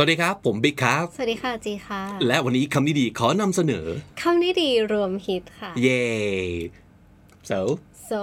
[0.00, 3.86] สวัสดีครับ ผมบิ๊กครับ สวัสดีค่ะจีค่ะ และวันนี้คำนี้ดีขอนำเสนอ
[4.22, 6.04] คำนี้ดีรวมฮิตค่ะ เย้
[7.50, 7.58] so
[8.10, 8.20] so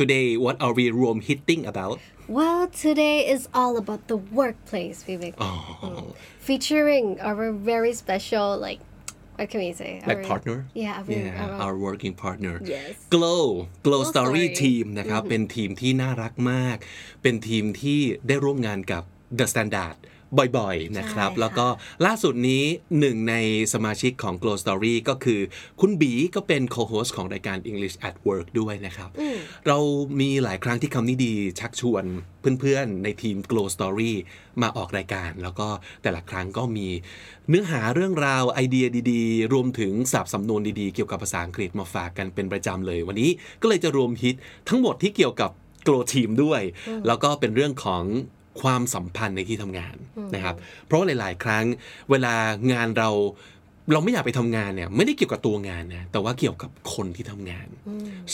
[0.00, 1.96] today what are we room hitting about
[2.38, 6.04] well today is all about the workplace Vivek oh
[6.48, 8.80] featuring our very special like
[9.36, 12.92] what can we say like Our- partner yeah our, yeah our- our working partner Yes
[13.14, 13.42] Glow
[13.86, 16.76] Glow Story Story ทีมนะครับ เป็นทีมที่น่ารักมาก
[17.22, 19.02] เป็นทีมที่ได้ร่วมงานกับ
[19.38, 19.96] The Standard
[20.58, 21.66] บ่อยๆนะครับใช่ค่ะแล้วก็
[22.06, 22.62] ล่าสุดนี้
[23.00, 23.34] หนึ่งใน
[23.72, 25.40] สมาชิกของ Glow Story ก็คือ
[25.80, 29.10] คุณบีก็เป็น co-host ของรายการ English at Work ด้วยนะครับ
[29.66, 29.78] เรา
[30.20, 32.04] มีหลายครั้งที่คำนี้ดีชักชวน
[32.60, 34.12] เพื่อนๆ ในทีม Glow Story
[34.62, 35.68] มาออกรายการ แล้วก็
[36.02, 36.88] แต่ละครั้งก็มี
[37.48, 43.30] เนื้อหาเรื่องราวไอเดียดีๆ รวมถึงศัพท์สำนวนดีๆ เกี่ยวกับภาษาอังกฤษมาฝากกันเป็นประจำเลย วันนี้
[43.62, 44.34] ก็เลยจะรวมฮิต
[44.68, 45.50] ทั้งหมดที่เกี่ยวกับ
[45.86, 46.62] Glow Team ด้วย
[47.06, 48.04] แล้วก็เป็นเรื่องของ
[48.60, 49.96] ความสัมพันธ์ในที่ทำงาน
[50.34, 50.56] นะครับ
[50.86, 51.64] เพราะว่าหลาย ๆ ครั้ง
[52.10, 52.34] เวลา
[52.72, 53.10] งานเรา
[53.92, 57.68] เราไม่อยากไปทำงานเนี่ยไม่ได้เกี่ยวกับตัวงานนะแต่ว่าเกี่ยวกับคนที่ทำงาน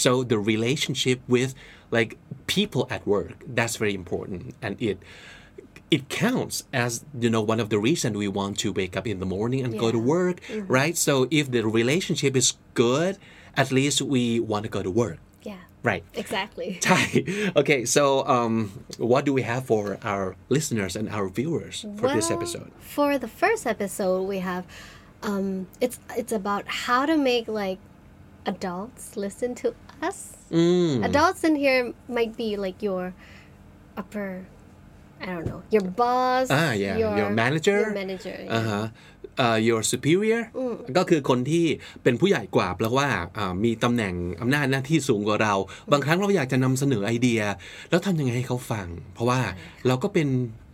[0.04, 1.50] so the relationship with
[1.96, 2.10] like
[2.54, 4.96] people at work that's very important and it
[5.96, 6.90] it counts as
[7.22, 9.72] you know one of the reason we want to wake up in the morning and
[9.84, 10.14] go to Yeah.
[10.16, 10.36] work
[10.80, 12.48] right so if the relationship is
[12.84, 13.14] good
[13.62, 15.31] at least we want to go to work yeah
[15.82, 16.04] Right.
[16.14, 16.80] Exactly.
[17.56, 17.84] Okay.
[17.84, 22.30] So, um, what do we have for our listeners and our viewers for well, this
[22.30, 22.70] episode?
[22.80, 24.64] For the first episode, we have,
[25.22, 27.78] um, it's it's about how to make like
[28.46, 30.36] adults listen to us.
[30.50, 31.04] Mm.
[31.04, 33.14] Adults in here might be like your
[33.96, 34.46] upper
[35.22, 38.36] I don't know, your boss, ah, yeah, your, your manager, your manager.
[38.44, 38.52] Yeah.
[38.52, 38.88] Uh huh.
[39.68, 40.42] Your superior
[40.96, 41.64] ก็คือคนที่
[42.02, 45.54] เป็นผู้ใหญ่กว่าแปลว่าอ่ามีตำแหน่งอำนาจหน้าที่สูงกว่าเรา
[45.92, 47.40] บางครั้งเราอยากจะนำเสนอไอเดีย
[47.90, 49.40] แล้วทำยังไงให้เขาฟัง เพราะว่า
[49.86, 50.28] เราก็เป็น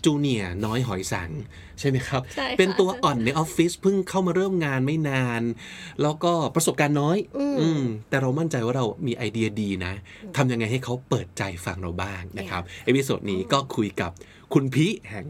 [0.05, 1.31] junior น้อยหอยสังข์
[1.79, 5.43] ใช่ไหมครับใช่ค่ะเป็นตัวอ่อนในออฟฟิศเพิ่งเข้ามาเริ่มงานไม่นาน
[6.03, 7.19] แล้วก็ประสบการณ์น้อย
[7.61, 9.93] อืมแต่เรามั่นใจว่าเรามีไอเดียดีนะ
[10.37, 14.11] ทำยังไงให้เขาเปิดใจฟังเราบ้างนะครับ episode นี้ก็คุยกับ
[14.55, 15.25] คุณพีแห่ง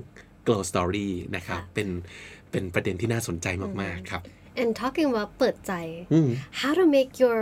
[0.47, 1.89] Glow Story นะครับค่ะเป็น
[2.53, 3.47] เป็นประเด็นที่น่าสนใจ
[3.82, 4.22] มาก ๆ ครับ
[4.62, 5.72] And talking about เปิดใจ
[6.60, 7.38] how to make your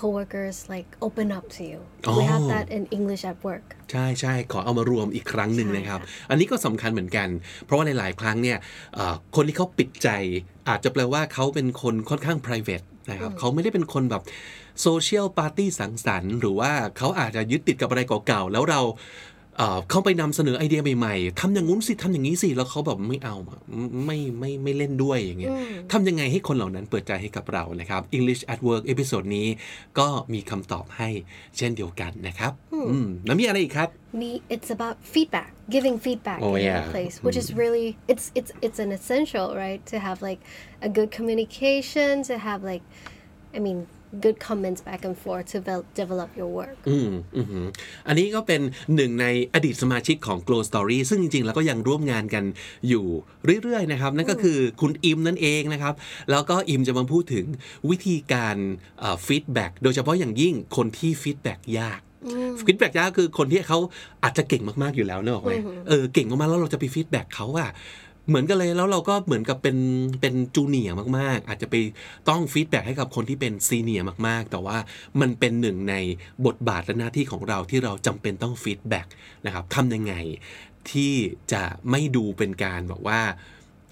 [0.00, 1.78] coworkers like open up to you.
[2.18, 2.52] We have Oh.
[2.54, 3.66] that in English at work.
[3.92, 7.28] ใช่ใช่ขอเอามารวมอีกครั้งหนึ่งใช่นะครับค่ะอันนี้ก็สำคัญเหมือนกัน
[7.64, 8.58] เพราะว่าหลาย ๆ ครั้งเนี่ย
[8.94, 10.08] เอ่อคนที่เขาปิดใจ
[10.68, 14.22] อาจจะแปลว่าเขาเป็นคนค่อนข้าง private นะครับเขาไม่ได้เป็นคนแบบ
[14.82, 18.80] โซเชียลปาร์ตี้สังสรรค์ หรือว่าเขาอาจจะยึดติดกับอะไรเก่าๆ แล้วเรา
[19.58, 23.60] เอ่อเข้าไปนำเสนอไอเดียใหม่ๆทำอย่างงู้นสิทำอย่างนี้สิแล้วเขาแบบไม่เอาอะ
[24.06, 25.52] ไม่ไม่ไม่เล่นด้วยอย่างเงี้ย
[25.92, 29.46] ทำยังไงให้คนเหล่านั้นเปิดใจให้กับเรานะครับ English at Work episode นี้
[29.98, 31.08] ก็มีคำตอบให้
[31.56, 33.88] เช่นเดียวกันนะครับอืมแล้วมีอะไรอีกครับ
[34.20, 36.76] me it's about feedback giving feedback Oh, in yeah.
[36.76, 40.40] your place which is really it's it's it's an essential right to have like
[40.86, 42.84] a good communication to have like
[43.56, 43.78] i mean
[44.24, 47.66] good comments back and forth to vel- develop your work อืมอือหือ
[48.08, 48.60] อันนี้ก็เป็น
[48.96, 52.44] หนึ่งในอดีตสมาชิกของ Glow Story ซึ่งจริง ๆ แล้วก็ยังร่วมงานกัน
[52.88, 53.04] อยู่
[53.62, 55.94] เรื่อย ๆ นะครับ นั่นก็คือคุณอิมนั่นเองนะครับ
[56.30, 57.46] แล้วก็อิมจะมาพูดถึง
[57.90, 58.56] วิธีการ
[59.26, 62.00] feedback โดยเฉพาะอย่างยิ่งคนที่ feedback ยาก
[62.66, 63.78] feedback ยากคือคนที่เขา
[64.24, 65.52] อาจจะเก่งมากๆอยู่แล้วเนอะไหม
[65.88, 67.70] เออเก่งมากๆแล้วเราจะไป feedback เขาอะ
[68.28, 69.76] เหมือนกันเลยแล้วเราก็เหมือนกับเป็น
[70.20, 71.74] เป็น junior มากๆ อาจจะไป
[72.28, 74.76] ต้อง feedback ให้กับคนที่เป็น senior มากๆ แต่ว่า
[75.20, 75.94] มันเป็นหนึ่งใน
[76.46, 79.06] บทบาทและหน้าที่ของเราที่เราจำเป็นต้อง feedback
[79.46, 80.14] นะครับทำยังไง
[80.90, 81.14] ที่
[81.52, 83.20] จะไม่ดูเป็นการบอกว่า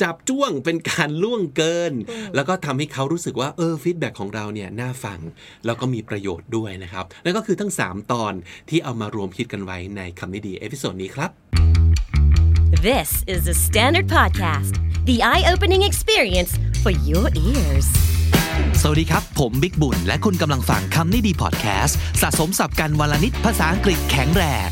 [0.03, 1.93] จาบจ้วงเป็นการล่วงเกิน
[2.35, 5.21] แล้วก็ทำให้เขารู้สึกว่าเออ feedback ของเราเนี่ยน่าฟัง
[5.67, 8.33] แล้วก็มีประโยชน์ด้วยนะครับ นั่นก็คือทั้ง 3 ตอน
[8.69, 11.84] ที่เอามารวมฮิตกันไว้ในคำนี้ดี episode นี้ครับ
[12.83, 17.87] This is the Standard Podcast, the eye opening experience for your ears.
[18.81, 24.69] สวัสดีครับ ผมบิ๊กบุญ และคุณกำลังฟังคำนี้ดีพอดแคสต์สะสมสับกันวลนิดภาษาอังกฤษแข็งแรง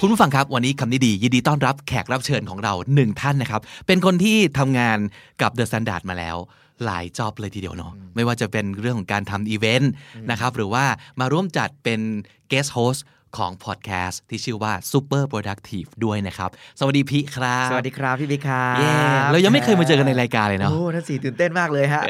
[0.00, 4.98] คุณผู้ฟังครับ วันนี้คำนี้ดี ยินดีต้อนรับแขกรับเชิญของเราหนึ่งท่านนะครับ เป็นคนที่ทำงาน
[5.42, 6.38] กับ The Standard มาแล้ว
[6.84, 9.92] หลายจอบเลยทีเดียวเนาะไม่ว่าจะเป็นเรื่องของการทำอีเวนต์
[10.30, 10.84] นะครับหรือว่า
[11.20, 12.00] มาร่วมจัดเป็น
[12.52, 13.00] guest host
[13.36, 18.92] ของพอดแคสต์ที่ชื่อว่า Super Productive ด้วยนะครับ สวัสดีพี่ครับ สวัสดีครับพี่บิ๊กครับเย้
[19.32, 22.02] เรายังไม่เคยมาเจอกันในรายการเลยเนาะโอ้ท่านสีตื่นเต้นมากเลยฮะ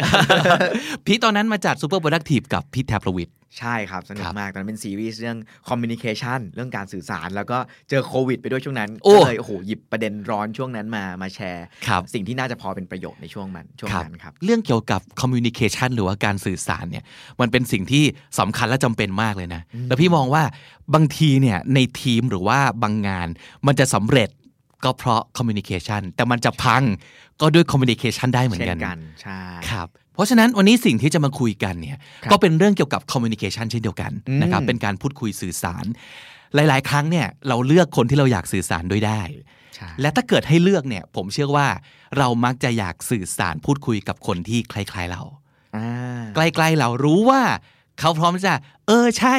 [1.07, 5.39] พี่ตอนนั้นมาจัด Super Productive กับพี่แทบประวิทย์ใช่ครับ สนุคกรับมาก ตอนนั้นเป็นซีรีส์เรื่อง
[5.69, 7.59] communication เรื่องการสื่อสาร แล้วก็
[7.91, 17.05] เจอโควิดไปด้วยช่วงนั้นโอ้ก็เลยโอ้โหหยิบประเด็นร้อนช่วงนั้นมามาแชร์ครับสิ่งที่น่าจะพอเป็นประโยชน์ในช่วงมันช่วงนั้นครับ เรื่องเกี่ยวกับ communication หรือว่าการสื่อสารเนี่ย
[17.41, 18.05] มันเป็นสิ่งที่
[18.39, 20.43] สำคัญและจำเป็นมากเลยนะ แล้วพี่มองว่า
[20.95, 23.29] บางทีเนี่ยในทีมหรือว่าบางงาน
[23.67, 24.31] มันจะสำเร็จ
[24.85, 26.83] ก็เพราะ communication แต่มันจะพัง
[27.41, 29.41] ก็ด้วย communication ได้เหมือนเช่กันนกันใช่
[29.71, 35.85] ครับเพราะฉะนั้นวันนี้สิ่งที่จะมาคุยกันเนี่ยครับก็เป็นเรื่องเกี่ยวกับ communication เช่นเดียวกันอืมนะครับเป็นการพูดคุยสื่อสาร
[36.55, 39.23] หลาย ๆ ครั้งเนี่ยเราเลือกคนที่เราอยากสื่อสารด้วยได้
[39.75, 41.69] ใช่และถ้าเกิดให้เลือกเนี่ยผมเชื่อว่า
[42.19, 45.23] เรามักจะอยากสื่อสารพูดคุยกับคนที่คล้าย ๆเรา
[45.77, 47.43] อ่าใกล้ ๆ เรารู้ว่า
[48.01, 48.55] เขาพร้อมจะ
[48.87, 49.37] เออใช่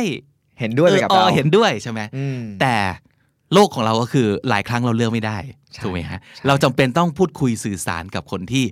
[0.59, 2.75] เห็นด้วยไปกับออเราอเห็นด้วยใช่ไหมอืมแต่
[3.53, 5.37] โลกของเราก็คือหลายครั้งเราเลือกไม่ได้
[5.73, 8.65] ใช่ถูกไหมฮะใช่เราจำเป็นต้องพูดคุยสื่อสารกับคนที่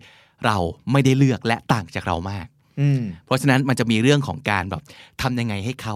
[0.46, 0.58] เรา
[0.92, 2.48] ไม่ได้เลือกและต่างจากเรามาก
[2.82, 4.82] อืมเพราะฉะนั้นมันจะมีเรื่องของการแบบ
[5.22, 5.96] ทำยังไงให้เขา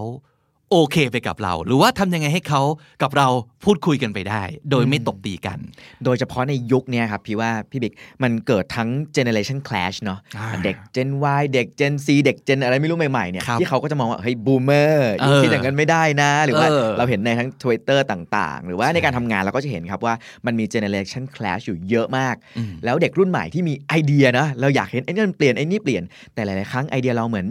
[0.76, 2.62] โอเคไปกับเรา หรือว่าทำยังไงให้เขา
[3.02, 3.28] กับเรา
[3.64, 5.58] พูดคุยกันไปได้ โดยไม่ตบตีกัน
[6.04, 11.10] โดยเฉพาะในยุคเนี้ยครับพี่ว่าพี่บิ๊กมันเกิดทั้ง generation clash เนาะอ่าเด็ก Gen
[11.40, 20.14] Y เด็ก Gen C เด็ก Gen อะไรไม่รู้ใหม่ๆเนี่ยครับที่เขาก็จะมองว่าเฮ้ย boomer เออคิดอย่างนั้นไม่ได้นะ หรือว่าเออเราเห็นในทั้ง Twitter ต่างๆ หรือว่าใช่ในการทำงานเราก็จะเห็นครับว่า
[20.46, 26.02] มันมี generation clash อยู่เยอะมากอืมแล้วเด็กรุ่นใหม่ที่มีไอเดียนะเราอยากเห็นไอ้นี่มันเปลี่ยนไอ้นี่เปลี่ยน
[26.34, 27.46] แต่หลายๆครั้งไอเดียเราเหมือน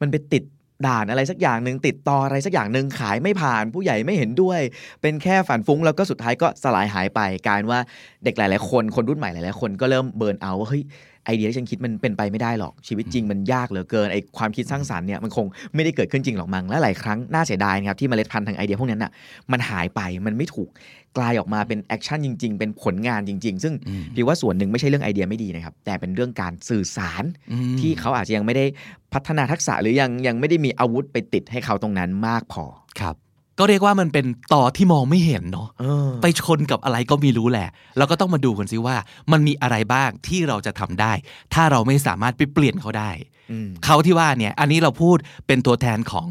[0.00, 0.42] มันไปติด
[0.86, 4.60] ด่านอะไรสักอย่างหนึ่งติดตออะไรสักอย่างหนึ่งขายไม่ผ่านผู้ใหญ่ไม่เห็นด้วย
[5.02, 7.78] เป็นแค่ฝันฟุ้งแล้วก็สุดท้ายก็สลายหายไปการว่า
[8.24, 10.82] เด็กหลาย ๆ คนคนรุ่นใหม่หลาย ๆ คนก็เริ่ม burn out ว่าเฮ้ย
[11.24, 19.12] ไอเดียที่ฉันคิดมันเป็นไปไม่ได้หรอกชีวิตจริงมันยากเหลือเกินไอความคิดสร้างสรรค์เนี่ยมันคงไม่ได้เกิดขึ้นจริงหรอกมั้งและหลายครั้งน่าเสียดายนะครับที่เมล็ดพันธุ์ทางไอเดียพวกนั้นน่ะ
[19.52, 20.70] มันหายไปมันไม่ถูก
[21.18, 28.64] กลายออกมาเป็น action จริง ๆ เป็นผลงานจริง ๆ ซึ่งอืมพี่ว่าส่วนหนึ่งไม่ใช่เรื่องไอเดียไม่ดีนะครับแต่เป็นเรื่องการสื่อสารอืมที่เขาอาจจะยังไม่ได้
[29.12, 32.64] พัฒนาทักษะหรือยังยังไม่ได้มีอาวุธไปติดให้เขาตรงนั้นมากพอ
[33.00, 33.16] ครับ
[33.58, 38.96] ก็เรียกว่ามันเป็นต่อที่มองไม่เห็นเนาะเออไปชนกับอะไรก็ไม่รู้แหละเราก็ต้องมาดูกันซิว่า
[39.32, 41.12] มันมีอะไรบ้างที่เราจะทำได้
[41.54, 43.10] ถ้าเราไม่สามารถไปเปลี่ยนเขาได้
[43.50, 45.16] อืมเขาที่ว่าเนี่ย อันนี้เราพูด
[45.46, 46.26] เป็นตัวแทนของ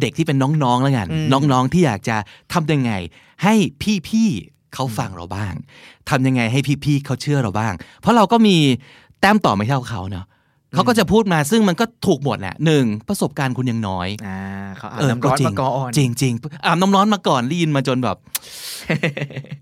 [0.00, 2.16] เด็กที่เป็นน้องๆแล้วกันอืมน้องๆที่อยากจะ
[2.52, 2.92] ทำยังไง
[3.42, 3.54] ให้
[4.08, 5.54] พี่ๆเขาฟังเราบ้าง
[6.10, 8.56] ทำยังไงให้พี่ๆเขาเชื่อเราบ้าง เพราะเราก็มี
[9.20, 10.24] แต้มต่อไม่เท่าเขาเนาะ
[10.74, 14.38] เขาก็จะพูดมาซึ่งมันก็ถูกหมดแหละหนึ่งประสบการณ์คุณยังน้อยอ่า
[14.78, 16.32] เขาอาบเออน้ำร้อนจริงมาก่อนจริงจริง
[16.66, 18.16] อาบน้ำร้อนมาก่อนได้ยินมาจนแบบ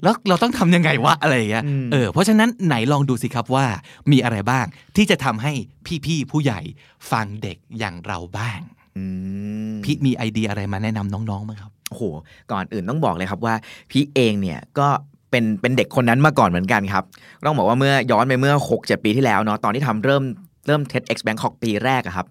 [0.03, 3.67] แล้วเราต้องทำยังไงวะอะไรอย่างเงี้ยอืมเออเพราะฉะนั้นไหนลองดูสิครับว่า
[4.11, 4.65] มีอะไรบ้าง
[4.97, 5.53] ที่จะทำให้
[6.07, 6.61] พี่ๆผู้ใหญ่
[7.11, 8.61] ฟังเด็กอย่างเราบ้าง
[8.97, 9.05] อื
[9.73, 12.03] มพี่มีไอเดียอะไรมาแนะนำน้องๆไหมครับโอ้โห
[12.53, 13.55] ก่อนอื่นต้องบอกเลยครับว่า
[13.91, 14.89] พี่เองเนี่ยก็
[15.31, 17.05] เป็นเป็นเด็กคนนั้นมาก่อนเหมือนกันครับ
[17.47, 20.23] ต้องบอกว่าเมื่อย้อนไปเมื่อ6 7ปีที่แล้วเนาะตอนที่ทำเริ่ม
[20.69, 22.26] เริ่ม TEDx Bangkok ปีแรกอะครับ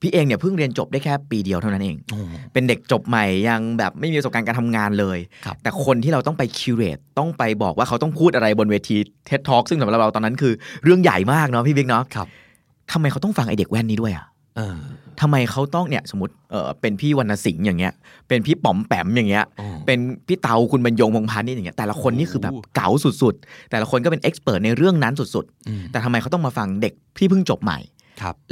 [0.00, 2.20] พี่เองเนี่ยเพิ่งเรียนจบได้แค่ปีเดียวเท่านั้นเองโอ้
[2.52, 8.96] เป็นเด็กจบใหม่ยังแบบไม่มีประสบการณ์การทำงานเลยครับแต่คนที่เราต้องไปคิวเรตต้องไปบอกว่าเขาต้องพูดอะไรบนเวที
[9.28, 10.52] TED Talk ซึ่งสำหรับเราตอนนั้นคือ
[10.84, 12.28] เรื่องใหญ่มากเนาะพี่บิ๊กเนาะครับ
[12.92, 14.76] ทำไมเขาต้องฟังไอเด็กแว่นนี้ด้วยอะเออ
[15.20, 17.92] ทำไมเขาต้องเนี่ยสมมติเออเป็นพี่วรรณสิงห์อย่างเงี้ย
[18.28, 22.88] เป็นพี่ป๋อมแป๋มอย่างเงี้ยโอ้ เป็นพี่เตาคุณบรรยงพงษ์พันธ์นี่อย่างเงี้ยแต่ละคนนี่คือแบบโอ้เก๋า
[23.22, 27.95] สุดๆ แต่ละคนก็เป็น expert ในเรื่องนั้นสุดอืมๆแต่ทำไมเขาต้องมาฟังเด็กที่เพิ่งจบใหม่ครับ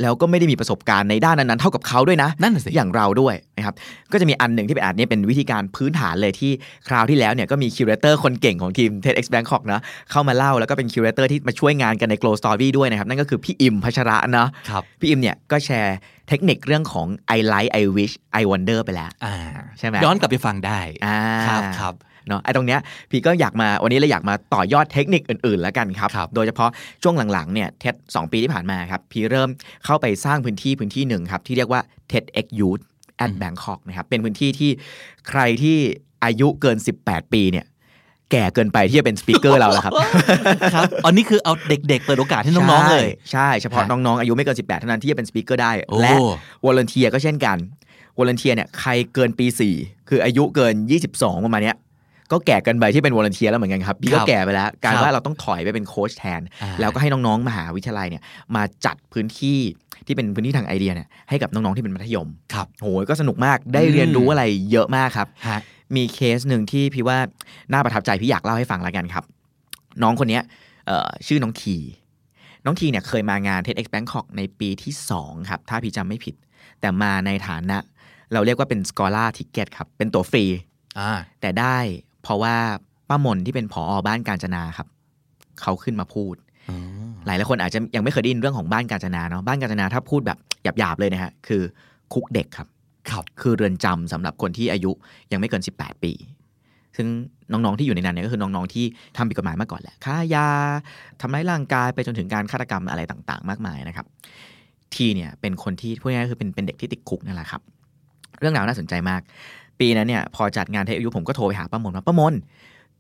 [0.02, 3.74] แล้วก็ไม่ได้มีประสบการณ์ในด้านนั้นๆเท่ากับเขาด้วยนะนั่นน่ะสิอย่างเราด้วยนะครับ
[4.12, 6.50] ก็จะมีอันหนึ่งที่เป็นอันนี้เป็นวิธีการพื้นฐานเลยที่
[6.88, 9.80] คราวที่แล้วเนี่ยก็มี curator คนเก่งของทีม TEDx Bangkok นะ
[10.10, 15.96] เข้ามาเล่าแล้วก็เป็น curator ที่มาช่วยงานกันใน Glow Story ด้วยนะครับนั่นก็คือพี่อิมพัชระเนาะครับพี่อิมเนี่ยก็แชร์
[16.28, 17.06] เทคนิคเรื่องของ
[17.36, 19.34] I like I wish I wonder ไปแล้วอ่า
[19.78, 21.18] ใช่ไหมย้อนกลับไปฟังได้อ่า
[21.48, 21.94] ครับครับ
[22.28, 26.70] เนาะไอ้ตรงเนี้ยพี่ก็อยากมาวันนี้เลยอยากมาต่อยอดเทคนิคอื่นๆแล้วกันครับครับ โดยเฉพาะ
[27.02, 29.48] ช่วงหลังๆเนี่ยเท็ดสปีที่ผ่านมาครับพี่เริ่ม
[29.84, 32.82] เข้าไปสร้างพื้นที่พื้นที่หนึ่งครับที่เรียกว่า TEDx Youth
[33.24, 34.70] at Bangkok นะครับเป็นพื้นที่ที่
[35.28, 35.78] ใครที่
[36.24, 36.76] อายุเกิน
[37.06, 37.66] 18 ปีเนี่ย
[38.32, 39.94] แก่เกินไปที่จะเป็นสปีกเกอร์เราแล้วครับ
[40.74, 46.14] ครับ อันนี้คือเอาเด็กๆ เปิดโอกาสให้น้องๆ เลย ใช่ใช่เฉพาะฮะน้องๆ อายุไม่เกิน 18 เท่านั้นที่จะเป็นสปีกเกอร์ได้โอ้และ
[46.64, 47.56] volunteer ก็เช่นกัน
[48.18, 49.46] volunteer เนี่ยใครเกินปี
[49.78, 50.74] 4 คืออายุเกิน
[51.10, 51.76] 22 ประมาณเนี้ย
[52.32, 58.22] ก็แก่เกินไปที่เป็น volunteer แล้วเหมือนกันครับพี่ก็ครับแก่ไปแล้วกลารครับว่าเราต้องถอยไปเป็นโค้ชแทนอ่าแล้วก็ให้น้องๆมหาวิทยาลัยเนี่ย
[58.56, 59.58] มาจัดพื้นที่
[60.06, 65.60] ที่เป็นพื้นที่ทางไอเดียเนี่ยให้กับน้องๆที่เป็นมัธยมครับโหยก็สนุกมากได้เรียนรู้อะไรเยอะมากครับฮะ
[65.96, 67.18] มีเคสหนึ่งที่พี่ว่า
[67.72, 69.24] น่าประทับใจพี่อยากเล่าให้ฟังแล้วกันครับ
[70.02, 70.42] น้องคนเนี้ย
[70.86, 71.76] เอ่อชื่อน้องที
[72.64, 76.34] น้องทีเนี่ยเคยมางาน TEDx Bangkok ในปีที่ 2 ครับ ถ้าพี่จำไม่ผิด
[76.80, 77.78] แต่มาในฐานะ
[78.32, 80.44] เราเรียกว่าเป็น Scholar Ticket ครับ เป็นตั๋วฟรี
[80.98, 81.78] อ่าแต่ได้
[82.24, 82.54] เพราะว่า
[83.08, 84.88] ป้ามนที่เป็นผออบ้านการจนาครับ
[85.62, 86.34] เขาขึ้นมาพูด
[86.70, 86.78] อ๋อ
[87.26, 90.38] หลายหลายคนอาจจะยังไม่เคยได้ยินเรื่องของบ้านการจนาเนาะบ้านการจนาถ้าพูดแบบ
[90.78, 91.62] หยาบๆเลยนะฮะคือ
[92.12, 92.68] คุกเด็กครับ
[93.10, 94.90] คครับคือเรือนจำสำหรับคนที่อายุ
[95.32, 96.12] ยังไม่เกิน 18 ปี
[96.96, 97.06] ซึ่ง
[97.52, 98.84] น้องๆที่อยู่ในนั้นเนี่ยก็คือน้องๆที่
[99.16, 100.48] ทำผิดกฎหมายมาก่อนแหละค้ายา
[101.20, 104.06] ทำร้ายร่างกายไปจนถึงการฆาตกรรมอะไรต่างๆ มากมายนะครับ
[104.94, 107.62] ทีเนี่ยเป็นคนที่พูดง่ายๆคือเป็นเป็นเด็กที่ติดคุกนั่นแหละครับ
[108.40, 109.20] เรื่องราวน่าสนใจมาก
[109.80, 112.34] ปีนั้นเนี่ยพอจัดงานเทศอายุผมก็โทรไปหาป้ามนว่าป้ามน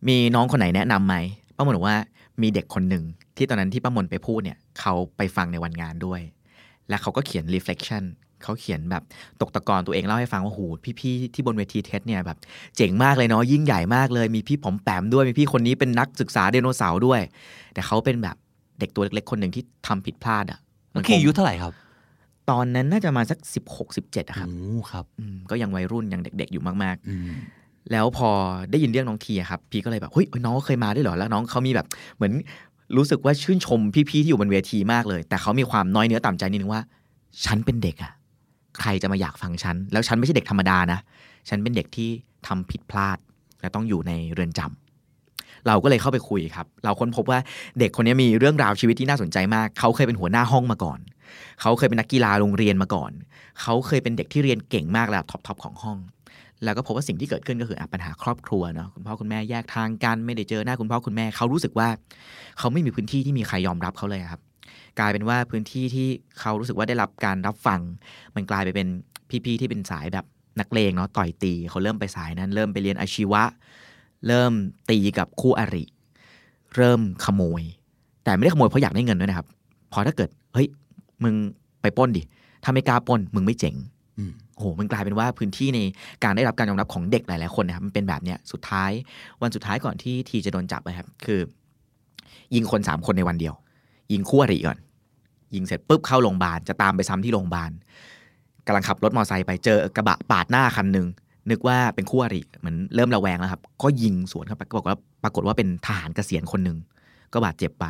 [0.08, 1.14] มีน้องคนไหนแนะนำไหม
[1.56, 1.98] ป้ามนบอกว่า
[2.42, 3.04] มีเด็กคนหนึ่ง
[3.36, 6.20] ที่ตอนนั้นที่ป้ามนไปพูดเนี่ยเขาไปฟังในวันงานด้วย
[6.88, 8.04] และเขาก็เขียน reflection
[8.42, 9.02] เขาเขียนแบบ
[9.40, 10.60] ตกตะกอนตัวเองเล่าให้ฟังว่าโห
[11.00, 12.38] พี่ๆที่บนเวทีเทสเนี่ยแบบ
[12.76, 17.20] เจ๋งมากเลยเนาะยิ่งใหญ่มากเลย มีพี่ผมแปมด้วยมีพี่คนนี้เป็นนักศึกษาไดโนเสาร์ด้วย
[17.74, 18.36] แต่เขาเป็นแบบ
[18.78, 20.58] เด็กตัวเล็กๆคนหนึ่งที่ทำผิดพลาดอะ
[20.92, 21.72] เมื่อกี้อายุเท่าไหร่ครับ
[22.50, 28.30] ตอนนั้นน่าจะมาสัก16 17อะครับโอ้ครับอืมก็ยังวัยรุ่นยังเด็ก ๆ อยู่มากอืมๆแล้วพอ
[28.70, 31.86] ได้ยินเรื่องน้องทีอะครับ พี่ก็เลยแบบเฮ้ยน้องเขาเคยมาด้วยเหรอแล้วน้องเขามีแบบ
[32.16, 32.32] เหมือน
[32.96, 36.82] รู้สึกว่าชื่นชมพี่ๆที่อยู่บนเวทีมากเลย แต่เขามีความน้อยเนื้อต่ำใจนิดนึงว่า
[37.44, 38.12] ฉันเป็นเด็กอะ
[38.80, 40.98] ใครจะมาอยากฟังฉัน แล้วฉันไม่ใช่เด็กธรรมดานะ
[41.48, 42.10] ฉันเป็นเด็กที่
[42.46, 43.18] ทำผิดพลาด
[43.60, 47.38] และต้องอยู่ในเรือนจำเราก็เลยเข้าไปคุยครับ เราค้นพบว่า
[47.78, 50.98] เด็กคนนี้มีเรื่องราวชีวิตที่น่าสนใจมาก เขาเคยเป็นหัวหน้าห้องมาก่อน
[51.60, 53.12] เขาเคยเป็นนักกีฬาโรงเรียนมาก่อน
[53.62, 55.98] เขาเคยเป็นเด็กที่เรียนเก่งมากระดับท็อปๆของห้อง
[56.64, 61.88] แล้วก็พบว่าสิ่งที่เกิดขึ้นก็คืออปัญหาครอบครัวเนาะคุณพ่อคุณแม่แยกทางกันไม่ได้เจอหน้าคุณพ่อคุณแม่ เขารู้สึกว่า
[62.58, 64.40] เขาไม่มีพื้นที่ที่มีใครยอมรับเขาเลยครับ
[64.98, 66.08] กลายเป็นว่าพื้นที่ที่
[66.40, 67.80] เขารู้สึกว่าได้รับการรับฟัง
[68.34, 68.88] มันกลายไปเป็น
[69.44, 70.24] พี่ๆที่เป็นสายแบบ
[70.60, 73.42] นักเลงเนาะต่อยตีเขาเริ่มไปสายนั้น เริ่มไปเรียนอาชีวะ
[74.26, 74.52] เริ่ม
[74.90, 75.84] ตีกับคู่อริ
[76.76, 77.62] เริ่มขโมย
[78.24, 79.46] แต่ไม่ได้ขโมยเพราะอยากได้เงินด้วยนะครับ
[79.92, 80.68] พอถ้าเกิดเฮ้ย
[81.24, 81.34] มึง
[81.82, 82.22] ไปปล้นดิ
[82.64, 83.74] ถ้าไม่กล้าปล้น มึงไม่เจ๋ง
[84.18, 85.80] อืมโอ้โห มันกลายเป็นว่าพื้นที่ใน
[86.24, 88.90] การได้รับการยอมรับของเด็กหลาย ๆ คนนะครับ มันเป็นแบบเนี้ย สุดท้าย
[89.42, 91.40] วันสุดท้ายก่อนที่ทีจะโดนจับนะครับ คือ
[92.54, 93.54] ยิงคนสามคนในวันเดียว
[94.12, 94.78] ยิงคู่อริก่อน
[95.54, 97.70] ยิงเสร็จปุ๊บเข้าโรงพยาบาล จะตามไปซ้ำที่โรงพยาบาล
[98.66, 101.06] กำลังขับรถมอเตอร์ไซค์ไปเจอกระบะปาดหน้าคันหนึ่ง
[101.50, 106.78] นึกว่าเป็นคู่อริเหมือนเริ่มระแวงแล้วครับ ก็ยิงสวนเข้าไปก็บอกว่าปรากฏว่าเป็นทหารเกษียณคนหนึ่ง
[107.32, 107.86] ก็บาดเจ็บไป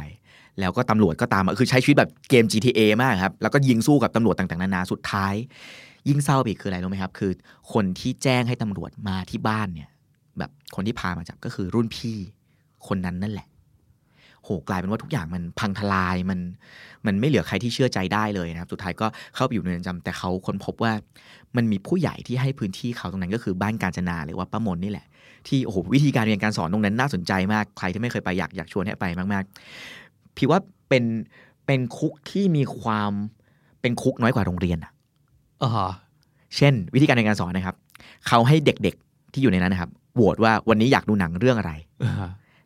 [0.61, 5.35] แล้วก็ตำรวจก็ตามมาคือใช้ชีวิตแบบเกม GTA มากครับ แล้วก็ยิงสู้กับตำรวจต่างๆนานาสุดท้าย
[6.09, 7.33] ยิ่งเศร้าไปอีกคืออะไรรู้ไหมครับ คือ
[7.73, 9.89] คนที่แจ้งให้ตำรวจมาที่บ้านเนี่ย
[10.39, 12.17] แบบคนที่พามาจับก็คือรุ่นพี่
[12.89, 13.49] คนนั้นนั่นแหละ
[14.43, 16.39] โหกลายเป็นว่าทุกอย่างมันพังทลายมัน
[17.07, 20.93] มันไม่เหลือใครที่เชื่อใจได้เลยนะครับ สุดท้ายก็เข้าไปอยู่ในเรือนจำแต่เขาค้นพบว่า
[21.57, 25.07] มันมีผู้ใหญ่ที่ให้พื้นที่เขาตรงนั้นก็คือบ้านการจนาหรือว่าป้ามนนี่แหละ
[25.49, 30.04] ที่โอ้โหวิธีการเรียนการสอนตรงนั้นน่าสนใจมากใครที่ไม่เคยไปอยากอยากชวนให้ไปมาก ๆ
[30.37, 31.05] พี่ว่าเป็น
[31.67, 33.13] เป็นคุกที่มีความ
[33.81, 34.93] เป็นคุกน้อยกว่าโรงเรียนอะ
[35.63, 35.71] อ๋อ
[36.57, 37.77] เช่น วิธีการในการสอนนะครับ
[38.29, 41.73] เขาให้เด็กๆที่อยู่ในนั้นนะครับโหวตว่าวันนี้อยากดูหนังเรื่องอะไร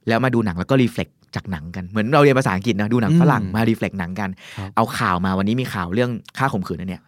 [0.09, 7.03] แล้วมาดูหนังแล้วก็ reflect จากหนังกัน เหมือนเราเรียนภาษาอังกฤษนะดูหนังอืมฝรั่งมา reflect หนังกันครับเอาข่าวมาวันนี้มีข่าวเรื่องฆ่าข่มขืนนะเนี่ย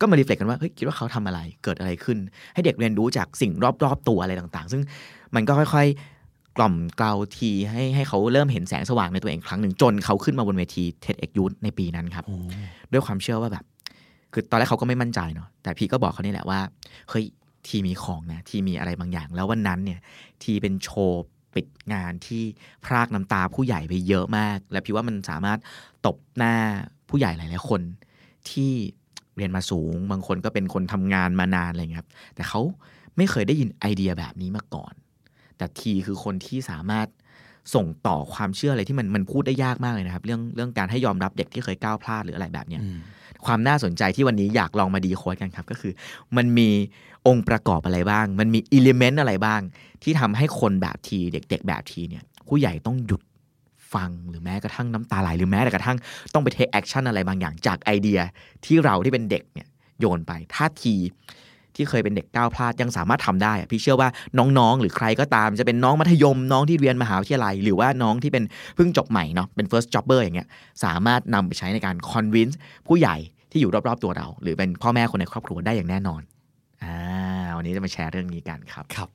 [0.00, 2.18] ก็มา reflect กันว่าเฮ้ยคิดว่าเขาทำอะไรเกิดอะไรขึ้น
[2.54, 3.52] ให้เด็กเรียนรู้จากสิ่ง
[3.84, 4.82] รอบๆตัวอะไรต่างๆ ซึ่ง
[5.34, 6.15] มันก็ค่อยๆ
[6.56, 12.36] กล่อมเกลาทีให้ให้เขาเริ่มเห็นแสงสว่างในตัวเองครั้งหนึ่งจนเขาขึ้นมาบนเวที TEDx Youth ในปีนั้นครับโอ้
[12.92, 13.64] ด้วยความเชื่อว่าแบบ
[14.32, 16.60] คือตอนแรกเขาก็ไม่มั่นใจเนาะแต่พี่ก็บอกเขานี่แหละว่า
[17.10, 17.24] เฮ้ย
[17.66, 20.00] ทีมีของนะทีมีอะไรบางอย่าง แล้ววันนั้นเนี่ย
[20.42, 22.42] ทีเป็นโชว์ปิดงานที่
[22.84, 25.58] พรากน้ำตาผู้ใหญ่ไปเยอะมาก และพี่ว่ามันสามารถ
[26.06, 26.54] ตบหน้า
[27.08, 27.80] ผู้ใหญ่หลายๆคน
[28.50, 28.72] ที่
[29.36, 32.60] เรียนมาสูง บางคนก็เป็นคนทำงานมานานอะไรเงี้ยครับ แต่เขา
[33.16, 34.94] ไม่เคยได้ยินไอเดียแบบนี้มาก่อน
[35.58, 37.06] แต่ทีคือคนที่สามารถ
[37.74, 42.98] ส่งต่อความเชื่ออะไรที่มันมันพูดได้ยากมากเลยนะครับ เรื่องเรื่องการให้ยอมรับเด็กที่เคยก้าวพลาดหรืออะไรแบบเนี้ยอืม
[43.46, 45.92] ความน่าสนใจที่วันนี้อยากลองมา decode กันครับก็คือ
[46.36, 46.70] มันมี
[47.26, 49.60] องค์ประกอบอะไรบ้าง มันมี element อะไรบ้าง
[50.02, 53.22] ที่ทำให้คนแบบทีเด็ก ๆ แบบทีเนี่ย ผู้ใหญ่ต้องหยุด
[53.94, 55.96] ฟังหรือแม้กระทั่งน้ำตาไหลหรือแม้แต่กระทั่ง
[56.34, 58.20] ต้องไป take action อะไรบางอย่างจากไอเดีย
[58.64, 59.68] ที่เราที่เป็นเด็กเนี่ย
[60.00, 60.94] โยนไป ถ้าที
[61.76, 68.44] ที่เคยเป็นเด็กก้าวพลาดยังสามารถทำได้อะพี่เชื่อว่าน้องๆ หรือใครก็ตามจะเป็นน้องมัธยมน้องที่เรียนมหาวิทยาลัย หรือว่าน้องที่เป็น
[68.76, 70.48] เพิ่งจบใหม่เนาะเป็น first jobber อย่างเงี้ย
[70.84, 72.54] สามารถนำไปใช้ในการ convince
[72.86, 73.16] ผู้ใหญ่
[73.50, 76.20] ที่อยู่รอบๆตัวเรา หรือเป็นพ่อแม่คนในครอบครัวได้อย่างแน่นอน
[76.82, 76.96] อ่า
[77.56, 79.08] วันนี้จะมาแชร์เรื่องนี้กันครับครับ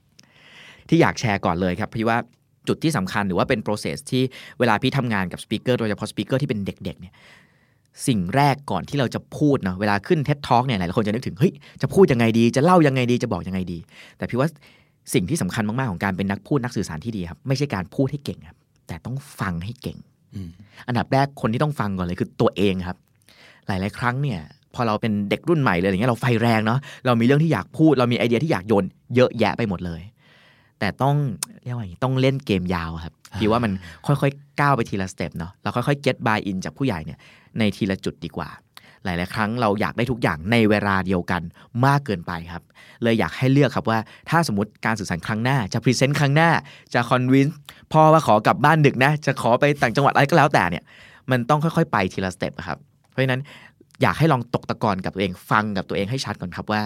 [0.90, 2.18] ที่อยากแชร์ก่อนเลยครับพี่ว่า
[2.68, 4.24] จุดที่สำคัญหรือว่าเป็น process ที่
[4.60, 7.14] เวลาพี่ทำงานกับสปีกเกอร์โดยเฉพาะสปีกเกอร์ที่เป็นเด็กๆเนี่ย
[8.08, 13.78] สิ่งแรกก่อนที่เราจะพูดเนาะเวลาขึ้น TED Talk เนี่ยหลายๆคนจะนึกถึงเฮ้ยจะพูดยังไงดี จะเล่ายังไงดีจะบอกยังไงดี
[14.18, 14.50] แต่พี่ว่า
[15.14, 18.58] สิ่งที่สำคัญมาก ๆ ของการเป็นนักพูดนักสื่อสารที่ดีครับ ไม่ใช่การพูดให้เก่งครับ
[18.88, 19.98] แต่ต้องฟังให้เก่ง
[20.36, 20.50] อืม
[20.88, 22.98] อันดับแรกคนที่ต้องฟังก่อนเลยคือตัวเองครับ
[23.68, 24.40] หลาย ๆ ครั้งเนี่ย
[24.74, 30.02] พอเราเป็นเด็กรุ่นใหม่เลยอย่างเงี้ยเราไฟแรงเนาะเรามีเรื่องที่อยากพูด เรามีไอเดียที่อยากโยนเยอะแยะไปหมดเลย
[30.82, 31.16] แต่ต้อง
[31.64, 33.72] เรียกว่าอย่างงี้ต้องเล่นเกมยาวครับพี่ว่ามัน
[34.06, 37.20] ค่อยๆก้าวไปทีละสเต็ปเนาะเราค่อยๆ get buy in จากผู้ใหญ่เนี่ย
[37.60, 38.50] ในทีละจุดดีกว่า
[39.04, 41.42] หลาย ๆ ครั้งเราอยากได้ทุกอย่างในเวลาเดียวกัน
[41.86, 42.64] มากเกินไปครับ
[43.04, 46.50] เลยอยากให้เลือกครับว่าถ้าสมมติการสื่อสารครั้งหน้าจะ present ครั้งหน้า
[46.94, 47.58] จะ convince
[47.94, 50.84] พ่อว่าขอกลับบ้านดึกนะ จะขอไปต่างจังหวัดอะไรก็แล้วแต่เนี่ย
[51.32, 52.78] มันต้องค่อยๆ ไปทีละ step อะครับ
[53.10, 53.42] เพราะฉะนั้น
[54.02, 56.82] อยากให้ลองตกตะกอนกับตัวเองฟังกับตัวเองให้ชัดก่อนครับว่า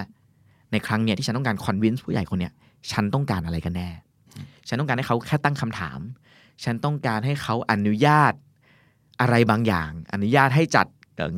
[0.71, 2.53] ในครั้งเนี้ยที่ฉันต้องการ convince ผู้ใหญ่คนเนี้ย
[2.91, 3.89] ฉันต้องการอะไรกันแน่
[4.67, 5.99] ฉันต้องการให้เขาแค่ตั้งคำถาม
[6.63, 8.33] ฉันต้องการให้เขาอนุญาต
[9.21, 10.87] อะไรบางอย่าง อนุญาตให้จัด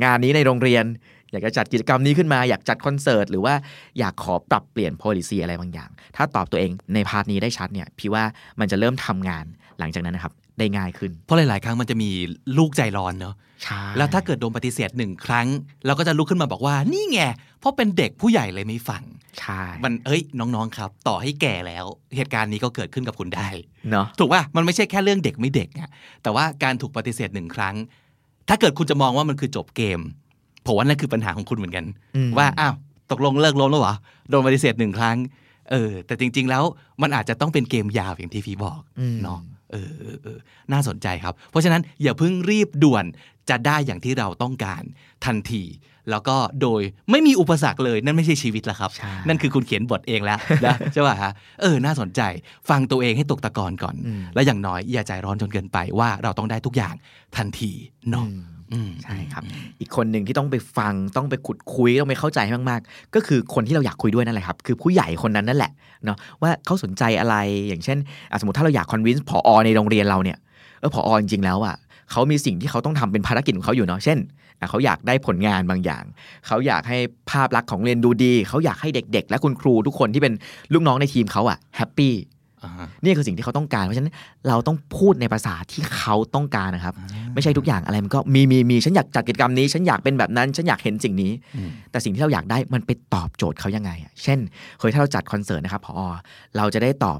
[0.03, 0.85] งานนี้ในโรงเรียน
[1.31, 3.53] อยากจะจัดกิจกรรมนี้ขึ้นมา อยากจัดคอนเสิร์ตหรือว่า
[3.99, 8.23] อยากขอปรับเปลี่ยน policy อะไรบางอย่าง ถ้าตอบตัวเองในพาร์ทนี้ได้ชัดเนี่ยพี่ว่า
[8.59, 9.45] มันจะเริ่มทำงาน
[9.79, 12.09] หลังจากนั้นนะครับ ได้ง่ายขึ้น เพราะหลาย ๆ ครั้งมันจะมี
[12.57, 15.47] ลูกใจร้อนเนาะใช่แล้วถ้าเกิดโดนปฏิเสธหนึ่งครั้ง
[15.85, 17.19] เราก็จะลุกขึ้นมาบอกว่านี่ไง
[17.59, 19.03] เพราะเป็นเด็กผู้ใหญ่เลยไม่ฟัง
[19.39, 21.85] ใช่มันเอ้ยน้อง ๆ ครับ ต่อให้แก่แล้ว
[22.15, 23.47] เหตุการณ์นี้ก็เกิดขึ้นกับคุณได้
[23.91, 25.89] เนาะถูกป่ะมันไม่ใช่แค่เรื่องเด็กไม่เด็กอะ
[26.23, 27.75] แต่ว่าการถูกปฏิเสธหนึ่งครั้ง
[28.49, 29.99] ถ้าเกิดคุณจะมองว่ามันคือจบเกม
[30.65, 31.85] ผมว่านั่นคือปัญหาของคุณเหมือนกัน
[32.15, 32.73] อืมว่าอ้าว
[33.11, 33.95] ตกลงเลิกล้มแล้วเหรอ
[34.29, 35.17] โดนปฏิเสธหนึ่งครั้ง
[35.71, 36.63] เออแต่จริง ๆ แล้ว
[37.01, 39.39] มันอาจจะต้องเป็นเกมยาวอย่างที่พี่บอกอืมเนาะ
[39.71, 40.37] เออเออเออ
[40.71, 43.05] น่าสนใจครับ เพราะฉะนั้นอย่าเพิ่งรีบด่วน
[43.49, 44.83] จะได้อย่างที่เราต้องการ
[45.25, 45.63] ทันที
[46.11, 46.81] แล้วก็โดย
[47.11, 51.31] ไม่มีอุปสรรคเลยนั่นไม่ใช่ชีวิตแล้วครับใช่นั่นคือคุณเขียนบทเองแล้วนะใช่ป่ะฮะ
[51.61, 52.21] เออน่าสนใจ
[52.69, 56.95] ฟังตัวเองให้ตกตะกอนก่อนอืมและอย่างน้อยอย่าใจร้อนจนเกินไปว่าเราต้องได้ทุกอย่าง
[57.37, 57.71] ทันที
[58.09, 58.56] เนาะอืม
[59.03, 59.43] ใช่ครับ
[59.79, 65.71] อีกคนหนึ่งที่ต้องไปฟังต้องไปขุดคุยต้องไปเข้าใจให้มากๆ ก็คือคนที่เราอยากคุยด้วยนั่นแหละครับ คือผู้ใหญ่คนนั้นนั่นแหละ
[66.05, 67.35] เนาะว่าเขาสนใจอะไร
[67.67, 67.97] อย่างเช่น
[68.31, 70.37] อะสมมติถ้าเราอยากคอนวินส์ผอในโรงเรียนเราเนี่ย
[70.79, 71.75] เออผอจริงๆแล้วอะ
[72.11, 74.17] เขามีสิ่งที่เขาต้องทำเป็นภารกิจของเขาอยู่เนาะเช่น
[74.59, 76.03] อะเขาอยากได้ผลงานบางอย่าง
[76.47, 76.97] เขาอยากให้
[77.31, 80.33] ภาพลักษณ์ของเรียนดูดี เขาอยากให้เด็ก ๆ และคุณครูทุกคนที่เป็น
[80.73, 82.36] ลูกน้องในทีมเขาอะแฮปปี้อ่าฮะ
[83.03, 84.13] นี่คือสิ่งที่เขาต้องการ เพราะฉะนั้น
[84.47, 86.93] เราต้องพูดในภาษาที่เขาต้องการนะครับ
[87.33, 94.39] ไม่ใช่ทุกอย่างอะไรมันก็มีมีมีฉันอยากจัดกิจกรรมนี้ ฉันอยากเป็นแบบนั้น ฉันอยากเห็นสิ่งนี้อืมแต่สิ่งที่เราอยากได้มันไปตอบโจทย์เขายังไงอะเช่น
[94.79, 95.93] เคยถ้าเราจัดคอนเสิร์ตนะครับพอ
[96.57, 97.19] เราจะได้ตอบ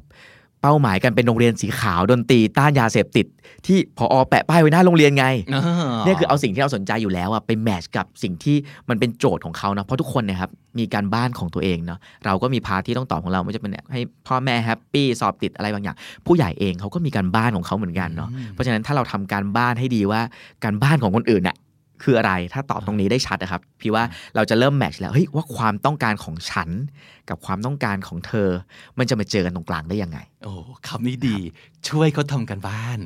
[0.62, 3.26] เป้าหมายกันเป็นโรงเรียนสีขาวดนตรีต้านยาเสพติด
[3.66, 5.26] ที่พอแปะป้ายไว้หน้าโรงเรียนไง
[6.06, 8.56] เนี่ยคือเอาสิ่งที่เราสนใจอยู่แล้วอะไป match กับสิ่งที่
[8.90, 20.22] มันเป็นโจทย์ของเขานะเพราะทุกคนเนะครับมีการบ้านของตัวเองเนาะเราก็มี part ที่ต้องตอบของเราไม่ว่าจะเป็นให้พ่อแม่ happy สอบติดอะไรบางอย่าง ผู้ใหญ่เองเขาก็มีการบ้านของเขาเหมือนกันเนาะเพราะฉะนั้นถ้าเราทำการบ้านให้ดีว่า
[20.64, 21.56] การบ้านของคนอื่นน่ะ
[22.04, 24.04] คืออะไรถ้าตอบตรงนี้ได้ชัดนะครับ พี่ว่า
[24.36, 26.70] เราจะเริ่ม match แล้วเฮ้ยว่าความต้องการของฉัน
[27.30, 28.50] กับความต้องการของเธอ
[28.98, 30.54] มันจะมาเจอกันตรงกลางได้ยังไง โอ้
[30.88, 31.38] คำนี้ดี
[31.90, 33.00] ช่วยเขาทำกันบ้าน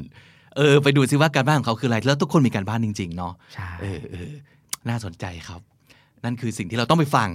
[0.58, 4.32] เออ ไปดูซิว่าการบ้านของเขาคืออะไร แล้วทุกคนมีการบ้านจริง ๆ เนาะใช่เออเออ
[4.90, 5.62] น่าสนใจครับ
[6.24, 7.30] นั่นคือสิ่งที่เราต้องไปฟัง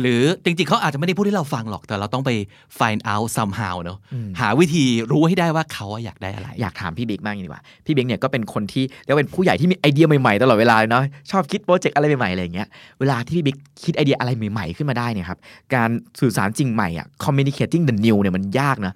[0.00, 2.30] หรือจริงๆเขาอาจจะไม่ได้พูดให้เราฟังหรอก แต่เราต้องไป
[2.78, 3.98] find out somehow เนาะ
[4.40, 12.68] หาวิธีรู้ให้ได้ว่าเขาอะอยากได้อะไร อยากถามพี่บิ๊กมากดีกว่า พี่บิ๊กเนี่ยก็เป็นคนที่เรียกว่าเป็นผู้ใหญ่ที่มีไอเดียใหม่ๆตลอดเวลาเลยเนาะชอบคิดโปรเจกต์อะไรใหม่ๆอะไรอย่างเงี้ย
[13.00, 15.38] เวลาที่พี่บิ๊กคิดไอเดียอะไรใหม่ๆขึ้นมาได้เนี่ยครับ
[15.74, 18.92] การสื่อสารจริงใหม่อะ communicating the new เนี่ยมันยากนะ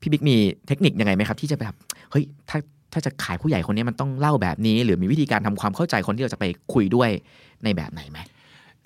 [0.00, 1.74] พี่บิ๊กมีเทคนิคยังไงไหมครับที่จะแบบ
[2.10, 2.58] เฮ้ยถ้า
[2.92, 7.10] ถ้าจะขายผู้ใหญ่คนนี้มันต้องเล่าแบบนี้ หรือมีวิธีการทำความเข้าใจคนที่เราจะไปคุยด้วย
[7.64, 8.18] ในแบบไหนไหม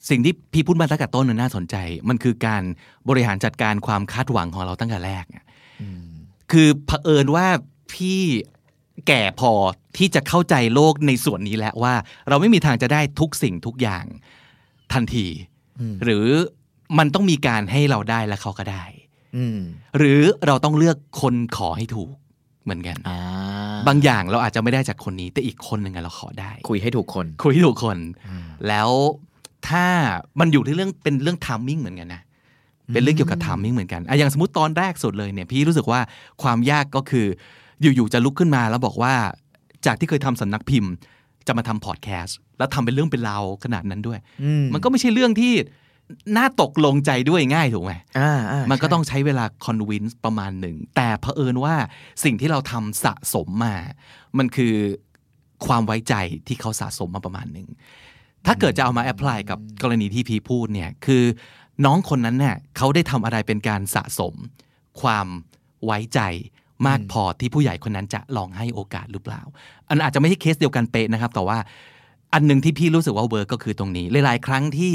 [0.09, 1.77] สิ่งที่พี่พูดมาตั้งแต่ต้นน่ะน่าสนใจ
[2.09, 2.63] มันคือการ
[3.09, 5.45] บริหารจัดการความคาดหวังของเราตั้งแต่แรกอะ
[6.53, 7.47] คือเผอิญว่า
[7.93, 8.21] พี่
[9.09, 9.53] แก่พอ
[9.97, 11.95] ที่จะเข้าใจโลกในส่วนนี้แล้วว่า
[12.29, 14.05] เราไม่มีทางจะได้ทุกสิ่งทุกอย่าง
[14.93, 15.27] ทันที
[16.05, 16.27] หรือ
[16.99, 18.85] มันต้องมีการให้เราได้และเขาก็ได้
[19.37, 19.59] อืม
[19.99, 22.15] หรือเราต้องเลือกคนขอให้ถูก
[22.65, 23.19] เหมือนกันอ่า
[23.89, 27.99] บางอย่างเราอาจจะไม่ได้จากคนนี้ แต่อีกคนหนึ่งอะเราขอได้ คุยให้ถูกคน คุยให้ถูกคน
[28.69, 28.91] แล้ว
[29.69, 29.85] ถ้า
[30.41, 32.23] มันอยู่ที่เรื่องเป็นเรื่อง timing เหมือนกันนะ
[32.93, 36.01] เป็นเรื่องเกี่ยวกับ timing เหมือนกันอะอย่างสมมติตอนแรกสุดเลยเนี่ยพี่รู้สึกว่า
[36.43, 37.27] ความยากก็คือ
[37.81, 39.15] อยู่ๆจะลุกขึ้นมาแล้วบอกว่า
[39.87, 40.93] จากที่เคยทำสำนักพิมพ์
[41.47, 45.55] จะมาทำพอดแคสต์แล้วทำเป็นเรื่องเป็นราวขนาดนั้นด้วยอืมมันก็ไม่ใช่เรื่องที่
[46.37, 51.75] น่าตกลงใจด้วยง่ายถูกไหมอ่าอ่ามันก็ใช่ต้องใช้เวลา convince ประมาณหนึ่ง แต่เผอิญว่า
[52.25, 53.75] สิ่งที่เราทำสะสมมา
[54.39, 54.75] มันคือ
[55.67, 56.15] ความไว้ใจ
[56.47, 57.69] ที่เขาสะสมมาประมาณหนึ่ง
[58.47, 61.25] ถ้าเกิดจะเอามา apply กับกรณีที่พีพูดเนี่ยคือ
[61.85, 64.35] น้องคนนั้นเนี่ยเขาได้ทำอะไรเป็นการสะสม
[65.01, 65.27] ความ
[65.85, 66.21] ไว้ใจ
[66.87, 69.43] มากพอที่ผู้ใหญ่คนนั้นจะลองให้โอกาสหรือเปล่า
[69.89, 71.59] อันอาจจะไม่ใช่เคสเดียวกันเป๊ะนะครับ แต่ว่า
[72.33, 74.93] อันหนึ่งที่พี่รู้สึกว่า work ก็คือตรงนี้ หลาย ๆ ครั้งที่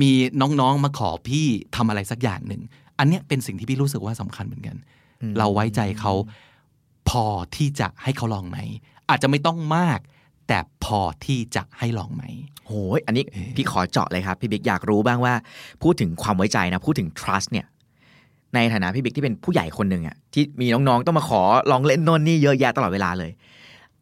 [0.00, 2.62] มีน้องๆมาขอพี่ทำอะไรสักอย่างหนึ่ง
[2.98, 4.76] อันเนี้ยเป็นสิ่งที่พี่รู้สึกว่าสำคัญเหมือนกัน
[5.38, 6.12] เราไว้ใจเขา
[7.08, 7.24] พอ
[7.56, 8.58] ที่จะให้เขาลองไหม
[9.10, 9.98] อาจจะไม่ต้องมาก
[10.48, 12.22] แต่พอที่จะให้ลองไหม
[12.66, 13.24] โหยอันนี้
[13.56, 15.34] พี่ขอเจาะเลยครับ พี่บิ๊กอยากรู้บ้างว่า
[15.82, 17.66] พูดถึงความไว้ใจนะพูดถึง trust เนี่ย
[18.54, 23.30] ในฐานะพี่บิ๊กที่เป็นผู้ใหญ่คนหนึ่งอะที่มีน้องๆ ต้องมาขอลองเล่นโน่นนี่เยอะแยะตลอดเวลาเลย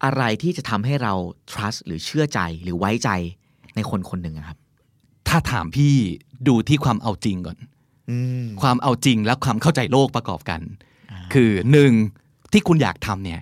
[0.05, 1.13] อะไรที่จะทำให้เรา
[1.51, 3.11] trust หรือเชื่อใจหรือไว้ใจ
[3.77, 4.59] ในคนคนหนึ่งอะครับ
[5.29, 5.95] ถ้าถามพี่
[6.49, 7.59] ดูที่ความเอาจริงก่อน
[8.11, 10.61] อืมความเอาจริงและความเข้าใจโลกประกอบกัน
[11.33, 11.93] คือหนึ่ง
[12.53, 13.41] ที่คุณอยากทำเนี่ย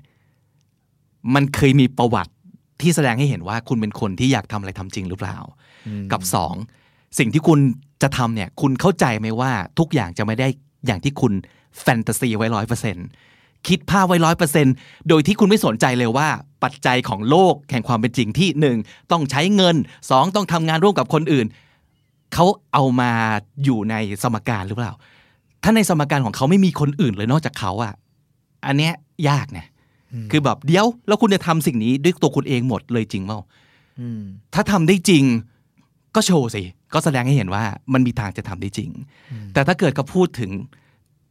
[1.34, 2.32] มันเคยมีประวัติ
[2.84, 5.38] ที่แสดงให้เห็นว่าคุณเป็นคนที่อยากทำอะไรทำจริงหรือเปล่า
[6.12, 6.54] กับสอง
[7.18, 7.58] สิ่งที่คุณ
[8.02, 10.48] จะทำเนี่ยคุณเข้าใจไหมว่าทุกอย่างจะไม่ได้
[10.86, 11.32] อย่างที่คุณ
[11.80, 12.96] แฟนตาซีไว้ร้อยเปอร์เซ็น
[13.68, 14.66] คิดภาพไว้ร้อยเปอร์เซ็น
[15.08, 16.28] โดยที่คุณไม่สนใจเลยว่า
[16.62, 18.76] ปัจจัยของโลกแห่งความเป็นจริงที่หนึ่ง
[19.10, 19.76] ต้องใช้เงิน
[20.10, 21.46] สองต้องทำงานร่วมกับคนอื่น
[22.34, 23.10] เขาเอามา
[23.64, 24.92] อยู่ในสมการหรือเปล่า
[25.62, 27.94] ถ้าในสมการของเขาไม่มีคนอื่นเลยนอกจากเขาอะ
[28.66, 28.92] อันเนี้ย
[29.28, 29.66] ยากนะ
[30.30, 33.38] คือแบบเดี๋ยวแล้วคุณจะทำสิ่งนี้ด้วยตัวคุณเองหมดเลยจริงเปล่า
[34.00, 34.22] อืม
[34.54, 35.24] ถ้าทำได้จริง
[36.14, 36.62] ก็โชว์สิ
[36.94, 38.90] ก็แสดงให้เห็นว่ามันมีทางจะทำได้จริง
[39.54, 40.50] แต่ถ้าเกิดเขาพูดถึง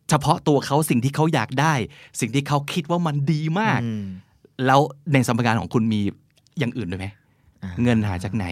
[0.09, 1.73] เฉพาะตัวเขาสิ่งที่เขาอยากได้
[2.19, 4.05] สิ่งที่เขาคิดว่ามันดีมากอืม
[4.65, 4.79] แล้ว
[5.13, 6.01] ในสมการของคุณมี
[6.59, 7.07] อย่างอื่นด้วยไหม
[7.63, 8.45] อ่าเงินหาจากไหน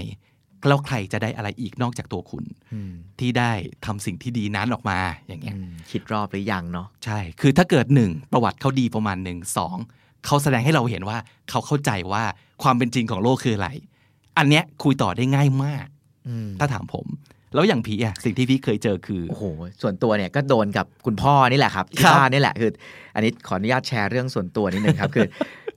[0.67, 3.51] แล้วใครจะได้อะไรอีกนอกจากตัวคุณอืมที่ได้
[3.85, 9.77] ทำสิ่งที่ดีนั้นออกมาอย่างเงี้ยอืมคิดรอบหรือยังเนาะใช่ คือถ้าเกิดหนึ่งประวัติเขาดีประมาณหนึ่งสอง
[10.25, 11.17] เขาแสดงให้เราเห็นว่า
[11.49, 12.23] เขาเข้าใจว่า
[12.63, 13.69] ความเป็นจริงของโลกคืออะไร
[14.37, 15.87] อันเนี้ยคุยต่อได้ง่ายมาก
[16.27, 17.05] อืมถ้าถามผม
[17.53, 19.43] แล้วอย่างพีอะสิ่งที่พี่เคยเจอคือ โอ้โห
[19.81, 22.71] ส่วนตัวเนี่ยก็โดนกับคุณพ่อนี่แหละครับที่ครับบ้านนี่แหละคือ
[23.15, 25.27] อันนี้ขออนุญาตแชร์เรื่องส่วนตัวนิดนึงครับ คือ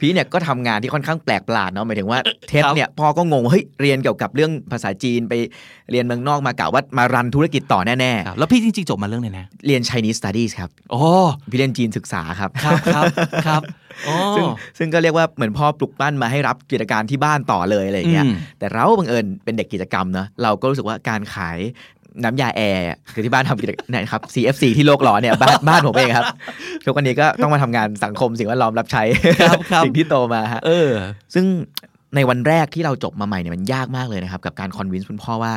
[0.05, 5.35] พี่เนี่ยก็ทำงานที่ค่อนข้างแปลกประหลาดเนาะหมายถึงว่าเทสเนี่ยพ่อก็งงว่าเฮ้ยเรียนเกี่ยวกับเรื่องภาษาจีนไป
[5.91, 11.03] เรียนเมืองนอกมากะว่ามารันธุรกิจต่อแน่ครับแล้วพี่จริงๆจบมาเรื่องไหนนะๆเรียน Chinese Studies ครับโอ้
[11.51, 13.05] พี่เรียนจีนศึกษาครับครับครับ
[13.47, 13.63] ครับ
[14.05, 14.47] โอ้ซึ่ง
[14.79, 21.59] ซึ่งก็เรียกว่าเหมือนพ่อปลุกปั้นมาให้รับกิจการที่บ้านต่อเลยอะไรอย่างเงี้ยอืมแต่เราบังเอิญเป็นเด็กกิจกรรมเนอะเราก็รู้สึกว่าการขาย
[22.23, 26.27] น้ำยาแอร์คือที่บ้านทำกิจเนะครับ CFC ที่โลกร้อนเนี่ยบ้านบ้านผมเองครับ
[26.85, 29.03] ทุกวันนี้ก็ต้องมาทำงานสังคมสิ่งแวดล้อมรับใช้
[29.49, 30.91] ครับครับสิ่งที่โตมาฮะเออ
[31.35, 31.45] ซึ่ง
[32.17, 35.53] ในวันแรกที่เราจบมาใหม่เนี่ยมันยากมากเลยนะครับ กับการ convince คุณพ่อว่า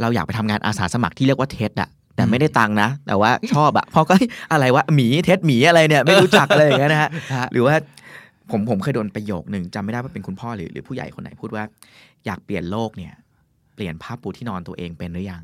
[0.00, 4.14] เราอยากไปทำงานอาสาสมัครที่เรียกว่า TEDx อะแต่ไม่ได้ตังค์นะ แต่ว่าชอบอะพ่อก็
[4.52, 7.74] อะไรวะหมีเทสหมีอะไรเนี่ยไม่รู้จักอะไรอย่างเงี้ยนะฮะฮะหรือว่า
[8.50, 11.64] ผมผมเคยโดนประโยคหนึ่งจำไม่ได้ว่าเป็นคุณพ่อหรือหรือผู้ใหญ่คนไหนพูดว่า
[12.26, 13.12] อยากเปลี่ยนโลกเนี่ย
[13.74, 15.42] เปลี่ยนผ้าปูที่นอนตัวเองเป็นหรือยัง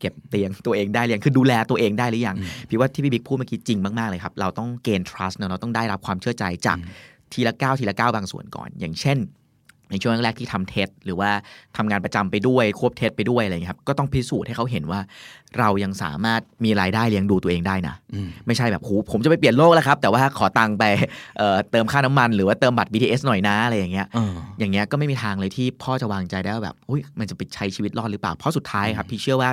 [0.00, 2.36] เก็บเตียงตัวเองได้หรือยังคือดูแลตัวเองได้หรือยัง
[2.68, 6.78] พี่ว่าที่พี่บิ๊กพูดเมื่อกี้จริงมากๆเลยครับ เราต้องเกณฑ์ trust เนอะเราต้องได้รับความเชื่อใจจาก
[7.32, 9.18] ทีละก้าวทีละก้าวบางส่วนก่อน อย่างเช่น
[9.90, 11.30] ในช่วงแรกๆที่ทำเทสหรือว่า
[11.76, 15.00] ทำงานประจำไปด้วยควบเทสไปด้วยอะไรอย่างเงี้ยครับก็ต้องพิสูจน์ให้เขาเห็นว่า
[15.58, 20.84] เรายังสามารถมีรายได้เลี้ยงดูตัวเองได้นะอืมไม่ใช่แบบโหผมจะไปเปลี่ยนโลกแล้วครับ แต่ว่าขอตังค์ไป
[21.38, 29.50] เอ่อเติมค่าน้ำมัน หรือว่าเติมบัตร BTS หน่อยนะอะไรอย่างเงี้ยเอออย่างเงี้ยก็ไม่มีทางเลยที่พ่อจะวางใจได้ว่าแบบอุ้ยมันจะไปใช้ชีวิตรอดหรือเปล่าเพราะสุดท้ายครับพี่เชื่อว่า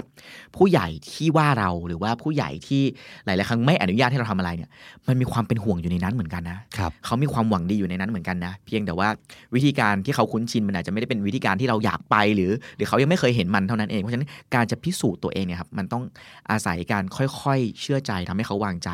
[0.57, 2.81] ผู้ใหญ่ที่ว่าเราหรือว่าผู้ใหญ่ที่
[3.25, 4.69] หลายๆครั้งไม่อนุญาตให้เราทำอะไรเนี่ย
[5.07, 9.07] มันมีความเป็นห่วงอยู่ในนั้นเหมือนกันนะครับเขามีความหวังดีอยู่ในนั้นเหมือนกันนะ เพียงแต่ว่า
[9.55, 16.03] วิธีการที่เขาคุ้นชินมันอาจจะไม่ได้เป็นวิธีการที่เราอยากไปหรือหรือเขายังไม่เคยเห็นมันเท่านั้นเอง เพราะฉะนั้นการจะพิสูจน์ตัวเองเนี่ยครับมันต้อง
[16.51, 18.89] อาศัยการค่อยๆ เชื่อใจทำให้เขาวางใจ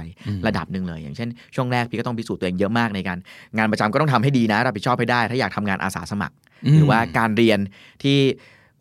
[0.48, 3.17] ระดับหนึ่งเลย อย่างเช่น ช่วงแรกพี่ก็ต้องพิสูจน์ตัวเองเยอะมากในการ
[3.58, 6.36] งานประจำก็ต้องทำให้ดีนะรับผิดชอบให้ได้ ถ้าอยากทำงานอาสาสมัคร
[6.76, 7.60] หรือว่าการเรียน
[8.04, 8.17] ที่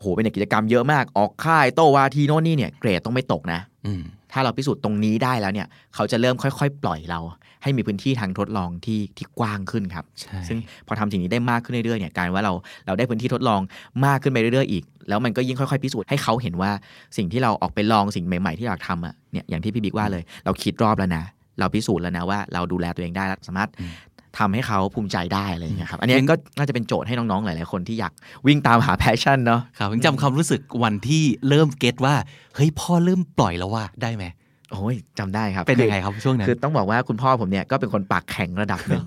[0.00, 7.20] โหเป็นเด็กกิจกรรมเยอะมากออกค่ายโตวาทีโน่นนี่เนี่ยเกรดต้องไม่ตกนะอืมถ้าเราพิสูจน์ตรงนี้ได้แล้วเนี่ย เขาจะเริ่มค่อย ๆ ปล่อยเรา
[7.62, 12.52] ให้มีพื้นที่ทางทดลองที่ที่กว้างขึ้นครับใช่ซึ่งพอทำสิ่งนี้ได้มากขึ้นเรื่อยๆเนี่ยกลารว่าเรา
[12.86, 13.60] เราได้พื้นที่ทดลอง
[14.04, 16.70] มากขึ้นไปเรื่อยๆอีก แล้วมันก็ยิ่งค่อยๆพิสูจน์ให้เขาเห็นว่า
[17.16, 21.24] สิ่งที่เราออกไปลองสิ่งใหม่ๆที่อยากทำอะเนี่ยอย่างที่พี่บิ๊กว่าเลย เราคิดรอบแล้วนะ
[21.58, 23.70] เราพิสูจน์แล้วนะว่าเราดูแลตัวเองได้แล้วสามารถ
[24.38, 28.12] ทำให้เขาภูมิใจได้อะไรอย่างเงี้ยครับ อันนี้ก็น่าจะเป็นโจทย์ให้น้อง ๆ หลาย ๆ คนที่อยาก
[28.46, 32.14] วิ่งตามหาแพชชั่นเนาะครับยังจำความรู้สึกวันที่เริ่มเก็ตว่า
[32.54, 34.24] เฮ้ยพ่อเริ่มปล่อยแล้วว่าได้ไหม
[34.72, 39.04] โอ้ยจำได้ครับเป็นยังไงอครับช่วงนั้นคือต้องบอกว่าคุณพ่อผมเนี่ยก็เป็นคนปากแข็งระดับหนึ่ง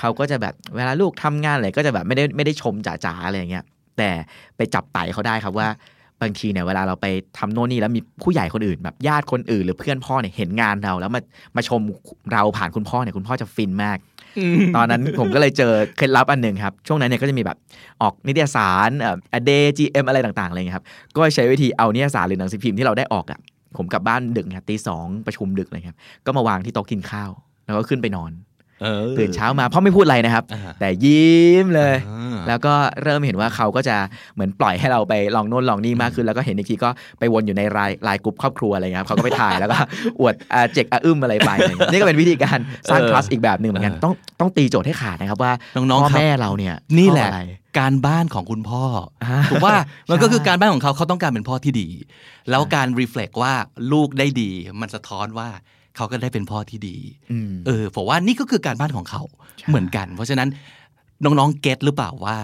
[0.00, 3.64] เขาก็จะแบบเวลาลูกทำงานอะไรก็จะแบบไม่ได้ไม่ได้ชมจ๋าๆอะไรอย่างเงี้ย
[3.98, 4.10] แต่
[4.56, 5.68] ไปจับไตเขาได้ครับว่า
[6.22, 7.06] บางทีเนี่ยเวลาเราไป
[7.38, 11.20] ทำโน่นนี่แล้วมีผู้ใหญ่คนอื่น แบบญาติคนอื่น หรือเพื่อนพ่อเนี่ยเห็นงานเรา แล้วมา
[11.56, 11.80] มาชม
[12.32, 13.98] เราผ่านคุณพ่อเนี่ยคุณพ่อจะฟินมาก
[14.76, 17.56] ตอนนั้นผมก็เลยเจอเคล็ดลับอันหนึ่งครับ ช่วงนั้นเนี่ยก็จะมีแบบ
[18.02, 20.84] ออกนิตยสารเอ่อเดย์จีเอ็มอะไรต่างๆอะไรเงี้ยครับ
[21.16, 23.40] ก็ใช้วิธีเอานิตยสารหรือหนังสือพิมพ์ที่เราได้ออกอะ
[23.76, 27.30] ผมกลับบ้านดึกครับตีสองประชุมดึกเลยครับ ก็มาวางที่โต๊ะกินข้าว
[27.64, 28.32] แล้วก็ขึ้นไปนอน
[28.82, 33.96] เออตื่นเช้ามาพ่อไม่พูดอะไรนะครับอ่าแต่ยิ้มเลยอ่าแล้วก็เริ่มเห็นว่าเขาก็จะ
[34.34, 39.78] เหมือนปล่อยให้เราไปลองโน่นลองนี่มากขึ้น แล้วก็เห็นอีกทีก็ไปวนอยู่ในรายรายกลุ่มครอบครัวอะไรเงี้ยครับเขาก็ไปถ่ายแล้วก็
[40.20, 42.58] อวดอาเจกอาอึ้มอะไรไปอะไรเงี้ยนี่ก็เป็นวิธีการ
[42.90, 47.42] สร้างเออ trust อีกแบบหนึ่งเหมือนกันเออต้องต้องตีโจทย์ให้ขาดนะครับว่าน้องๆพ่อครับแม่เราเนี่ยนี่แหละชอบอะไร
[47.78, 48.84] การบ้านของคุณพ่อ
[49.24, 49.74] อ่าถูกว่า
[50.10, 51.88] มันก็คือใช่การบ้านของเขาเขาต้องการเป็นพ่อที่ดี
[52.50, 53.52] แล้วการรีเฟล็กว่า
[53.92, 55.48] ลูกได้ดี มันสะท้อนว่า
[55.96, 56.96] เขาก็ได้เป็นพ่อที่ดี
[57.32, 59.22] อืมเออผมว่านี่ก็คือการบ้านของเขา
[59.68, 60.48] เหมือนกัน เพราะฉะนั้น
[61.24, 62.36] น้องๆเก็ตหรือเปล่าว่า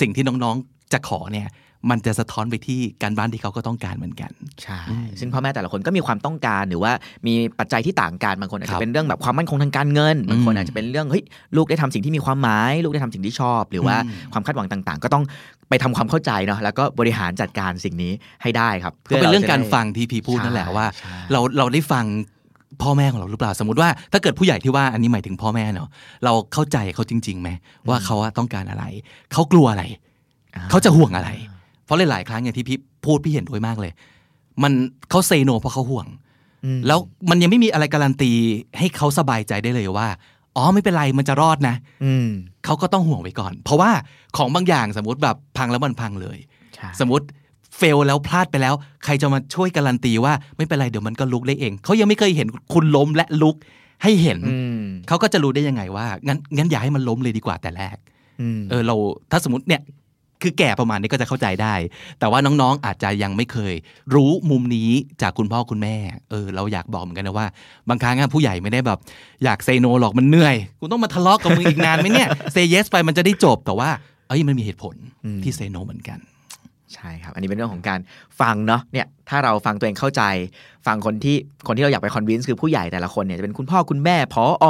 [0.00, 1.48] สิ่งที่น้องๆจะขอเนี่ย
[1.90, 4.30] มันจะสะท้อนไปที่การบ้านที่เขาก็ต้องการเหมือนกัน
[4.62, 4.80] ใช่
[5.20, 6.92] ซึ่งพ่อแม่แต่ละคนก็มีความต้องการหรือว่า
[7.26, 11.24] มีปัจจัยที่ต่างกัน บางคนอาจครัจะบเป็นเรื่องแบบความมั่นคงทางการเงิน บางคนอืมอาจจะเป็นเรื่องเฮ้ย
[11.56, 15.24] ลูกได้ทำสิ่งที่มีความหมาย ลูกได้ทำสิ่งที่ชอบ หรือว่าอืมความคาดหวังต่าง ๆ ก็ต้อง
[15.68, 22.04] ไปทำความเข้าใจเนาะแล้วก็บริหารจัดการสิ่งนี้ให้ได้ครับก็เป็นเรื่องการจะได้ฟังที่พี่พูดนั่นแหละใช่ว่าใช่เราเราได้ฟัง
[22.82, 25.88] พ่อแม่ของเราหรือเปล่าสมมติว่าถ้าเกิดผู้ใหญ่ที่ว่าอันนี้หมายถึงพ่อแม่เนาะ
[26.24, 27.48] เราเข้าใจเขาจริงๆไหม
[27.88, 28.84] ว่าเขาอะต้องการอะไร
[29.32, 29.84] เขากลัวอะไร
[30.70, 31.30] เขาจะห่วงอะไร
[31.86, 33.92] เพราะหลายๆครั้งอย่างที่พี่พูดพี่เห็นด้วยมากเลย
[34.62, 34.72] มัน
[35.10, 36.06] เขาเซโนเพราะเขาห่วง
[36.64, 36.98] อืมแล้ว
[37.30, 38.32] มันยังไม่มีอะไรการันตี
[38.78, 40.08] ให้เขาสบายใจได้เลยว่า
[40.56, 42.28] อ๋อไม่เป็นไรมันจะรอดนะอืม
[42.64, 43.90] เขาก็ต้องห่วงไว้ก่อน เพราะว่า
[44.36, 46.38] ของบางอย่างสมมติแบบพังแล้วมันพังเลย
[46.74, 47.26] ใช่สมมติ
[47.76, 53.56] เฟลแล้วพลาดไปแล้ว ใครจะมาช่วยการันตีว่าไม่เป็นไรเดี๋ยวมันก็ลุกได้เอง เขายังไม่เคยเห็นคุณล้มและลุก
[54.02, 57.96] ให้เห็นอืมเขาก็จะรู้ได้ยังไงว่า งั้นงั้นอย่าให้มันล้มเลยดีกว่าแต่แรก
[58.40, 58.96] อืมเออเรา
[59.30, 59.82] ถ้าสมมติเนี่ย
[60.42, 61.74] คือแก่ประมาณนี้ก็จะเข้าใจได้
[62.18, 63.74] แต่ว่าน้องๆอาจจะยังไม่เคย
[64.14, 64.90] รู้มุมนี้
[65.22, 65.96] จากคุณพ่อคุณแม่
[66.30, 67.46] เออ เราอยากบอกเหมือนกันนะว่า
[67.88, 68.98] บางครั้งอะผู้ใหญ่ไม่ได้แบบ
[69.44, 73.90] อยากเซโนหรอกมันเหนื่อยกูต้องมาทะเลาะกับมึงอีกนานไหมเนี่ยเซเยสไปมันจะได้จบแต่ว่า
[74.28, 74.94] เอ้ยมันมีเหตุผล
[75.42, 76.18] ที่เซโนเหมือนกัน
[76.94, 78.00] ใช่ครับ อันนี้เป็นเรื่องของการ
[78.40, 80.22] ฟังเนาะเนี่ยถ้าเราฟังตัวเองเข้าใจ
[80.86, 84.66] ฟังคนที่คนที่เราอยากไปคอนวินส์คือผู้ใหญ่แต่ละคนเนี่ยจะเป็นคุณพ่อคุณแม่พออ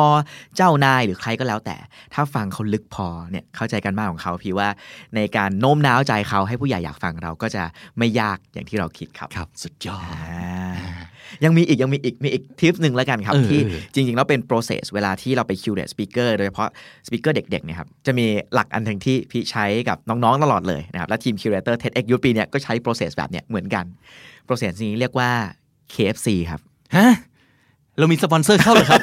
[0.57, 1.77] เจ้านายหรือใครก็แล้วแต่
[2.15, 4.69] ถ้าฟังเขาลึกพอเนี่ยเข้าใจกันมากของเขาพี่ว่า
[5.17, 7.63] ในการโน้มน้าวใจเขาให้ผู้ใหญ่อยากฟังเราก็จะ
[7.99, 10.97] ไม่ยากอย่างที่เราคิดครับครับ สุดยอดอ่า
[11.45, 16.69] ยังมีอีกยังมีอีกมีอีกทิปหนึ่งแล้วกันครับเออที่เออจริงๆแล้วเป็น process เวลาที่เราไป curate speaker โดยเฉพาะ
[17.07, 23.85] speaker เด็กๆเนี่ยครับจะมีหลักอันหนึ่งที่พี่ใช้กับน้องๆตลอดเลยนะครับและทีม curator TEDx Youth ปีเนี่ยก็ใช้ process แบบเนี้ยเหมือนกัน
[24.47, 25.31] process นี้เรียกว่า
[25.95, 26.61] KFC ครับ
[26.97, 27.09] ฮะ
[27.99, 29.01] เรามีสปอนเซอร์เข้าเหรอครับ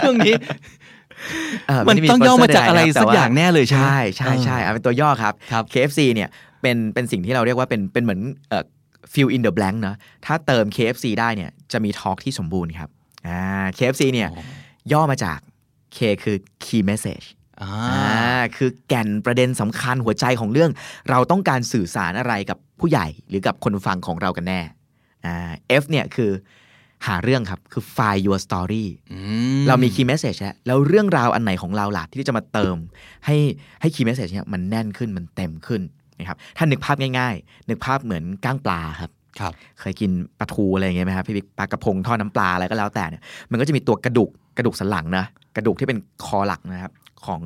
[0.00, 0.34] ช่วงนี้
[1.66, 6.28] เอ่อมันไได้ต้องย่อมาจากอะไร sponsor ใดๆคบสักอย่างแน่เลยใช่ไหมใช่ใช่ใช่อะเป็นตัวย่อครับครับ KFC เนี่ย
[6.62, 8.64] เป็นเป็นสิ่งที่เราเรียกว่าเป็นเป็นเหมือนเอ่อ
[9.12, 12.88] fill in the blank เนอะถ้าเติม KFC ได้เนี่ยจะมีทอล์กที่สมบูรณ์ครับ
[13.28, 13.40] อ่า
[13.76, 14.28] KFC เนี่ย
[14.92, 15.38] ย่อมาจาก
[15.96, 17.26] K คือ key message
[17.62, 20.70] อ่าอ่าคือแก่นประเด็นสำคัญหัวใจของเรื่อง
[21.10, 24.60] เราต้องการสื่อสารอะไรกับผู้ใหญ่หรือกับคนฟังของเรากันแน่
[25.24, 25.50] อ่า
[25.82, 26.30] F เนี่ยคือ
[27.06, 29.18] หาเรื่องครับ คือ find your story อื
[29.68, 32.76] เรามี key message แล้วแล้วเรื่องราวอันไหนของเราล่ะที่จะมาเติม
[33.26, 33.36] ให้
[33.80, 35.82] ให้ key message เนี่ยมันแน่นขึ้นมันเต็มขึ้น
[36.18, 45.24] นะครับถ้านึกภาพง่ายๆ นึกภาพเหมือนก้างปลาครับครับ เคยกินปลาทูอะไรอย่างเงี้ยไหมครับพี่บิ๊กปลากระพงทอดน้ำปลาอะไรก็แล้วแต่เนี่ยมันก็จะมีตัวกระดูกกระดูกสันหลังนะ
[45.56, 46.92] กระดูกที่เป็นคอหลักนะครับ
[47.26, 47.40] ของ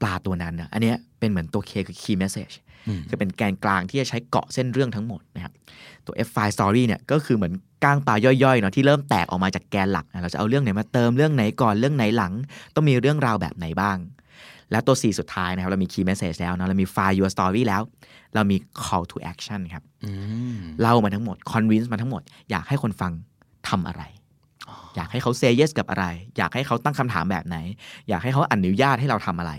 [0.00, 2.54] ปลาตัวนั้นนะอันเนี้ยเป็นเหมือนตัว K คือ key message
[2.88, 5.52] อืมคือเป็นแกนกลางที่จะใช้เกาะเส้นเรื่องทั้งหมดนะครับ
[6.06, 7.52] ตัว F file story เนี่ยก็คือเหมือน
[7.84, 12.32] ก้างปลาย่อยๆเนาะที่เริ่มแตกออกมาจากแกนหลักนะเราจะเอาเรื่องไหนมาเติมเรื่องไหนก่อนเรื่องไหนหลัง
[12.74, 13.96] ต้องมีเรื่องราวแบบไหนบ้าง
[14.70, 17.82] และตัว C สุดท้ายนะครับเรามี key message แล้วเนาะเรามี file your story แล้ว
[18.34, 20.12] เรามี call to action ครับอื
[20.54, 23.12] มเล่ามาทั้งหมด convince มาทั้งหมด อยากให้คนฟัง
[23.68, 24.02] ทำอะไร
[24.96, 26.06] อยากให้เขา say yes กับอะไร
[26.36, 27.56] อยากให้เขาตั้งคำถามแบบไหน
[28.08, 29.52] อยากให้เขาอนุญาตให้เราทำอะไร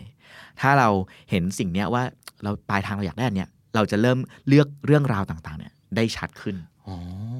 [0.61, 0.89] ถ้าเรา
[1.29, 2.03] เห็นสิ่งเนี้ยว่า
[2.43, 6.55] เราปลายทางเราอยากได้อันเนี้ยเราจะเริ่มเลือกเรื่องราวต่างๆ เนี่ยได้ชัดขึ้น
[6.87, 6.95] อ๋อ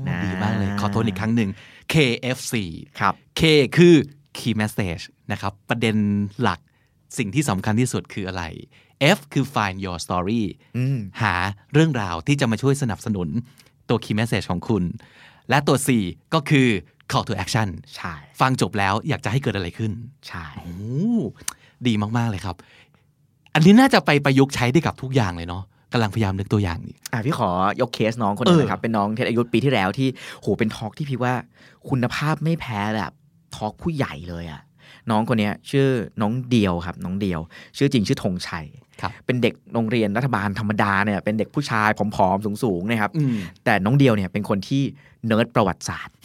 [0.07, 1.49] นะดีมากเลย ขอโทษอีกครั้งหนึ่ง
[1.93, 2.53] KFC
[2.99, 3.41] ครับ K
[3.77, 3.95] คือ
[4.38, 5.95] Key Message นะครับ ประเด็น
[6.41, 6.60] หลัก
[7.17, 8.43] สิ่งที่สำคัญที่สุดคืออะไร
[9.17, 10.43] F คือ Find Your Story
[10.78, 11.36] อืมหา
[11.74, 13.28] เรื่องราวที่จะมาช่วยสนับสนุน
[13.89, 14.84] ตัว Key Message ของคุณ
[15.50, 15.89] และตัว C
[16.34, 16.67] ก็คือ
[17.12, 19.91] Call to Action ใช่ ฟังจบแล้วอยากจะให้เกิดอะไรขึ้น
[20.28, 20.74] ใช่โอ้
[21.88, 22.56] ดีมาก ๆ เลยครับ
[23.54, 27.50] อันนี้น่าจะไปประยุกต์ใช้ได้กับทุกอย่างเลยเนาะกำลังพยายามนึกตัวอย่างนี่อะพี่ขอ
[27.82, 30.08] ยกเคสน้องคนหนึงเออนะครับ เป็นน้องเทศอายุปีที่แล้วที่
[30.41, 31.34] โหเป็นทอล์กที่พี่ว่า
[31.89, 33.12] คุณภาพไม่แพ้แบบ
[33.56, 34.62] ทอล์กผู้ใหญ่เลยอะ
[35.10, 35.88] น้องคนเนี้ยชื่อ
[36.22, 37.40] น้องเดียวครับ น้องเดียว
[37.78, 38.66] ชื่อจริงชื่อธงชัย
[39.02, 44.84] ครับเป็นเด็กโรงเรียนรัฐบาลธรรมดาเนี่ยเป็นเด็กผู้ชายผอมๆสูงๆนะครับอืมแต่น้องเดียวเนี่ยเป็นคนที่
[45.28, 46.16] เนิร์ดประวัติศาสตร์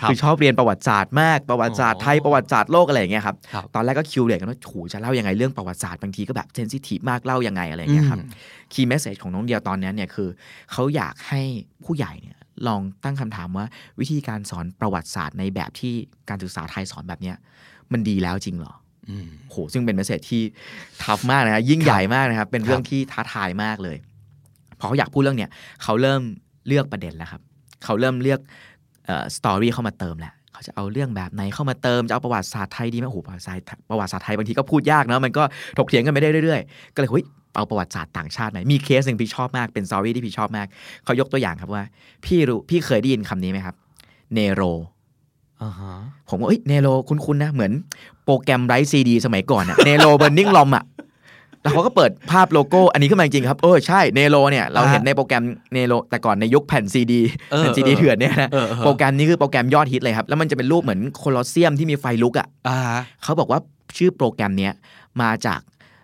[0.00, 8.30] ครับคือชอบเรียนประวัติศาสตร์มากประวัติศาสตร์ไทยอ๋อประวัติศาสตร์โลกอะไรอย่างเงี้ยครับครับตอนแรกก็คุยเลยกันว่าถูจะเล่ายังไงเรื่องประวัติศาสตร์บางทีก็แบบ sensitive มากเล่ายังไงอะไรอย่างเงี้ยครับอืม
[8.72, 10.28] key message ของน้องเดียวตอนนี้เนี่ยคือ
[10.72, 11.42] เขาอยากให้
[11.84, 13.66] ผู้ใหญ่เนี่ยลองตั้งคำถามว่า
[14.00, 15.94] วิธีการสอนประวัติศาสตร์ในแบบที่
[16.28, 17.36] การศึกษาไทยสอนแบบเนี้ย
[17.92, 18.72] มันดีแล้วจริงเหรอ
[19.08, 20.42] อืมโหซึ่งเป็น message ที่
[21.02, 23.96] tough มากนะฮะยิ่งใหญ่มากนะครับ เป็นเรื่องครับที่ท้าทายมากเลย
[24.78, 25.50] พอเขาอยากพูดเรื่องเนี้ย
[25.82, 26.22] เขาเริ่ม
[26.66, 27.40] เลือกประเด็นแล้วครับ
[27.84, 28.40] เขาเริ่มเลือก
[29.36, 35.42] story เข้ามาเติมแหละเขาจะเอาเรื่องแบบไหนเข้ามาเติม จะเอาประวัติศาสตร์ไทยดีไหมโอ้โหประวัติศาสตร์ประวัติศาสตร์ไทยบางทีก็พูดยากเนอะมันก็
[35.78, 37.24] ถกเถียงกันไปได้เรื่อยๆ ก็เลยเฮ้ย
[37.56, 40.66] เอาประวัติศาสตร์ต่างชาติไหมมีเคสหนึ่งพี่ชอบมากเป็น story ที่พี่ชอบมาก
[41.04, 41.84] เขายกตัวอย่างครับว่า
[42.24, 43.74] พี่รู้พี่เคยได้ยินคำนี้ไหมครับ
[44.34, 44.99] เนโรอ่าฮะ
[46.28, 47.72] ผมว่าเอ้ยเนโรคุ้นๆนะ เหมือน
[48.24, 50.84] โปรแกรม write CD สมัยก่อนอะเนโรเบ r ร์นิ่งลอมอะ
[51.62, 57.20] แล้วเขาก็เปิดภาพโลโก้อันนี้ขึ้นมาจริงๆครับ เออใช่เนโรเนี่ย เราเห็นในโปรแกรมเนโรแต่ก่อนในยุคแผ่นซีดี
[57.52, 62.78] เออแผ่นซีดีเออเถื่อนเนี่ยนะเออเออโปรแกรมนี้คือโปรแกรมยอดฮิตเลยครับ แล้วมันจะเป็นรูปเหมือนโคลอสเซียมที่มีไฟลุกอะอ่า
[63.22, 63.60] เขาบอกว่า
[63.96, 64.72] ชื่อโปรแกรมเนี้ย
[65.22, 65.60] มาจาก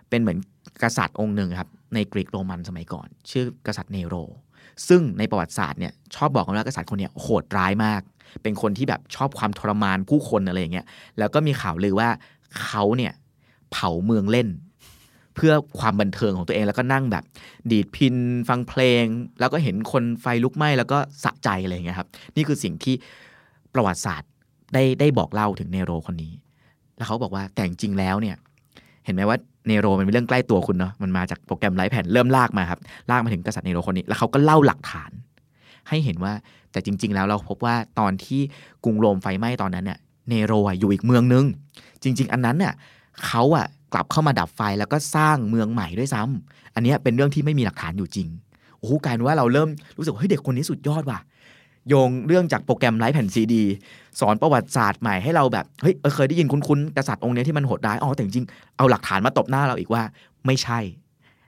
[0.09, 0.37] เป็นเหมือน
[0.83, 4.15] กษัตริย์องค์หนึ่งครับ ในกรีกโรมันสมัยก่อน ชื่อกษัตริย์เนโร
[4.87, 8.01] ซึ่งในประวัติศาสตร์เนี่ยชอบบอกกันว่ากษัตริย์คนเนี้ยโหดร้ายมาก
[8.43, 10.85] เป็นคนที่แบบชอบความทรมานผู้คนอะไรอย่างเงี้ย
[11.19, 12.09] แล้วก็มีข่าวลือว่า
[12.63, 13.13] เขาเนี่ย
[13.71, 14.47] เผาเมืองเล่น
[15.35, 17.23] เพื่อความบันเทิงของตัวเองแล้วก็นั่งแบบ
[17.71, 18.15] ดีดพิน
[18.49, 19.05] ฟังเพลง
[19.39, 22.95] แล้วก็เห็นคนไฟลุกไหม้แล้วก็สะใจอะไรอย่างเงี้ยครับ นี่คือสิ่งที่
[23.73, 24.29] ประวัติศาสตร์
[24.73, 26.31] ได้ได้บอกเล่าถึงเนโรคนนี้
[26.97, 28.35] แล้วเขาบอกว่าแต่จริงแล้วเนี่ย
[29.05, 29.37] เห็นไหมว่า
[29.67, 32.79] เนโรมันเป็นเรื่องใกล้ตัวคุณเนาะมันมาจากโปรแกรมไร้แผ่นเริ่มลากมาครับ
[33.11, 35.11] ลากมาถึงกษัตริย์เนโรคนนี้ แล้วเขาก็เล่าหลักฐาน
[35.89, 36.33] ให้เห็นว่า
[36.77, 38.41] แต่จริง ๆ แล้วเราพบว่าตอนที่
[38.83, 41.45] กรุงโรมไฟไหม้ตอนนั้นเนี่ยเนโรอะอยู่อีกเมืองนึง
[42.03, 42.73] จริง ๆ อันนั้นน่ะ
[43.25, 48.27] เขาอะกลับเข้ามาดับไฟแล้วก็สร้างเมืองใหม่ด้วยซ้ำอันนี้เป็นเรื่องที่ไม่มีหลักฐานอยู่จริง
[48.79, 51.19] โอ้โหกลายเป็นว่าเราเริ่มรู้สึกว่าเฮ้ยเด็กคนนี้สุดยอดว่ะ
[51.89, 53.63] โยงเรื่องจากโปรแกรมไร้แผ่นซีดี
[54.19, 60.01] สอนประวัติศาสตร์ใหม่ให้เราแบบเฮ้ยเเคยได้ยินคุ้นๆกษัตริย์องค์นี้ที่มันโหดร้ายอ๋อแต่จริงๆเอาหลักฐานมาตบหน้าเราอีกว่า
[60.45, 60.79] ไม่ใช่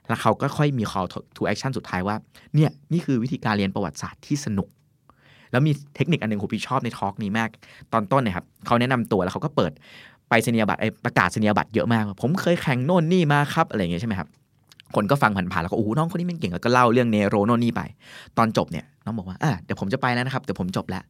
[0.08, 2.16] แล้วเขาก็ค่อยมี call to- to action สุดท้ายว่า
[2.54, 4.68] เนี่ยนี่คือวิธีการเรียนประวัติศาสตร์ที่สนุก
[5.50, 7.48] แล้วมีเทคนิคอันหนึ่งผมพี่ชอบในทอล์กนี้มาก
[7.92, 9.72] ตอนต้นเนี่ยครับเขาแนะนำตัวแล้วเขาก็เปิด
[10.28, 14.28] ไปสนียบัตรไอประกาศสนียบัตรเยอะมาก ผมเคยแข่งโน่นนี่มาครับอะไรอย่างเงี้ยใช่ไหมครับ
[14.94, 17.82] คนก็ฟังผ่านๆแล้วก็โอ้โหน้องคนนี้มันเก่งแล้วก็เล่าเรื่องเนโรโน่นนี่ไป
[18.38, 21.02] ตอนจบเนี่ยน้องบอกว่าอะเดี๋ยวผมจะไปแล้วนะครับเดี๋ยวผมจบแล้ว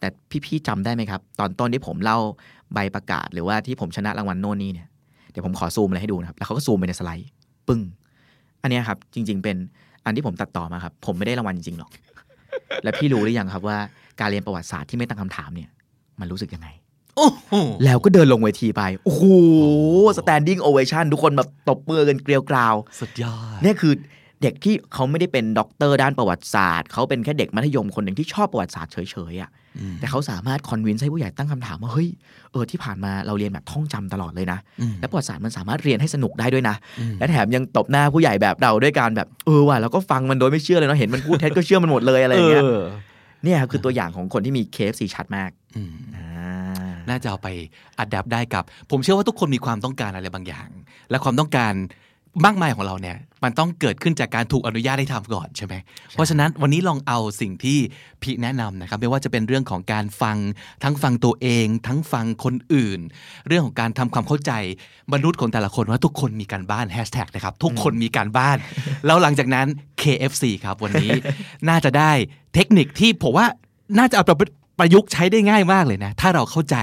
[0.00, 0.08] แต่
[0.44, 2.18] พี่ๆจำได้ไหมครับ ตอนต้นที่ผมเล่า
[2.74, 4.88] ใบประกาศ หรือว่าที่ผมชนะรางวัลโน่นนี่เนี่ย
[5.30, 7.28] เดี๋ยวผมขอซูมอะไรให้ดูนะครับแล้วเขาก็ซูมไปในสไลด์
[7.68, 7.80] ปึ้ง
[8.62, 9.56] อันนี้ครับจริง ๆ เป็น
[10.04, 11.90] อันที่ผมตัดต่อมาครับผมไม่ได้รางวัลจริงๆหรอก
[12.82, 13.78] และพี่รู้หรือยังครับว่า
[14.20, 15.70] การเรียนประวัติศาสตร์ที่ไม่ตั้งคำถามเนี่ย
[16.20, 16.68] มันรู้สึกยังไง
[17.16, 17.52] โอ้โห
[17.84, 19.24] แล้วก็เดินลงเวทีไป โอ้โห
[20.18, 23.94] standing ovation ทุกคนแบบตบมือกันเกรียวกราวสุดยอดเนี่ยคือ
[24.42, 28.98] เด็กที่เขาไม่ได้เป็นด็อกเตอร์ด้านประวัติศาสตร์ เขาเป็นแค่เด็กมัธยมคนหนึ่งที่ชอบประวัติศาสตร์เฉ
[29.32, 29.59] ยๆอะ่ะอืม
[30.00, 32.08] แต่เขาสามารถ convince ให้ผู้ใหญ่ตั้งคำถามว่าเฮ้ย
[32.52, 42.80] เออที่ผ่านมาเราเรียนแบบท่องจำตลอดเลยนะอืมและประวัติศาสตร์มันสามารถเรียนให้สนุกได้ด้วยนะอืมและแถมยังตบหน้าผู้ใหญ่แบบเราด้วยการแบบเออว่ะแล้วก็ฟังมันโดยไม่เชื่อเลยเนาะเห็นมันพูดเท็จก็เชื่อมันหมดเลยอะไรอย่างเงี้ยเออ
[43.44, 46.26] เนี่ยครับคือตัวอย่างของคนที่มี KFC ชัดมากอืมอ่า
[47.08, 47.48] น่าจะเอาไป
[47.98, 50.68] อัดแอปได้กับ ผมเชื่อว่าทุกคนมีความต้องการอะไรบางอย่าง
[51.10, 51.74] และความต้องการ
[52.44, 55.74] มากมายของเราเนี่ยมันต้องเกิดขึ้นจากการถูกอนุญาตให้ทำก่อนใช่ไหม
[56.12, 57.78] เพราะฉะนั้นวันนี้ลองเอาสิ่งที่
[58.22, 60.36] พี่แนะนำนะครับไม่ว่าจะเป็นเรื่องของการฟัง
[60.84, 63.00] ทั้งฟังตัวเอง ทั้งฟังคนอื่น
[63.46, 64.52] เรื่องของการทำความเข้าใจ
[65.12, 68.56] มนุษย์ของแต่ละคนว่าทุกคนมีการบ้านแฮชแท็กนะครับทุกคนมีการบ้าน
[69.06, 69.66] แล้วหลังจากนั้น
[70.02, 71.10] KFC ครับวันนี้
[71.68, 72.10] น่าจะได้
[72.54, 73.46] เทคนิคที่ผมว่า
[73.98, 76.76] น่าจะเอาไประยุกต์ใช้ได้ง่ายมากเลยนะ ถ้าเราเข้าใจ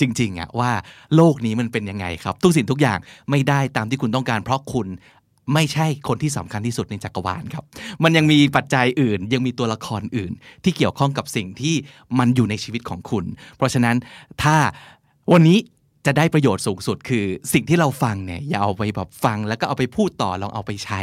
[0.00, 0.70] จริงๆอะว่า
[1.16, 2.98] โลกนี้มันเป็นยังไงครับ ทุกสิ่งทุกอย่าง
[3.30, 4.86] ไม่ได้ตามที่คุณต้องการ เพราะคุณ
[5.54, 7.64] ไม่ใช่คนที่สำคัญที่สุดในจักรวาลครับ
[8.02, 10.32] มันยังมีปัจจัยอื่น ยังมีตัวละครอื่น
[10.64, 11.74] ที่เกี่ยวข้องกับสิ่งที่
[12.18, 13.24] มันอยู่ในชีวิตของคุณ
[13.56, 13.96] เพราะฉะนั้น
[14.42, 14.56] ถ้า
[15.32, 15.58] วันนี้
[16.06, 21.00] จะได้ประโยชน์สูงสุดคือสิ่งที่เราฟังเนี่ยอย่าเอาไปแบบฟังแล้วก็เอาไปพูดต่อลองเอาไปใช้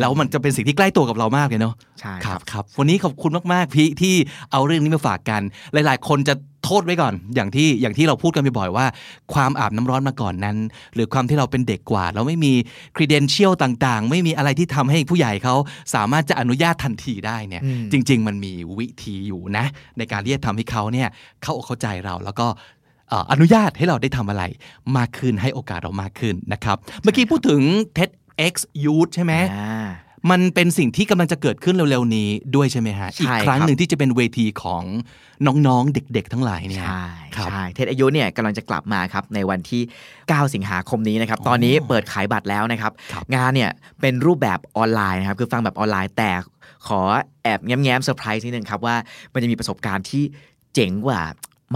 [0.00, 4.14] แล้วมันจะเป็นสิ่งที่ใกล้ตัวกับเรามากเลยเนาะใช่คครัรับบครับวันนี้ขอบคุณมากๆพี่ที่
[4.52, 6.34] เอาเรื่องนี้มาฝากกัน หลาย ๆ คนจะ
[6.66, 8.86] โทษไว้ก่อน อย่างที่อย่างที่เราพูดกันบ่อยๆว่า
[9.34, 10.56] ความอาบน้ำร้อนมาก่อนนั้น
[10.94, 12.52] หรือความที่เราเป็นเด็กกว่า เราไม่มี
[12.96, 15.54] credential ต่างๆ ไม่มีอะไรที่ทำให้ผู้ใหญ่เขา
[15.94, 19.64] สามารถจะอนุญาตทันทีได้เนี่ยอืมจริง ๆ มันมีวิธีอยู่นะ
[19.98, 21.08] ในการที่จะทำให้เขาเนี่ย
[21.42, 22.46] เข้าอกเข้าใจเราแล้วก็
[22.79, 24.42] เอ่ออนุญาตให้เราได้ทำอะไร
[24.96, 27.60] มากขึ้นให้โอกาสเรามากขึ้นนะครับ เมื่อกี้พูดถึง
[27.96, 29.88] TEDx Youth ใช่ไหมอ่า
[30.30, 34.82] มันเป็นสิ่งที่กำลังจะเกิดขึ้นเร็วๆนี้ด้วยใช่ไหมฮะใช่อีกครั้งครับหนึ่งที่จะเป็นเวทีของ
[35.46, 39.82] น้องๆ เด็กๆ ทั้งหลายเนี่ย ใช่ครับใช่เทศอายุเนี่ยกำลังจะกลับมาครับในวันที่
[40.18, 43.70] 9 สิงหาคมนี้นะครับ ตอนนี้เปิดขายบัตรแล้วนะครับครับ งานเนี่ย
[44.00, 46.30] เป็นรูปแบบออนไลน์นะครับ คือฟังแบบออนไลน์แต่
[46.86, 47.00] ขอ
[47.42, 48.96] แอบแง้มๆเซอร์ไพรส์นิดนึงครับว่า
[49.32, 50.22] มันจะมีประสบการณ์ที่
[50.74, 51.20] เจ๋งกว่า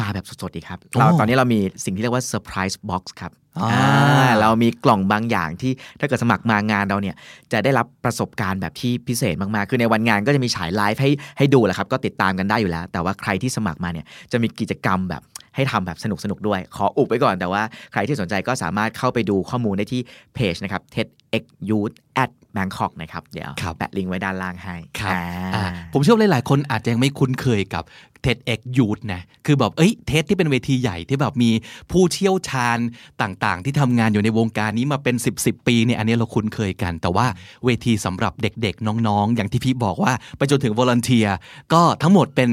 [0.00, 7.16] มาแบบสดๆอีกครับเราตอนนี้เรามีสิ่งที่เรียกว่า surprise box ครับอ่าอ่าเรามีกล่องบางอย่างที่ถ้าเกิดสมัครมางานเราเนี่ย
[7.52, 15.22] จะได้รับประสบการณ์แบบที่พิเศษมากๆ คือในวันงานก็จะมีฉายไลฟ์ให้ให้ดูแหละครับ ก็ติดตามกันได้อยู่แล้ว แต่ว่าใครที่สมัครมาเนี่ยจะมีกิจกรรมแบบ
[15.56, 20.00] ให้ทำแบบสนุกๆด้วย ขออุบไว้ก่อนแต่ว่าใครที่สนใจก็สามารถเข้าไปดูข้อมูลได้ที่
[20.34, 20.82] เพจนะครับ
[22.56, 25.22] TEDx Youth at Bangkok นะครับ เดี๋ยวครับแปะลิงก์ไว้ด้านล่างให้ครับอ่า
[25.54, 27.84] อ่าผมเชื่อว่าหลายๆคนอาจจะยังไม่คุ้นเคยกับ
[28.24, 31.50] TEDx Youth นะคือแบบเอ้ยเทสที่เป็นเวทีใหญ่ที่แบบมี
[31.90, 32.78] ผู้เชี่ยวชาญ
[33.22, 37.26] ต่างๆ ที่ทำงานอยู่ในวงการนี้มาเป็น 10 10ปีเนี่ยอันนี้เราคุ้นเคยกัน แต่ว่า
[37.64, 41.26] เวทีสำหรับเด็กๆ น้องๆ อย่างที่พี่บอกว่าไปจนถึงวอล n นเทีย
[41.72, 42.50] ก็ทั้งหมดเป็น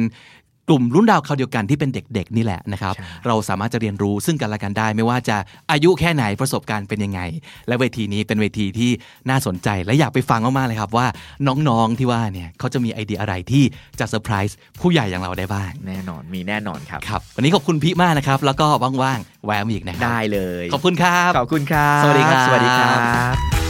[0.71, 5.37] กกลุ่มรุ่นราวคราวเดียวกันที่เป็นเด็กๆนี่แหละนะครับใช่เราสามารถจะเรียนรู้ซึ่งกันและกันได้ ไม่ว่าจะ
[5.71, 7.21] อายุแค่ไหนประสบการณ์เป็นยังไง
[7.67, 8.91] และเวทีนี้เป็นเวทีที่
[9.29, 11.07] น่าสนใจและอยากไปฟังมากๆเลยครับว่า
[11.47, 13.63] น้องๆที่ว่าเนี่ยเขาจะมีไอเดียอะไรที่
[13.99, 18.67] จะเซอร์ไพรส์ผู้ใหญ่อย่างเราได้บ้างแน่นอนมีแน่นอนครับครับวันนี้ขอบคุณพี่มากนะครับ แล้วก็
[19.03, 22.91] ว่างๆแวะมาอีกนะครับได้เลย ขอบคุณครับขอบคุณครับสวัสดีครับสวัสดีครั
[23.35, 23.60] บ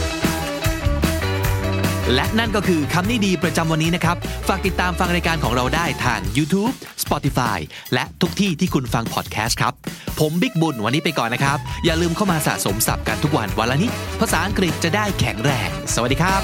[2.14, 4.16] และนั่นก็คือคำนี้ดีประจำวันนี้นะครับ
[4.48, 7.58] ฝากติดตามฟังรายการของเราได้ทาง YouTube Spotify
[7.94, 9.72] และทุกที่ที่คุณฟังพอดแคสต์ครับ
[10.20, 13.90] ผมบิ๊กบุญวันนี้ไปก่อนนะครับ อย่าลืมเข้ามาสะสมศัพท์กันทุกวันวันละนิด
[14.20, 16.42] ภาษาอังกฤษจะได้แข็งแรง สวัสดีครับ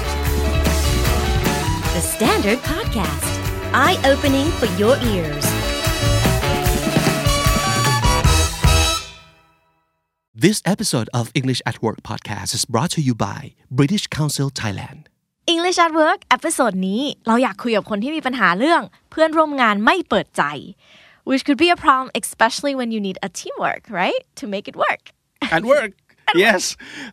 [1.95, 3.31] The Standard Podcast,
[3.73, 5.45] eye opening for your ears.
[10.33, 15.08] This episode of English at Work podcast is brought to you by British Council Thailand
[15.53, 18.81] English at Work episode นี้เราอยากคุยกับคนที่มีปัญหาเรื่อง
[19.11, 20.43] เพื่อนร่วมงานไม่เปิดใจ
[21.27, 24.75] which could be a problem especially when you need a teamwork right to make it
[24.85, 25.03] work
[25.55, 25.91] at work.
[26.45, 26.61] yes.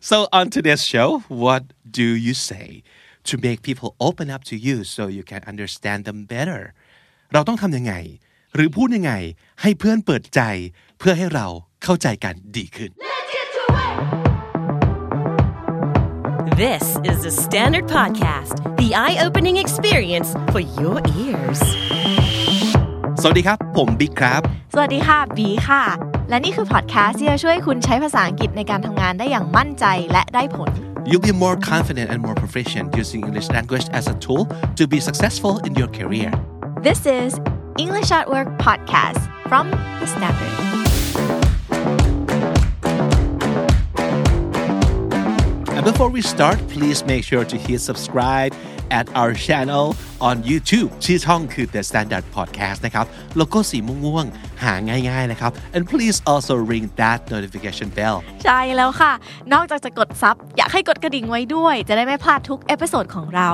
[0.09, 1.07] So on today's show,
[1.43, 1.63] what
[1.99, 2.67] do you say
[3.29, 6.61] to make people open up to you so you can understand them better?
[7.33, 7.93] เราต้องทำยังไง
[8.55, 9.13] หรือพูดยังไง
[9.61, 10.41] ให้เพื่อนเปิดใจ
[10.99, 11.47] เพื่อให้เรา
[11.83, 12.91] เข้าใจกันดีขึ้น
[16.57, 21.59] This is the Standard Podcast, the eye-opening experience for your ears.
[23.21, 24.41] สวัสดีครับ ผมบิ๊กครับ
[24.73, 25.83] สวัสดีค่ะบีค่ะ
[26.29, 30.71] และนี่คือพอดแคสต์ที่จะช่วยคุณใช้ภาษาอังกฤษในการทำงานได้อย่างมั่นใจและได้ผล
[31.09, 34.43] You'll be more confident and more proficient using English language as a tool
[34.79, 36.31] to be successful in your career.
[36.87, 37.29] This is
[37.83, 39.65] English at Work podcast from
[40.01, 40.76] The Standard.
[45.76, 48.52] And before we start, please make sure to hit subscribe
[48.98, 49.86] at our channel
[50.28, 53.06] on YouTube ชื่อช่องคือ The Standard Podcast นะครับ
[53.36, 54.72] โลโก้สีม่วงๆ หา
[55.08, 59.12] ง่ายๆนะครับ and please also ring that notification bell ใช่แล้วค่ะ
[59.52, 63.50] นอกจากจะกดซับ อยากให้กดกระดิ่งไว้ด้วย จะได้ไม่พลาดทุกเอพิโซดของเรา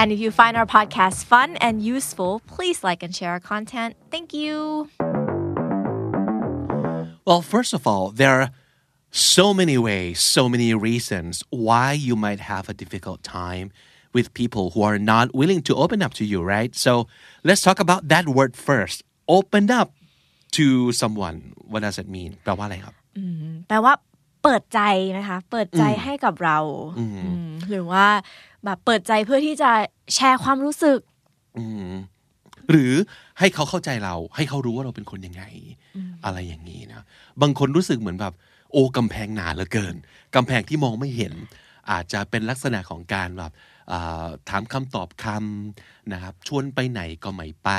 [0.00, 3.90] and if you find our podcast fun and useful please like and share our content
[4.12, 4.54] thank you
[7.28, 8.48] Well, first of all, there are
[9.11, 13.71] so many ways, so many reasons why you might have a difficult time
[14.13, 16.75] with people who are not willing to open up to you, right?
[16.75, 17.07] So
[17.43, 19.03] let's talk about that word first.
[19.27, 19.93] Open up
[20.51, 21.53] to someone.
[21.71, 22.31] What does it mean?
[22.43, 22.95] แปลว่าอะไรครับ
[23.67, 23.93] แปลว่า
[24.43, 24.79] เปิดใจ
[25.17, 26.57] นะคะ เปิดใจให้กับเรา
[26.99, 27.05] อื
[27.49, 28.05] มหรือว่า
[28.65, 29.71] แบบเปิดใจเพื่อที่จะ
[30.15, 30.99] แชร์ความรู้สึก
[32.69, 32.93] หรือ
[33.39, 35.43] ให้เขาเข้าใจเรา ให้เขารู้ว่าเราเป็นคนยังไง
[36.25, 37.01] อะไรอย่างนี้นะ
[37.41, 38.33] บางคนรู้สึกเหมือนแบบ
[38.71, 39.95] โอ้กำแพงหนาเหลือเกิน
[40.35, 41.33] กำแพงที่มองไม่เห็น
[41.91, 43.51] อาจจะเป็นลักษณะของการแบบ
[43.91, 47.69] อ่าถามคำตอบคำนะครับ ชวนไปไหนก็ไม่ไป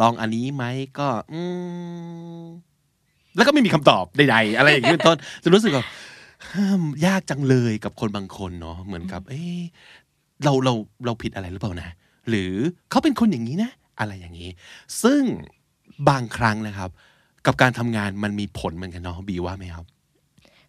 [0.00, 0.64] ลองอันนี้ไหม
[0.98, 1.40] ก็อื
[2.42, 2.44] ม
[3.36, 5.86] แล้วก็ไม่มีคำตอบใดๆ อะไรอย่างนี้เป็นต้นจะรู้สึกแบบ
[6.52, 9.60] ห้ามยากจังเลยกับคนบางคนเนาะเหมือนกับ เอ๊ะ
[10.44, 10.74] เราเรา
[11.06, 11.90] เราผิดอะไรหรือเปล่านะ
[12.28, 12.52] หรือ
[12.90, 13.70] เขาเป็นคนอย่างนี้นะ
[14.00, 14.50] อะไรอย่างนี้
[15.02, 15.22] ซึ่ง
[16.08, 16.90] บางครั้งนะครับ
[17.46, 19.86] กับการทำงานมันมีผลเหมือนกันเนาะบีว่าไหมครับ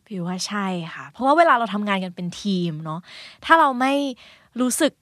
[0.09, 2.99] บีว่าใช่ค่ะ เพราะว่าเวลาเราทำงานกันเป็นทีมเนาะ
[3.45, 3.93] ถ้าเราไม่
[4.61, 4.93] รู้สึก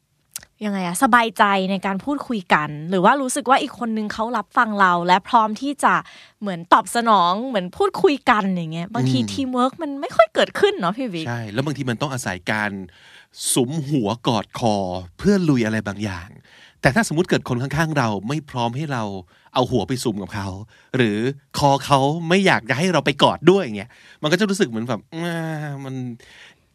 [0.66, 5.94] ยังไงอะสบายใจในการพูดคุยกัน หรือว่ารู้สึกว่าอีกคนนึงเขารับฟังเรา และพร้อมที่จะ
[6.42, 12.72] เหมือนตอบสนองเหมือนพูดคุยกันอย่างเงี้ยบางทีทีมเวิร์กมันไม่ค่อยเกิดขึ้นเนาะพี่บิ๊กใช่ แล้วบางทีมันต้องอาศัยการ
[13.54, 14.76] สุมหัวกอดคอ
[15.18, 16.30] เพื่อลุยอะไรบางอย่าง
[16.88, 19.04] แต่ถ้าสมมติเกิดคนข้างๆ เราไม่พร้อมให้เรา
[19.54, 20.48] เอาหัวไปสุ่มกับเขา
[20.96, 21.18] หรือ
[21.58, 23.90] คอเขาไม่อยากจะให้เราไปกอดด้วยอย่างเงี้ย
[24.22, 25.02] มันก็จะรู้สึกเหมือนแบบ
[25.84, 25.96] มัน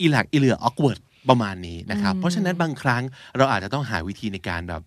[0.00, 3.02] อีหลักอีเหลือออกเวิร์ดประมาณนี้นะครับ เพราะฉะนั้นบางครั้ง
[3.36, 4.82] เราอาจจะต้องหาวิธีในการแบบ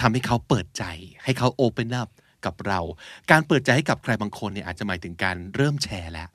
[0.00, 0.84] ทำให้เขาเปิดใจ
[1.24, 2.08] ให้เขาโอเปนอัพ
[2.46, 2.80] กับเรา
[3.30, 6.28] การเปิดใจให้กับใครบางคนเนี่ยอาจจะหมายถึงการเริ่มแชร์แล้ว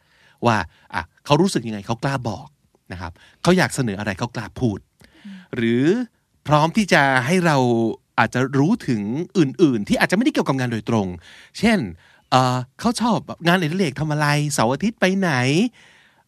[0.46, 0.58] ว่า
[0.94, 2.48] อะเขารู้สึกยังไงเขากล้าบอก
[2.92, 3.12] นะครับ
[3.42, 4.80] เขาอยากเสนออะไรเขากล้าพูด
[5.56, 5.86] หรือ
[6.48, 7.58] พร้อมที่จะให้เรา
[8.20, 9.02] อาจจะรู้ถึง
[9.38, 11.08] อื่น ๆ ที่อาจจะไม่ได้เกี่ยวกับงานโดยตรง
[11.60, 11.80] เช่น
[12.32, 15.32] เอ่อเขาชอบงานอดิเรกทำอะไรเสาร์อาทิตย์ไปไหน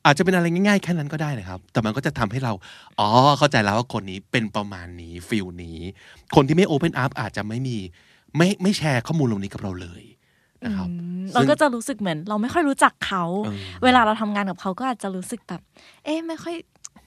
[0.05, 2.53] อาจจะเป็นอะไรง่ายๆแค่นั้นก็ได้นะครับ แต่มันก็จะทำให้เรา
[2.99, 3.07] อ๋อ
[3.37, 5.79] เข้าใจแล้วว่าคนนี้เป็นประมาณนี้ฟิลนี้
[6.35, 7.77] คนที่ไม่โอเพนอัพอาจจะไม่มี
[8.37, 10.03] ไม่ไม่แชร์ข้อมูลตรงนี้กับเราเลย
[10.65, 10.89] นะครับ
[11.33, 15.61] เราก็จะรู้สึกเหมือน เราไม่ค่อยรู้จักเขาเออเวลาเราทำงานกับเขาก็อาจจะรู้สึกแบบ
[16.03, 16.55] เอ๊ะไม่ค่อย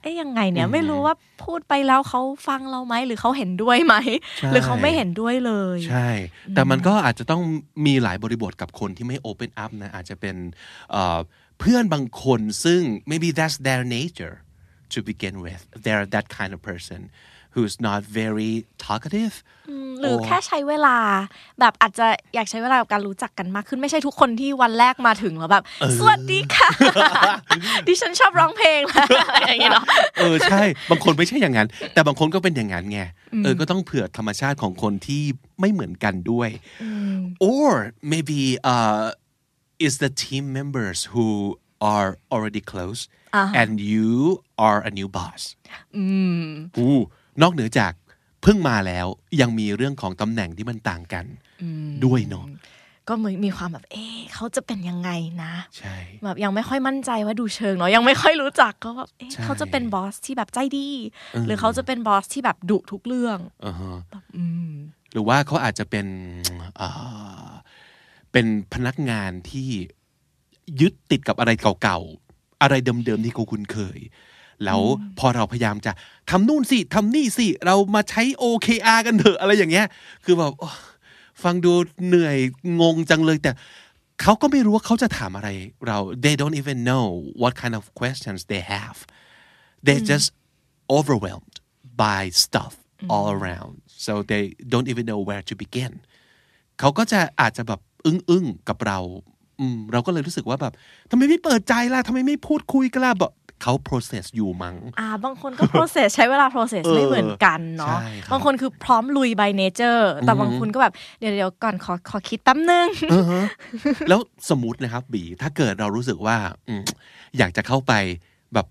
[0.02, 3.94] เอ๊ะยังไงเนี่ยไม่รู้ว่าพูดไปแล้วเขาฟังเราไหมหรือเขาเห็นด้วยไหม
[4.38, 6.08] ใช่หรือเขาไม่เห็นด้วยเลย ใช่
[6.54, 7.42] แต่มันก็อาจจะต้อง
[7.86, 10.36] มีหลายบริบทกับคนที่ไม่ open up นะอาจจะเป็น
[10.92, 11.18] เอ่อ
[11.60, 12.80] เพื่อนบางคนซึ่ง
[13.10, 14.36] maybe that's their nature
[14.92, 17.00] to begin with they're that kind of person
[17.54, 18.52] who's not very
[18.86, 19.34] talkative
[20.00, 20.96] หรือแค่ใช้เวลา
[21.60, 25.64] แบบอาจจะอยากใช้เวลากับการรู้จักกันมากขึ้นไม่ใช่ทุกคนที่วันแรกมาถึงแล้วแบบ
[25.98, 26.68] สวัสดีค่ะ
[27.86, 28.80] ดิฉันชอบร้องเพลง
[29.28, 29.84] อะไรอย่างเงี้ยเนาะ
[30.18, 33.00] เออใช่ บางคนไม่ใช่อย่างนั้น แต่บางคนก็เป็นอย่างนั้นไง
[33.44, 35.22] เออก็ต้องเผื่อธรรมชาติของคนที่
[35.60, 36.48] ไม่เหมือนกันด้วย
[37.52, 37.70] or
[38.12, 38.40] maybe
[38.74, 39.04] uh
[39.86, 41.26] is the team members who
[41.94, 43.00] are already close
[43.60, 44.10] and you
[44.66, 45.40] are a new boss
[45.96, 46.98] อู้
[47.42, 47.92] นอกเหนือจาก
[48.42, 49.06] เพิ่งมาแล้ว
[49.40, 51.24] ยังมีเรื่องของตำแหน่งที่มันต่างกัน
[52.04, 52.46] ด้วยเนาะ
[53.08, 55.10] ก็เหมือนมีความแบบเอ๊ะเขาจะเป็นยังไง
[55.42, 60.88] นะใช่แบบยังไม่ค่อยมั่นใจว่าดูเชิงเนาะยังไม่ค่อยรู้จักก็แบบเอ๊ะใช่เขาจะเป็นบอสที่แบบใจดี
[61.46, 63.96] หรือเขาจะเป็นบอสที่แบบดุทุกเรื่องอ่าฮะ
[65.12, 66.06] หรือว่าเขาอาจจะเป็น
[66.80, 67.50] อ่า
[68.32, 69.68] เป็นพนักงานที่
[70.80, 71.50] ยึดติดกับอะไร
[71.82, 73.98] เก่าๆ อะไรเดิมๆที่เขาคุ้นเคย
[74.64, 74.80] แล้ว
[75.18, 75.92] พอเราพยายามจะ
[76.30, 79.86] ทำนู่นสิทำนี่สิ เรามาใช้ OKR กันเถอะอะไรอย่างเงี้ย
[80.24, 80.68] คือแบบโอ้
[81.42, 81.72] ฟังดู
[82.06, 82.38] เหนื่อย
[82.80, 83.52] งงจังเลย แต่
[84.20, 85.48] เขาก็ไม่รู้ว่าเขาจะถามอะไร
[85.86, 87.04] เรา they don't even know
[87.42, 88.98] what kind of questions they have
[89.84, 90.28] they're just
[90.98, 91.56] overwhelmed
[92.02, 92.74] by stuff
[93.14, 93.74] all around
[94.06, 95.92] so they don't even know where to begin
[96.78, 98.98] เขาก็จะอาจจะแบบอึ้งๆกับเรา
[99.60, 100.72] อืมเราก็เลยรู้สึกว่าแบบ
[101.10, 103.30] ทำไมไม่เปิดใจล่ะทำไมไม่พูดคุยกันล่ะบอก
[103.62, 112.88] เขา process อยู่มั้งอ่า บางคนก็ process ใช้เวลา process เออไม่เหมือนกันเนาะใช่ครับบางคนคือพร้อมลุย by nature แต่บางคนก็แบบเดี๋ยวเดี๋ยวก่อนขอขอคิดแป๊บนึง
[114.08, 116.36] แล้วสมมตินะครับบีถ้าเกิดเรารู้สึกว่า
[116.68, 116.82] อืม
[117.38, 117.92] อยากจะเข้าไป
[118.54, 118.66] แบบ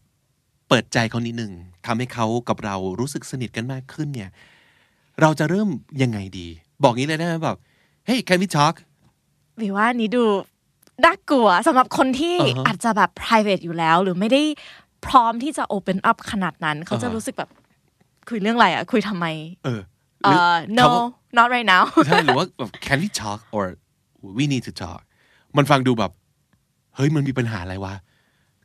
[0.69, 1.51] เปิดใจเขานิดนึง
[1.85, 4.29] ทำให้เขากับเรารู้สึกสนิทกันมากขึ้นเนี่ย
[5.21, 5.69] เราจะเริ่ม
[6.01, 6.47] ยังไงดี
[6.83, 7.57] บอกงี้เลยได้ไหมแบบ
[8.07, 8.75] hey can we talk
[9.61, 10.23] วิว่าอันนี้ดู
[11.05, 14.41] น่ากลัวสำหรับคนที่อ่าฮะอาจจะแบบ private อยู่แล้ว หรือไม่ได้
[15.05, 17.49] พร้อมที่จะ open up ขนาดนั้น เขาจะอ่าฮะรู้สึกแบบ
[18.29, 19.25] คุยเรื่องอะไรอะ คุยทำไม
[19.65, 19.81] เออ
[20.23, 21.03] เอ่อ no คำว่า
[21.37, 23.65] not right now ใช่หรือว่าแบบ can we talk or
[24.37, 25.01] we need to talk
[25.57, 26.11] มันฟังดูแบบ
[26.95, 27.93] เฮ้ยมันมีปัญหาอะไรวะ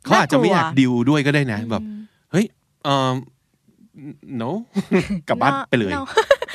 [0.03, 1.81] เขาอาจจะไม่อยากน่ากลัวดิวด้วยก็ได้นะ แบบ
[2.31, 2.45] เฮ้ย
[2.83, 3.13] เอ่อ
[4.41, 4.49] no
[5.27, 6.01] กลับบ้าน No ไปเลย no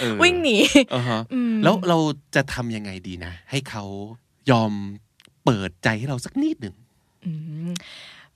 [0.01, 0.57] เออวิ่งหนี
[0.95, 1.21] อ่าฮะ
[1.63, 1.99] แล้วเรา
[2.35, 3.85] จะทำยังไงดีนะ ให้เขา
[4.51, 4.73] ยอม
[5.51, 6.75] เปิดใจให้เราสักนิดหนึ่ง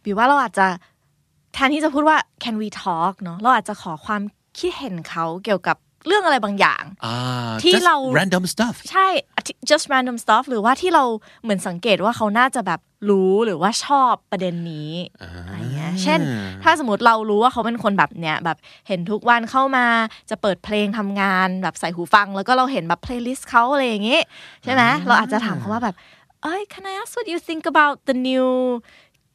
[0.02, 0.66] บิวว่าเราอาจจะ
[1.54, 4.22] แทนที่จะพูดว่า can we talk เนาะเราอาจจะขอความ
[4.58, 7.16] คิดเห็นเขาเกี่ยวกับเรื่องอะไรบางอย่างอ่า
[7.62, 9.06] ที่ just เรา random stuff ใช่
[9.70, 11.04] just random stuff หรือว่าที่เรา
[11.42, 14.92] เหมือนสังเกตว่าเขาน่าจะแบบรู้หรือว่าชอบประเด็นนี้
[15.46, 16.20] อะไรเงี้ยเช่น
[16.62, 18.58] ถ้าสมมติเรารู้ว่าเขาเป็นคนแบบเนี้ยแบบ
[18.88, 19.86] เห็นทุกวันเข้ามา
[20.30, 24.20] จะเปิดเพลงทำงานแบบใส่หูฟัง แล้วก็เราเห็นแบบ playlist เขาอะไรอย่างงี้
[24.64, 25.96] ใช่ไหมเราอาจจะถามเขาว่าแบบ
[26.45, 28.49] เอ้ย can I ask what you think about the new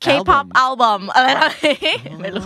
[0.03, 2.45] K-pop album อะไรแบบนี้ไม่รู้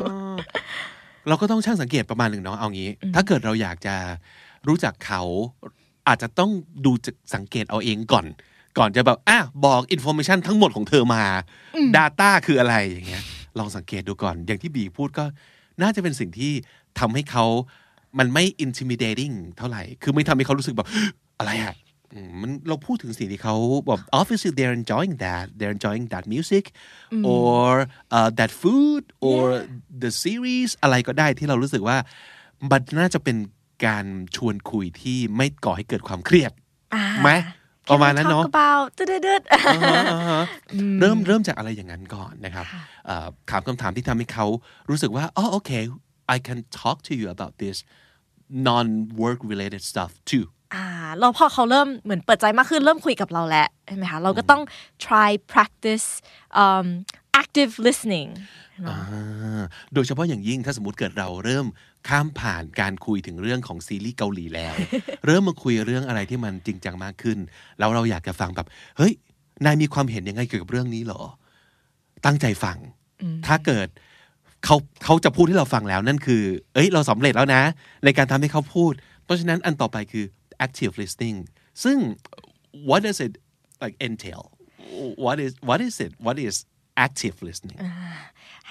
[1.27, 3.95] เราก็ต้องช่างสังเกตประมาณหนึ่งเนาะเอางี้ ถ้าเกิดเราอยากจะ
[4.67, 5.21] รู้จักเขา
[6.07, 6.51] อาจจะต้อง
[6.85, 8.25] ดูจากสังเกตเอาเองก่อน
[8.77, 11.23] ก่อนจะแบบอะบอก information ทั้งหมดของเธอมา
[11.97, 13.23] Data คืออะไรอย่างเงี้ย
[13.59, 15.25] ลองสังเกตดูก่อน อย่างที่บีพูดก็
[15.81, 16.51] น่าจะเป็นสิ่งที่
[16.99, 17.45] ทำให้เขา
[18.19, 20.87] มันไม่ intimidating เท่าไหร่ คือไม่ทำให้เขารู้สึกแบบ
[21.39, 21.82] อะไรอะอื
[22.27, 23.55] มมันเราพูดถึงสิ่งที่เขา
[23.87, 26.65] แบบ obviously they're enjoying that they're enjoying that music
[27.35, 27.69] or
[28.17, 29.43] uh, that food or
[30.03, 31.97] the series อะไรก็ได้ที่เรารู้สึกว่า
[32.71, 33.37] มันน่าจะเป็น
[33.85, 34.05] การ
[34.35, 36.51] ชวนคุยที่ไม่ก่อให้เกิดความเครียด
[37.23, 37.29] ไหม
[37.91, 40.43] ประมาณนั้นเนาะ talk about ตึ๊ดๆอ่าฮะอ่าฮะ
[40.99, 42.65] เริ่มเริ่มจากอะไรอย่างนั้นก่อนนะครับ
[43.05, 44.45] เอ่อถามคำถามที่ทำให้เขา
[44.89, 45.71] รู้สึกว่าอ๋อโอเค
[46.35, 47.77] I can talk to you about this
[48.67, 48.87] non
[49.23, 50.45] work related stuff too
[50.75, 50.85] อ่า
[51.19, 54.61] แล้วพอเขาเริ่มเหมือนเปิดใจมากขึ้นเริ่มคุยกับเราแล้วใช่ไหมคะเราก็ต้อง
[55.05, 56.07] try practice
[56.63, 56.85] um,
[57.41, 58.29] active listening
[58.87, 59.61] อ่า
[59.93, 61.65] โดยเฉพาะอย่างยิ่งถ้าสมมติเกิดเราเริ่ม
[62.07, 64.73] ข้ามผ่านการคุยถึงเรื่องของซีรีส์เกาหลีแล้ว
[65.25, 67.37] เริ่มมาคุยเรื่องอะไรที่มันจริงจังมากขึ้น
[67.79, 68.67] แล้วเราอยากจะฟังแบบ
[68.97, 69.13] เฮ้ย
[69.65, 71.21] นายมีความเห็นยังไงเกี่ยวกับเรื่องนี้เหรอ
[72.25, 72.77] ตั้งใจฟัง
[73.47, 73.87] ถ้าเกิด
[74.65, 76.43] เขาเขาจะพูดให้เราฟังแล้วนั่นคือ
[76.73, 77.61] เอ้ย เราสำเร็จแล้วนะ
[78.05, 78.93] ในการทำให้เขาพูด
[79.25, 80.25] เพราะฉะนั้นอันต่อไปคือ
[80.59, 81.47] active listening.
[81.83, 81.97] ซึ่ง
[82.89, 83.33] what does it
[83.81, 84.51] like entail?
[85.25, 86.11] What is what is it?
[86.19, 86.65] What is
[86.97, 87.79] active listening?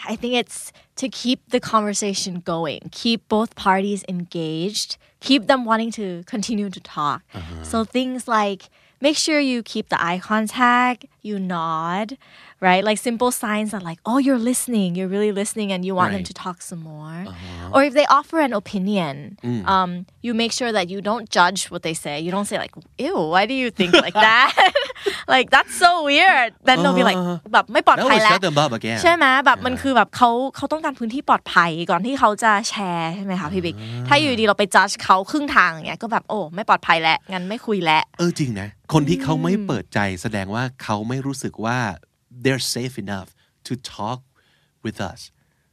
[0.05, 5.93] I think it's to keep the conversation going, keep both parties engaged, keep them wanting
[5.93, 7.23] to continue to talk.
[7.35, 7.63] Uh-huh.
[7.63, 8.69] So things like
[9.01, 12.19] make sure you keep the eye contact, you nod,
[12.69, 12.83] right?
[12.89, 16.23] Like simple signs are like, oh, you're listening, you're really listening, and you want them
[16.23, 16.31] Right.
[16.31, 17.19] to talk some more.
[17.75, 19.15] Or if they offer an opinion,
[19.75, 19.91] um,
[20.27, 22.15] you make sure that you don't judge what they say.
[22.25, 22.75] You don't say like,
[23.07, 24.49] ew, why do you think like that?
[25.35, 26.49] like that's so weird.
[26.69, 27.19] Then they'll be like,
[27.53, 33.77] แบบไม่ปลอด That ภัย will แล้ว shut them up again ใช่ไหมแบบมันคือแบบเขาเขาต้องการพื้นที่ปลอดภัยก่อนที่เขาจะแชร์ใช่ไหมคะพี่บิ๊ก
[34.09, 41.79] ถ้าอยู่ดีเราไปจัดเขาครึ่งทางอย่างเงี้ยก็แบบโอ้ไม่ปลอดภัยแล้วงั้นไม่คุยแล้วเออจริงนะคนที่เขาไม่เปิดใจแสดงว่าเขาไม่รู้สึกว่า
[42.41, 44.23] they're safe enough to talk
[44.83, 45.31] with us.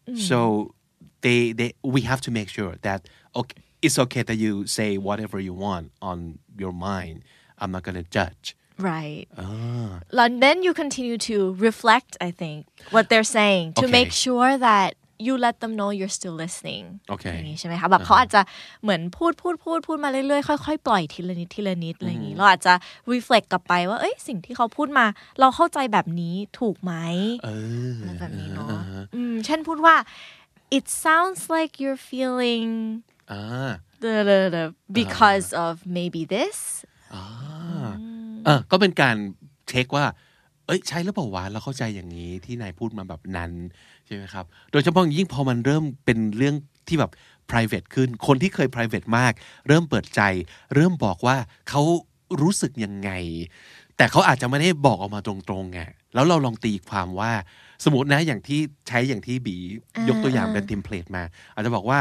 [0.07, 0.18] Mm.
[0.18, 0.74] So
[1.22, 5.39] they they we have to make sure that okay it's okay that you say whatever
[5.39, 7.24] you want on your mind.
[7.57, 8.55] I'm not gonna judge.
[8.78, 9.28] Right.
[9.38, 9.99] Ah.
[10.12, 13.91] And then you continue to reflect, I think, what they're saying to Okay.
[13.91, 14.95] make sure that
[15.26, 16.86] you let them know you're still listening.
[17.13, 17.36] Okay.
[17.36, 18.41] อย่างนี้ใช่ไหมคะแบบเขาอาจจะ
[18.84, 22.74] เหมือนพูดพูดพูดพูดมาเรื่อยๆค่อยๆปล่อยทีละนิดทีละนิดอะไรอย่างนี้เราอาจจะ
[23.13, 25.05] reflect กลับไปว่าเอ้ยสิ่งที่เขาพูดมา
[25.39, 26.93] เราเข้าใจแบบนี้ถูกไหม
[27.43, 27.49] เอ
[27.91, 28.67] ออะไรแบบนี้เนาะ
[29.15, 29.95] อืมเช่นพูดว่า
[30.78, 32.70] it sounds like you're feeling
[33.32, 33.72] อ่า
[34.03, 34.63] the, the, the
[34.99, 36.57] because of maybe this
[38.45, 39.15] เออก็เป็นการ
[39.67, 40.05] เช็คว่า
[40.65, 43.51] เอ้ยใช่หรือเปล่าวะเราเข้าใจอย่างนี้ที่นายพูดมาแบบนั้น
[44.10, 46.55] ใช่ไหมครับ โดยเฉพาะอย่างยิ่งพอมันเริ่มเป็นเรื่อง
[46.88, 47.12] ที่แบบ
[47.51, 49.34] private ขึ้น คนที่เคย private มาก
[49.68, 50.22] เริ่มเปิดใจ
[50.76, 51.38] เริ่มบอกว่า
[51.70, 51.82] เขา
[52.41, 53.12] รู้สึกยังไง
[53.97, 55.82] แต่เขาอาจจะไม่ได้บอกออกมาตรงๆไง
[56.14, 57.32] แล้วเราลองตีความว่า
[57.84, 59.57] สมมตินะอย่างที่ใช้อย่างที่บี
[60.07, 61.99] ยกตัวอย่างเป็นเทมเพลตมา อาจจะบอกว่า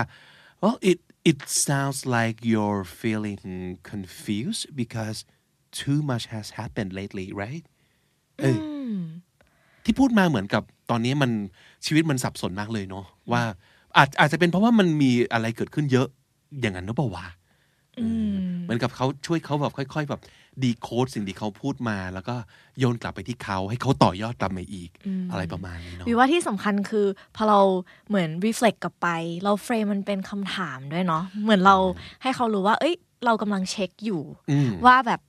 [0.63, 0.99] well it
[1.31, 3.41] it sounds like you're feeling
[3.91, 5.19] confused because
[5.81, 7.65] too much has happened lately right
[8.41, 8.59] เออ
[8.99, 9.01] อ
[9.85, 11.30] ที่พูดมาเหมือนกับ ตอนนี้มัน
[11.86, 13.43] ชีวิตมันสับสนมากเลยเนาะว่า
[13.97, 16.07] อาจอาจจะเป็นเพราะว่ามันมีอะไรเกิดขึ้นเยอะ
[16.61, 17.26] อย่างนั้นหรือเปล่าวะ
[17.97, 18.34] เออ
[18.64, 20.20] เหมือนกับเขาช่วยเขาแบบค่อย ๆ แบบ
[20.62, 22.34] ดีโคดสิ่งที่เขาพูดมา แล้วก็
[22.78, 24.91] โยนกลับไปที่เขาให้เขาต่อยอดกลับมาอีก
[25.30, 27.61] อะไรประมาณนี้เนาะวิว่าที่สำคัญคือพอเรา
[28.09, 29.09] เหมือน reflect กลับไป
[29.45, 31.76] เราเฟรมมันเป็นคำถามด้วยเนาะเหมือนเรา
[32.22, 35.20] ให้เขารู้ว่า เอ้ย เรากำลังเช็คอยู่อืมว่าแบบ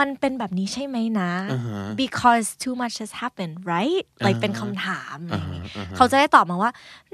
[0.00, 6.70] มันเป็นแบบนี้ใช่ไหมนะอ่าฮะ because too much has happened right like เป็นคำถามอะไรอย่างงี้อ่าฮะอ่าฮะเขาจะได้ตอบมาว่า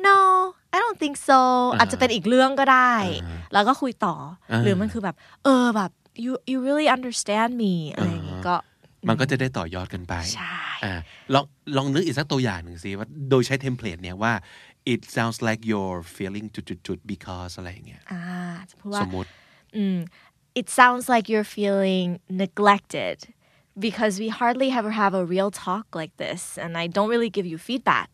[0.06, 0.18] no
[0.74, 1.40] I don't think so
[1.78, 2.94] อาจจะเป็นอีกเรื่องก็ได้
[3.52, 4.14] แล้วก็คุยต่อ
[4.52, 5.90] อาหรือมันคือแบบ เออแบบ
[6.24, 8.56] you you really understand me อะไรอย่างงี้ก็
[9.08, 10.94] มันก็จะได้ต่อยอดกันไป ใช่อ่า
[11.34, 11.44] ลอง
[11.76, 14.32] ลองนึกอีกสักตัวอย่างหนึ่งสิว่าโดยใช้เทมเพลตเนี่ยว่า
[14.92, 18.22] it sounds like you're feeling จุดๆๆ because อะไรอย่างเงี้ยอ่า
[18.70, 19.30] จะพูดสว่ามมติ
[20.58, 22.06] it sounds like you're feeling
[22.42, 23.16] neglected
[23.86, 27.46] because we hardly ever have a real talk like this and I don't really give
[27.52, 28.08] you feedback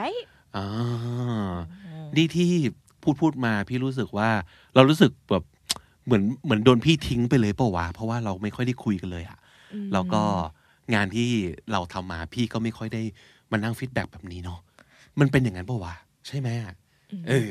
[0.00, 0.26] right
[0.56, 1.54] อ่า
[2.16, 2.50] นี่ที่
[3.02, 4.30] พูดพูดมาพี่รู้สึกว่า
[4.74, 5.44] เรารู้สึกแบบ
[6.04, 9.38] เหมือนเหมือนโดนพี่ทิ้งไปเลยเปล่าวะเพราะว่าเราไม่ค่อยได้คุยกันเลยอะ
[9.92, 10.22] แล้วก็
[10.94, 11.28] งานที่
[11.72, 13.02] เราทำมาพี่ก็ไม่ค่อยได้
[13.50, 14.60] มานั่งฟีดแบ็กแบบนี้เนาะ
[15.20, 15.94] มันเป็นอย่างนั้นเปล่าวะ
[16.26, 16.74] ใช่ไหมอะ
[17.28, 17.50] เออ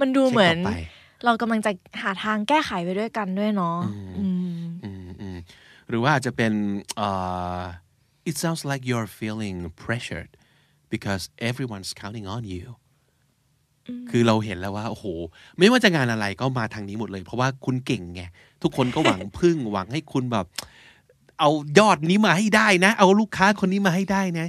[0.00, 0.58] มันดูเหมือน
[1.18, 1.70] เช็คต่อไปเรากำลังจะ
[2.02, 3.78] หาทางแก้ไขไปด้วยกันด้วยเนาะ
[4.18, 4.26] อื
[4.60, 5.38] มอืมอืม
[5.88, 6.52] หรือว่าอาจจะเป็น
[6.96, 7.08] เอ่
[7.58, 7.62] อ
[8.30, 10.30] it sounds like you're feeling pressured
[10.92, 12.66] because everyone's counting on you
[14.10, 15.04] คือเราเห็นแล้วว่าโอ้โห
[15.58, 18.22] ไม่ว่าจะงานอะไรก็มาทางนี้หมดเลย เพราะว่าคุณเก่งไง
[18.62, 20.46] ทุกคนก็หวังพึ่งหวังให้คุณแบบ
[21.40, 24.46] เอายอดนี้มาให้ได้นะ เอาลูกค้าคนนี้มาให้ได้นะ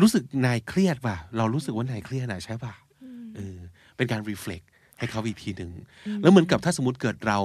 [0.00, 2.72] รู้สึกนายเครียดป่ะ เรารู้สึกว่านายเครียดนะใช่ป่ะ
[3.36, 3.58] เออ
[3.96, 4.66] เป็นการ reflect
[4.98, 5.70] ให้เขาอีกทีหนึ่ง
[6.22, 7.38] แล้วเหมือนกับถ้าสมมติเกิดเรา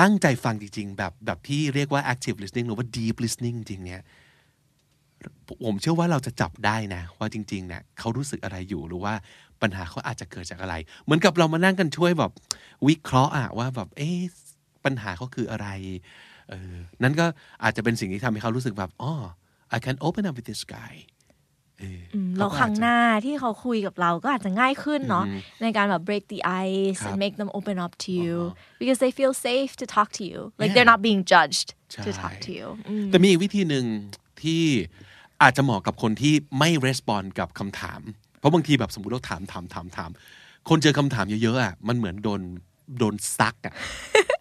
[0.00, 4.02] ตั้งใจฟังจริง ๆ แบบแบบที่เรียกว่า active listening หรือว่า deep listening จริงๆเนี่ย
[5.64, 9.14] ผมเชื่อว่าเราจะจับได้นะ ว่าจริงๆเนี่ยเขารู้สึกอะไรอยู่หรือว่า
[9.62, 10.74] ปัญหาเขาอาจจะเกิดจากอะไร
[11.04, 12.32] เหมือนกับเรามานั่งกันช่วยแบบ
[12.88, 14.18] วิเคราะห์อะว่าแบบเอ๊ะ
[14.84, 15.68] ปัญหาเขาคืออะไร
[16.48, 17.26] เออนั่นก็
[17.62, 19.12] อาจจะเป็นสิ่งที่ทำให้เขารู้สึกแบบอ๋อ
[19.76, 20.92] I can open up with this guy
[21.80, 25.24] เอออืมเขแล้วก็คอารั้จงจะหน้าที่เขาคุยกับเราก็อาจจะง่ายขึ้นเนาะ
[25.62, 28.36] ในการแบบ break the ice ครับ and make them open up to you
[28.80, 30.74] because they feel safe to talk to you like Yeah.
[30.74, 33.84] they're not being judged to ใช่ talk to you อืมแต่มีอีกวิธีหนึ่ง
[34.42, 34.62] ที่
[35.42, 38.00] อาจจะเหมาะกับคนที่ไม่ respond กับคำถาม
[38.38, 40.10] เพราะบางทีแบบสมมติเราถามถามถามถาม
[40.68, 42.40] คนเจอคำถามเยอะๆอะมันเหมือนโดน
[42.98, 43.74] โดนซักอะ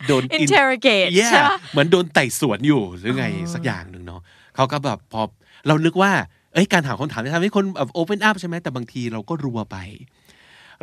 [0.07, 4.21] โดน interrogate แย่ใช่ปะเหมือนโดนไต่สวนอยู่หรือไงสักอย่างหนึ่งเนาะ
[4.55, 5.21] เขาก็แบบพอ
[5.67, 6.11] เรานึกว่า
[6.53, 9.77] เอ้ยการถามคำถามจะทำให้คนแบบ open up ใช่ไหมแต่บางทีเราก็รัวไป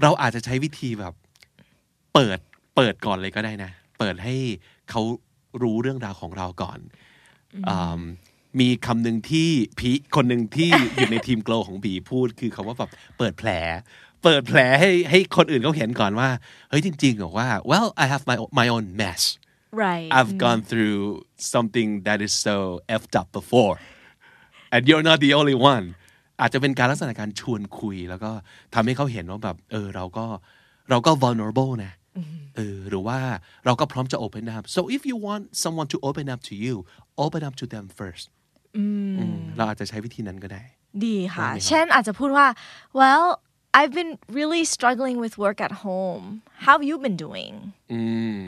[0.02, 1.14] เราอาจจะใช้วิธีแบบ
[2.14, 2.38] เปิด
[2.76, 4.34] เปิดก่อนเลยก็ได้นะ เปิดให้
[4.90, 5.02] เขา
[5.62, 6.78] รู้เรื่องราวของเราก่อน
[7.68, 8.00] อืม
[8.60, 13.50] มีคำหนึ่งที่พีคนหนึ่งที่อยู่ในทีมโกลของบีพูดคือคาว่าแบบเปิดแผล
[14.24, 16.28] เปิดแผลให้ให้คนอื่นเขาเห็นก่อนว่า
[16.68, 19.22] เฮ้ยจริงๆบอกว่า well I have my my own mess
[19.84, 21.00] right I've gone through
[21.54, 22.56] something that is so
[22.94, 23.74] effed up before
[24.74, 25.84] and you're not the only one
[26.40, 28.30] อาจจะเป็นการลักษณะการชวนคุย แล้วก็
[28.74, 30.26] ทำให้เขาเห็นว่าแบบ เออ เราก็
[30.90, 31.92] เราก็ vulnerable นะ
[32.56, 33.18] เออหรือว่า
[33.64, 36.74] เราก็พร้อมจะ open up so if you want someone to open up to you
[37.24, 38.26] open up to them first
[38.76, 38.84] อื
[39.30, 40.62] มเราอาจจะใช้วิธีนั้นก็ได้
[41.04, 42.46] ดีค่ะได้ไหมครับเช่นอาจจะพูดว่า
[43.00, 43.24] well
[43.78, 46.24] I've been really struggling with work at home
[46.66, 47.54] how have you been doing
[47.92, 48.00] อื
[48.40, 48.46] ม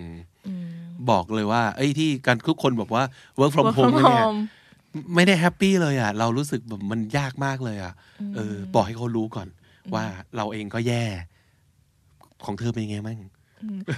[1.10, 3.02] บอกเลยว่าไอ้ยที่การทุกคนบอกว่า
[3.40, 4.38] work from work home from เนี่ย home
[5.14, 7.92] ไม่ได้แฮปปี้เลยอะ เรารู้สึกแบบมันยากมากเลยอะ
[8.34, 9.48] เออบอกให้เขารู้ก่อน
[9.94, 10.04] ว่า
[10.36, 11.04] เราเองก็แย่
[12.44, 13.16] ของเธอเป็นยังไงบ้าง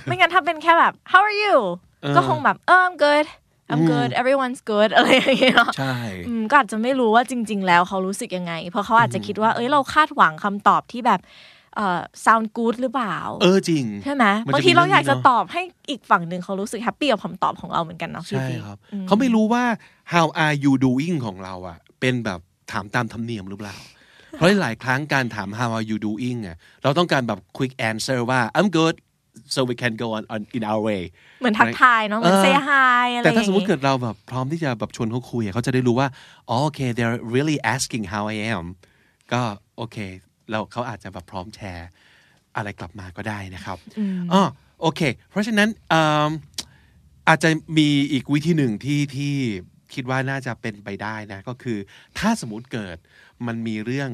[0.05, 1.57] ไม่งั้นถ้าเป็นแค่แบบ how are you
[2.17, 3.27] ก็คงแบบ oh I'm good
[3.73, 11.21] I'm good everyone's good อะไรอย่างเงี้ยเนาะใช่อืมก็อาจจะไม่รู้ว่าจริง ๆ แล้วเขารู้สึกยังไง เพราะเขาอาจจะคิดว่า เอ้ยเราคาดหวังคำตอบที่แบบ
[11.77, 19.65] เอ่อ sound good หรือเปล่า เออจริง ใช่ไหมมันจะบางทีเราอยากจะมีเรื่องนี้เนอะตอบให้อีกฝั่งหนึ่งเขารู้สึกแฮปปี้กับคำตอบของเราเหมือนกันเนาะพี่ใช่ปิ๊กครับ เขาไม่รู้ว่า
[20.13, 22.41] how are you doing ของเราอะ เป็นแบบ
[22.73, 23.77] ถามตามธรรมเนียมหรือเปล่า
[24.33, 28.95] เพราะหลายครั้งการถาม how are you doing อะเราต้องการแบบ quick answer ว่า I'm good
[29.55, 31.03] so we can go on, on in our way
[31.41, 36.09] เหมือนทักทายเนาะเหมือนเออ say hi อะไรอแต่ย่างถ้าสมมติงี้เกิดเราแบบพร้อมที่จะแบบชวนเขาคุยอะเขาจะได้รู้ว่า
[36.49, 38.65] อ๋อโอเค they're really asking how I am
[39.33, 39.41] ก็
[39.77, 39.97] โอเค
[40.51, 41.89] เราเขาอาจจะแบบพร้อมแชร์
[42.57, 43.79] อะไรกลับมาก็ได้นะครับ
[44.33, 44.43] อ๋อ
[44.81, 46.29] โอเค เพราะฉะนั้นอืม
[47.29, 47.49] อาจจะ
[47.79, 49.35] มีอีกวิธีหนึ่งที่ที่
[49.95, 51.79] คิดว่าน่าจะเป็นไปได้นะก็คือ
[52.19, 52.97] ถ้าสมมติเกิด
[53.47, 54.11] มันมีเรื่อง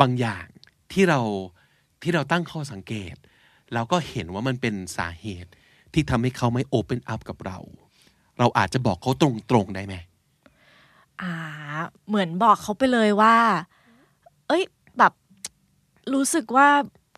[0.00, 0.46] บางอย่าง
[0.92, 1.20] ที่เรา
[2.02, 3.14] ที่เราตั้งข้อสังเกต
[3.74, 5.50] เราก็เห็นว่ามันเป็นสาเหตุ
[5.92, 7.58] ที่ทำให้เขาไม่โอเ n นอัพกับเรา
[8.38, 9.12] เราอาจจะบอกเขา
[9.50, 9.94] ตรงๆได้ไหม
[11.20, 11.32] อ่า
[12.08, 13.36] เหมือนบอกเขาไปเลยว่า
[14.48, 14.75] เอ้ยแบบ
[16.14, 16.68] รู้สึกว่า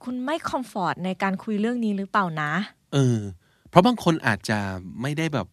[0.04, 2.52] คุณไม่คอมฟอร์ตในการคุยเรื่องนี้หรือเปล่านะ
[2.92, 3.18] เออ
[3.70, 4.58] เพราะบางคนอาจจะ
[5.02, 5.46] ไม่ได้แบบ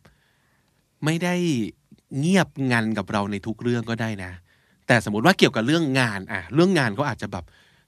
[1.05, 1.35] ไม่ได้
[2.19, 4.31] เงียบงันกับเราในทุกเรื่องก็ได้นะ
[4.87, 7.45] แต่สมมติว่าเกี่ยวกับเรื่องงานอะเรื่องงานก็อาจจะแบบ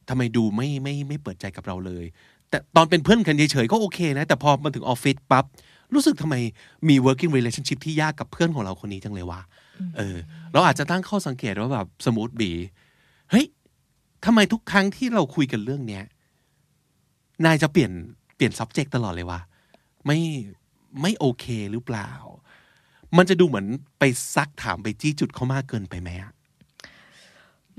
[0.09, 2.05] ทำไมดูไม่ไม่ไม่เปิดใจกับเราเลย
[2.49, 5.45] แต่ตอนเป็นเพื่อนกันเฉยๆก็โอเคนะ แต่พอมาถึงออฟฟิศปั๊บ
[5.93, 6.35] รู้สึกทำไม
[6.89, 9.41] มี working relationship ที่ยากกับเพื่อนของเราคนนี้จังเลยวะ
[9.97, 10.15] เออ
[10.53, 12.51] เราอาจจะตั้งข้อสังเกตว่าแบบสมมติบี
[14.29, 16.03] ทำไมทุกครั้งที่เราคุยกันเรื่องเนี้ย
[17.45, 17.91] นายจะเปลี่ยน
[18.35, 19.39] เปลี่ยน subject ตลอดเลยวะ
[20.05, 20.19] ไม่
[21.01, 22.09] ไม่โอเคหรือเปล่า
[23.17, 23.65] มันจะดูเหมือน
[23.99, 24.03] ไป
[24.35, 26.31] ซักถามไปจี้จุดเขามากเกินไปไหมอะ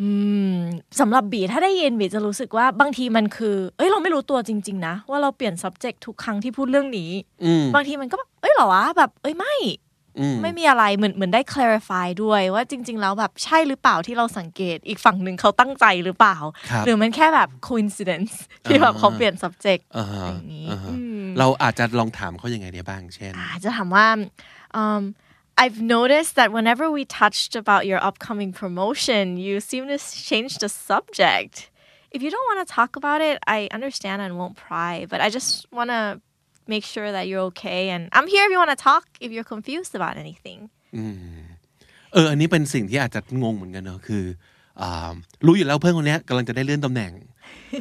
[0.01, 0.09] อื
[0.55, 0.57] ม
[1.01, 7.11] สำหรับบีถ้าได้ยินบีจะรู้สึกว่าบางทีมันคือ เอ้ยเราไม่รู้ตัวจริง ๆ นะ ว่าเราเปลี่ยน subject ทุกครั้งที่พูดเรื่องนี้
[7.45, 9.88] อืมบางทีมันก็แบบเอ้ยเหรอวะแบบ เอ้ยไม่อืม
[10.43, 16.37] ไม่มีอะไรเหมือนเหมือนได้ clarify ด้วยว่าจริง ๆ แล้วแบบใช่หรือเปล่าที่เราสังเกตอีกฝั่งหนึ่งเขาตั้งใจหรือเปล่า
[16.71, 18.35] ครับหรือมันแค่แบบ coincidence
[18.67, 24.07] ที่แบบเขาเปลี่ยน subject อ่าฮะอย่างนี้อ่าฮะอืมเราอาจจะลองถามเขายังไงได้บ้างเช่นอ่าจะถามว่า
[24.81, 25.03] um,
[25.63, 29.99] I've noticed that whenever we touched about your upcoming promotion you seem to
[30.31, 31.55] change the subject
[32.15, 35.29] if you don't want to talk about it I understand and won't pry but I
[35.37, 36.03] just want to
[36.73, 39.51] make sure that you're okay and I'm here if you want to talk if you're
[39.55, 40.61] confused about anything
[42.13, 44.25] เออ อันนี้เป็นสิ่งที่อาจจะงงเหมือนกันเนอะคือ
[44.81, 45.13] อ่า
[45.47, 47.13] รู้อยู่แล้วเพื่อนคนเนี้ยกำลังจะได้เลื่อนตำแหน่ง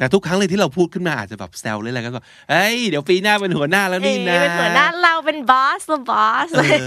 [0.00, 2.10] ต่ทุกครั้งเลยที่เราพูดขึ้นมาอาจจะแบบแซวเลยอะไรก็
[2.50, 6.86] เอ้ย เดี๋ยวปีหน้าเป็นหัวหน้าแล้วเอ้นี่ยนะ เป็นหัวหน้าเราเป็น boss เรา boss เออ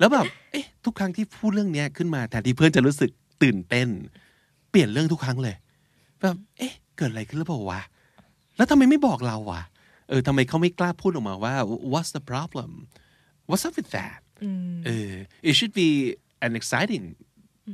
[0.00, 3.10] แล้วแบบเอ๊ะทุกครั้งที่พูดเรื่องเนี้ยขึ้นมาแทนที่เพื่อนจะรู้สึก
[3.42, 3.88] ตื่นเต้น
[4.70, 5.54] เปลี่ยนเรื่องทุกครั้งเลย
[6.20, 7.80] แบบ เอ๊ะ เกิดอะไรขึ้นหรือเปล่าวะ
[8.56, 9.62] แล้วทำไมไม่บอกเราวะ
[10.09, 11.55] เออทำไมเขาไม่กล้าพูดออกมาว่า
[11.93, 12.69] what's the problem
[13.49, 14.21] what's up with that
[14.85, 15.13] เออ
[15.47, 15.89] it should be
[16.45, 17.05] an exciting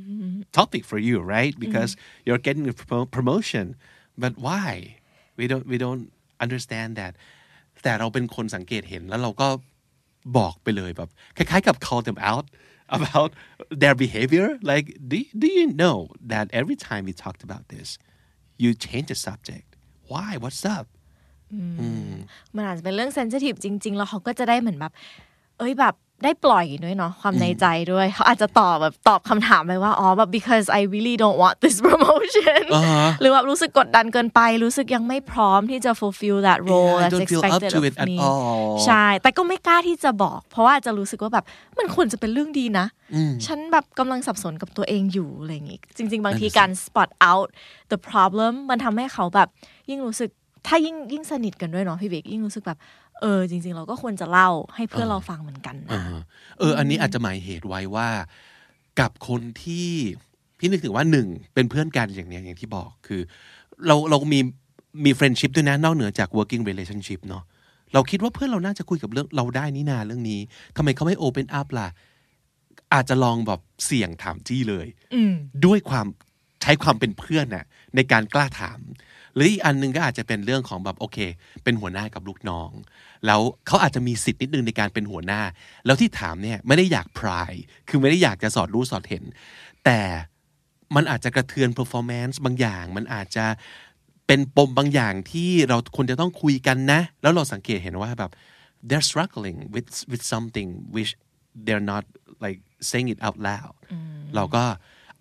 [0.58, 1.90] topic for you right because
[2.26, 3.66] you're getting a promo- promotion
[4.22, 4.70] but why
[5.38, 6.04] we don't we don't
[6.44, 7.12] understand that
[7.82, 9.48] แต่เราเป็นคนสังเกตเห็นแล้วเราก็
[10.38, 12.46] บอกไปเลยแบบคล้ายๆกับ call them out
[12.98, 13.30] about
[13.82, 15.98] their behavior like do, do you know
[16.32, 17.88] that every time we talked about this
[18.62, 19.68] you change the subject
[20.10, 20.86] why what's up
[22.55, 24.93] มันอาจจะเป็นเรื่องเซนซิทีฟจริง ๆ แล้วเขาก็จะได้เหมือนแบบ
[25.59, 36.95] เอ้ยแบบได้ปล่อยด้วยเนาะความในใจด้วย เขาอาจจะตอบแบบตอบคำถามไปว่า อ๋อแบบ because I really don't want this promotion อ่าฮะหรือว่ารู้สึกกดดันเกินไป รู้สึกยังไม่พร้อมที่จะ fulfill that role
[36.95, 40.39] Yeah, I that's don't feel up expected to of it at me all ใช่ แต่ก็ไม่กล้าที่จะบอก
[40.51, 41.45] เพราะว่าจะรู้สึกว่าแบบ
[41.79, 42.85] มันควรจะเป็นเรื่องดีนะ
[43.45, 47.47] ฉันแบบกำลังสับสนกับตัวเองอยู่อะไรอย่างงี้ จริง ๆ บางทีการ spot out
[47.91, 49.47] the problem มันทำให้เขาแบบ
[49.91, 50.31] ยิ่งรู้สึก
[50.67, 52.79] ถ้ายิ่งยิ่งสนิทกันด้วยเนาะพี่เบกยิ่งรู้สึกแบบ
[53.21, 56.19] เออจริง ๆ เราก็ควรจะเล่าให้เพื่อนเราฟังเหมือนกันนะอ่า
[56.59, 58.09] เออ อันนี้อาจจะหมายเหตุไว้ว่า
[58.99, 59.89] กับคนที่
[60.57, 63.21] พี่นึกถึงว่าหนึ่งเป็นเพื่อนกันอย่างเนี้ยอย่างที่บอกคือ
[63.87, 64.39] เราเรามี
[65.05, 67.43] มีเฟรนชิพด้วยนะนอกเหนือจาก working relationship เนาะ
[67.93, 70.39] เราคิดว่าเพื่อนเราน่าจะคุยกับเรื่องเราได้นี่นาเรื่องนี้
[70.77, 71.89] ทำไมเขาไม่ open up ล่ะ
[72.93, 75.33] อาจจะลองแบบเสี่ยงถามจี้เลยอืม
[75.65, 76.05] ด้วยความ
[76.61, 77.65] ใช้ความเป็นเพื่อนน่ะ
[77.95, 78.79] ในการกล้าถาม
[79.37, 81.17] หรืออีกอันหนึงก็อาจจะเป็นเรื่องของแบบโอเค
[81.63, 82.69] เป็นหัวหน้ากับลูกน้อง
[83.25, 85.41] แล้วเขาอาจจะมีสิทธิ์นิดนึงในการเป็นหัวหน้า
[85.85, 87.53] แล้วที่ถามเนี่ยไม่ได้อยากพราย
[87.89, 89.23] คือไม่ได้อยากจะสอดรู้สอดเห็น
[89.85, 89.99] แต่
[90.95, 93.45] มันอาจจะกระเทือน performance บางอย่าง มันอาจจะ
[94.27, 98.31] เป็นปมบางอย่างที่เราควรจะต้องคุยกันนะ แล้วเราสังเกตเห็นว่าแบบ
[98.87, 101.11] they're struggling with with something which
[101.65, 102.03] they're not
[102.43, 102.59] like
[102.89, 103.73] saying it out loud
[104.35, 104.63] เราก็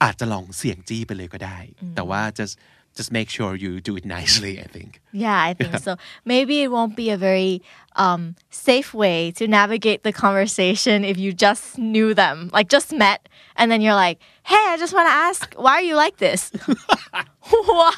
[0.03, 1.59] อาจจะลองเสี่ยงจี้ไปเลยก็ได้
[1.95, 2.55] แต่ว่า just
[2.96, 5.98] just make sure you do it nicely I think Yeah, I think so.
[6.26, 7.62] Maybe it won't be a very
[7.96, 13.28] um, safe way to navigate the conversation if you just knew them, like just met,
[13.58, 16.52] and then you're like, "Hey, I just want to ask, why are you like this?"
[17.80, 17.96] what?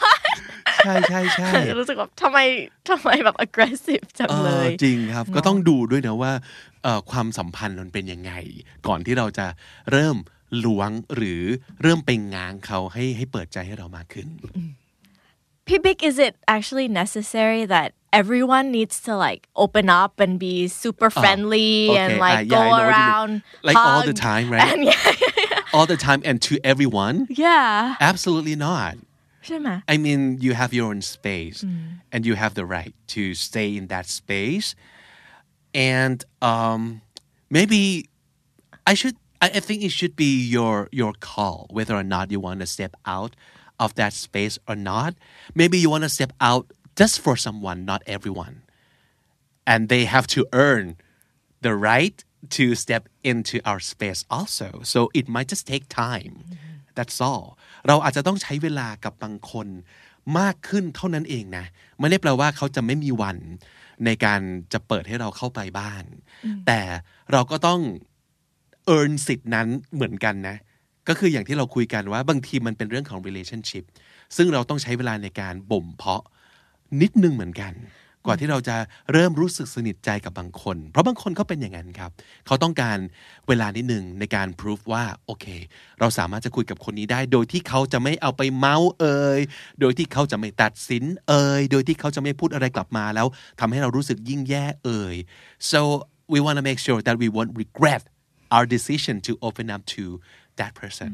[0.86, 2.38] ใช่ใช่ใช่ รู้สึกแบบทำไม
[2.89, 6.34] ทำไมแบบ aggressive จัง เอ เล อย จริงครับ ก็ต้องดูด้วยนะว่า
[6.84, 8.34] เอ่อความสัมพันธ์มันเป็นยังไง
[8.88, 9.48] ก่อนที่เราจะ
[9.91, 10.18] เริ่ม
[10.66, 11.44] ล้วงหรือ
[11.82, 14.28] เริ่มไปง้างเขาให้ให้เปิดใจให้เรามากขึ้น
[15.69, 21.07] Pibik, is it actually necessary that everyone needs to like open up and be super
[21.07, 22.01] oh, friendly uh, okay.
[22.01, 24.73] and like uh, yeah, go around like all the time right?
[24.73, 27.27] and, yeah, all the time and to everyone?
[27.29, 27.97] Yeah.
[28.01, 28.97] Absolutely not.
[29.87, 32.01] I mean you have your own space mm.
[32.11, 34.75] and you have the right to stay in that space.
[35.75, 37.03] And um,
[37.51, 38.09] maybe
[38.87, 42.41] I should I, I think it should be your your call whether or not you
[42.41, 43.37] want to step out
[43.85, 45.11] of that space or not
[45.61, 46.64] maybe you want to step out
[47.01, 48.57] just for someone not everyone
[49.70, 50.85] and they have to earn
[51.66, 52.16] the right
[52.57, 56.35] to step into our space also so it might just take time
[56.97, 57.47] that's all
[57.87, 59.68] เราอาจจะต้องใช้เวลากับบางคน
[60.39, 61.64] มากขึ้นเท่านั้นเองนะ
[61.99, 63.39] ไม่ได้แปลว่าเขาจะไม่มีวัน
[64.05, 64.41] ในการ
[64.72, 66.03] จะเปิดให้เราเข้าไปบ้าง
[66.66, 66.81] แต่
[67.33, 67.81] เราก็ต้อง
[68.95, 70.57] earn สิทธินั้นเหมือนกันนะ
[71.09, 73.85] ก็คืออย่างที่เราคุยกันว่าบางทีมันเป็นเรื่องของ relationship
[74.37, 76.25] ซึ่งเราต้องใช้เวลาในการบ่มเพาะ
[77.01, 77.75] นิดนึงเหมือนกัน
[78.27, 78.77] กว่าที่เราจะ
[79.13, 82.11] เริ่มรู้สึกสนิทใจกับบางคน เพราะบางคนเขาเป็นอย่างนั้นครับ
[82.47, 82.99] เขาต้องการ
[83.49, 85.47] เวลานิดนึงในการ prove ว่าโอเค
[86.01, 89.41] เราสามารถจะคุยกับคนนี้ได้ โดยที่เขาจะไม่เอาไปเมาส์เอ่ย
[89.81, 93.27] โดยที่เขาจะไม่ตัดสินเอ่ยโดยที่เขาจะไม่พูดอะไรกลับมาแล้ว
[93.61, 95.17] ทำให้เรารู้สึกยิ่งแย่เอ่ย
[95.71, 95.81] so
[96.33, 98.03] we want to make sure that we won't regret
[98.55, 100.05] our decision to open up to
[100.61, 101.11] that person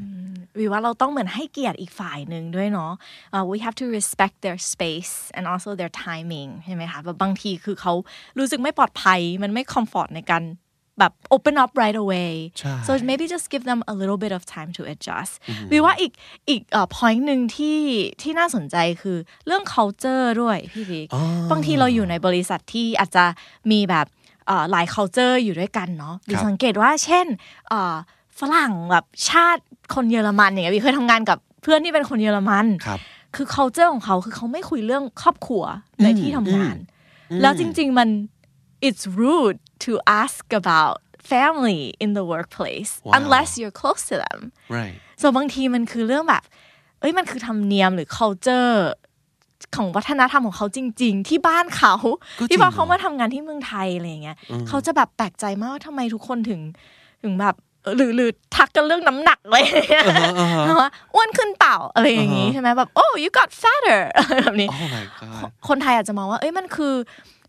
[0.59, 2.93] วิว่าเราต้องเหมือนให้เกียรติอีกฝ่ายหนึ่งด้วยเนาะ
[3.35, 7.93] uh, we have to respect their space and also their timing ใช่ไหมคะแบบบางทีคือเขา
[8.39, 10.45] รู้สึกไม่ปลอดภัยมันไม่ comfort ในการ
[11.01, 14.71] แบบ open up right away ใช่ so maybe just give them a little bit of time
[14.77, 15.33] to adjust
[15.73, 16.13] วิว่าอีก
[16.49, 17.79] อีกเอ่อ point หนึ่งที่
[18.23, 21.07] ที่น่าสนใจคือเรื่อง culture ด้วยพี่บิ๊ก
[21.51, 23.25] บางทีเราอยู่ในบริษัทที่อาจจะ
[23.73, 24.24] มีแบบเอ่อ
[24.71, 27.27] หลาย culture อยู่ด้วยกันเนาะดิสังเกตว่าเช่น
[27.69, 27.95] เอ่อ
[28.39, 29.63] ฝรั่งแบบชาติ
[29.95, 33.01] คนเยอรมันอย่างเงี้ยวิเคยทำงานกับเพื่อนที่เป็นคนเยอรมันครับ
[33.37, 35.65] คือ culture ของเขาคือเขาไม่คุยเรื่องครอบครัว
[36.03, 36.77] ในที่ทำงาน
[37.43, 38.09] แล้วจริง ๆมัน
[38.87, 39.93] it's rude to
[40.23, 40.97] ask about
[41.33, 43.13] family in the workplace Wow.
[43.19, 44.41] unless you're close to them
[44.77, 46.45] right so บางทีมันคือเรื่องแบบ
[47.01, 48.77] เอ้ยมันคือธรรมเนียมหรือ culture
[49.77, 51.95] ของวัฒนธรรมของเขาจริง ๆ ที่บ้านเขา
[52.41, 54.37] ก็จริงที่พอเขาเนอะมาทำงานที่เมืองไทยอะไรอย่างเงี้ย
[54.69, 56.61] เขาจะแบบแปลกใจมากว่าทำไมทุกคนถึง
[57.23, 59.65] ถึงแบบเออหรือหรือทักกันเรื่องน้ำหนักเลย
[60.81, 66.95] ว่าอ้วนขึ้นเปล่าอะไรอย่างงี้ใช่ไหมแบบ oh you got fatter อะไรแบบนี้ oh my god คนไทยอาจจะมองว่า เอ้ยมันคือ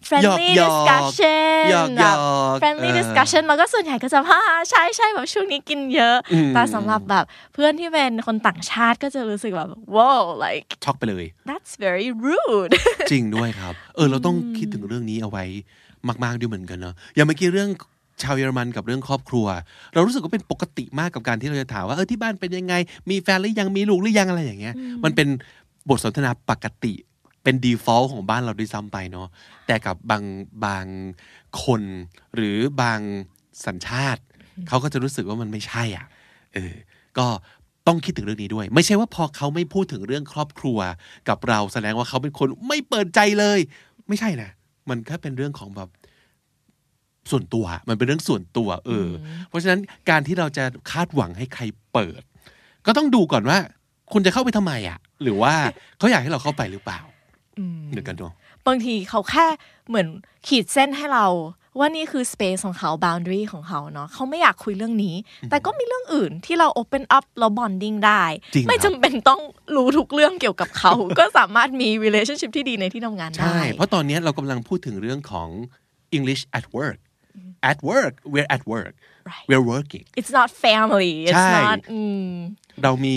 [0.08, 2.18] friendly หยอกๆ discussion หยอกๆแบบ
[2.62, 4.40] friendly เออ discussion แล้วก็ส่วนใหญ่ก็จะว่า
[4.70, 6.18] ใช่ใช่แบบช่วงนี้กินเยอะ
[6.54, 12.74] แต่สำหรับแบบเพื่อนที่เป็นคนต่างชาติก็จะรู้สึกแบบ wow like ช็อกไปเลย that's very rude
[13.12, 15.46] จริงด้วยครับ เออเราต้องคิดถึงเรื่องนี้เอาไว้
[16.24, 17.70] มาก ๆด้วยเหมือนกันเนอะอย่างเมื่อกี้เรื่อง
[18.24, 19.48] ชาวเยอรมันกับเรื่องครอบครัว
[19.94, 22.74] เรารู้สึกว่าเป็นปกติมากกับการที่เราจะถามว่าเออที่บ้านเป็นยังไง
[23.10, 25.28] มีแฟนหรือยังมีลูกหรือยังอะไรอย่างเงี้ย มันเป็น
[25.90, 26.94] บทสนทนาปกติ
[27.46, 29.28] เป็น default ของบ้านเราด้วยซ้ำไปเนาะ
[29.68, 30.24] แต่กับบาง
[30.66, 30.86] บาง
[31.64, 31.82] คน
[32.36, 33.00] หรือบาง
[33.66, 34.22] สัญชาติ
[34.68, 36.06] เขาก็จะรู้สึกว่ามันไม่ใช่อะ
[36.54, 36.74] เออ
[37.18, 37.28] ก็
[37.88, 40.80] ต้องคิดถึงเรื่องนี้ด้วย ไม่ใช่ว่าพอเขาไม่พูดถึงเรื่องครอบครัว
[41.30, 43.60] กับเราแสดงว่าเขาเป็นคนไม่เปิดใจเลย
[44.08, 44.50] ไม่ใช่นะ
[44.90, 45.90] มันแค่เป็นเรื่องของแบบ
[47.32, 49.80] ส่วนตัว มันเป็นเรื่องส่วนตัว เอออเพราะฉะนั้น
[50.10, 52.22] การที่เราจะคาดหวังให้ใครเปิด
[52.86, 53.58] ก็ต้องดูก่อนว่า
[54.14, 55.54] คุณจะเข้าไปทำไมอะ หรือว่า
[55.98, 57.02] เขาอยากให้เราเข้าไปหรือเปล่า
[57.92, 58.28] เดี๋ยวกันดู
[58.68, 59.46] บางทีเขาแค่
[59.88, 60.08] เหมือน
[60.48, 61.28] ขีดเส้นให้เรา
[61.80, 65.16] ว่านี่คือ space ของเขา boundary ของเขาเนาะเขาไม่อยากคุยเรื่องนี้
[65.50, 69.42] แต่ก็มีเรื่องอื่นที่เรา open up เรา bonding ได้จริงไม่ครับจำเป็นต้อง
[69.76, 75.50] รู้ทุกเรื่องเกี่ยวกับเขา ก็สามารถมี relationship ที่ดีในที่ทำงานได้ ใช่ เพราะตอนนี้เรากำลังพูดถึงเรื่องของ
[76.18, 77.00] English at work
[77.70, 78.96] at work we're at work
[79.32, 79.48] Right.
[79.50, 82.32] we're working it's not family it's ใช่ not อืม
[82.84, 83.16] เรามี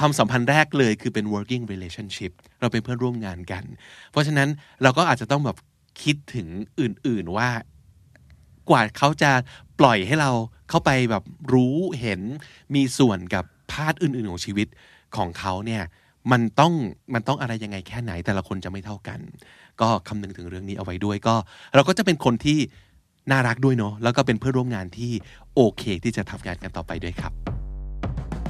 [0.00, 3.64] ความสัมพันธ์แรกเลยคือเป็น working relationship เราเป็นเพื่อนร่วมงานกัน
[4.10, 4.48] เพราะฉะนั้น
[4.82, 5.56] เราก็อาจจะต้องแบบ
[6.02, 6.48] คิดถึง
[6.80, 7.50] อื่นๆว่า
[8.70, 9.30] กว่าเขาจะ
[9.80, 10.30] ปล่อยให้เรา
[10.68, 12.20] เข้าไปแบบรู้เห็น
[12.74, 14.68] มีส่วนกับ part อื่นๆของชีวิต
[15.16, 15.82] ของเขาเนี่ย
[16.32, 16.72] มันต้อง
[17.14, 19.20] มันต้องอะไรยังไงแค่ไหนแต่ละคนจะไม่เท่ากัน
[19.80, 21.34] ก็คำนึงถึงเรื่องนี้เอาไว้ด้วยก็
[21.74, 22.58] เราก็จะเป็นคนที่
[23.30, 25.12] น่ารักด้วยเนาะแล้วก็เป็นเพื่อนร่วมงานที่
[25.54, 27.59] โอเคที่จะทำงานกันต่อไปด้วยครับ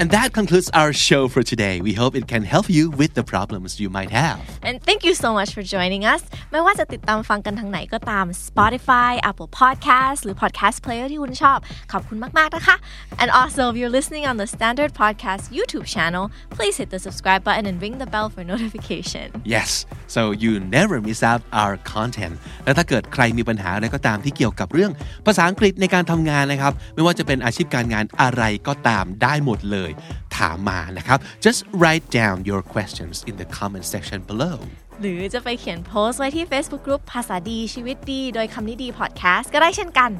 [0.01, 1.75] And that concludes our show for today.
[1.79, 4.37] We hope it can help you with the problems you might have.
[4.67, 6.21] And thank you so much for joining us
[6.51, 11.57] ไม่ว่าจะติดตามฟังกันทางไหนก็ตาม Spotify Apple Podcast หรือ Podcast Player ที่คุณชอบ
[11.91, 12.75] ขอบคุณมาก ๆ นะคะ
[13.21, 16.25] And also if you're listening on the Standard Podcast YouTube channel
[16.55, 19.25] please hit the subscribe button and ring the bell for notification
[19.55, 19.69] Yes
[20.15, 24.91] so you never miss out our content และถ้าเกิดใครมีปัญหาอะไรก็ตามที่เกี่ยวกับเรื่อง
[25.25, 29.88] ภาษาอังกฤษในการทำงานนะครับ ไม่ว่าจะเป็นอาชีพการงานอะไรก็ตามได้หมดเลย
[30.38, 34.56] ถามมานะครับ just write down your questions in the comment section below
[35.00, 40.10] หรือจะไปเขียนโพสต์ไว้ที่ Facebook Group ภาษาดีชีวิตดี โดยคำนี้ดี Podcast ก็ได้เช่นกัน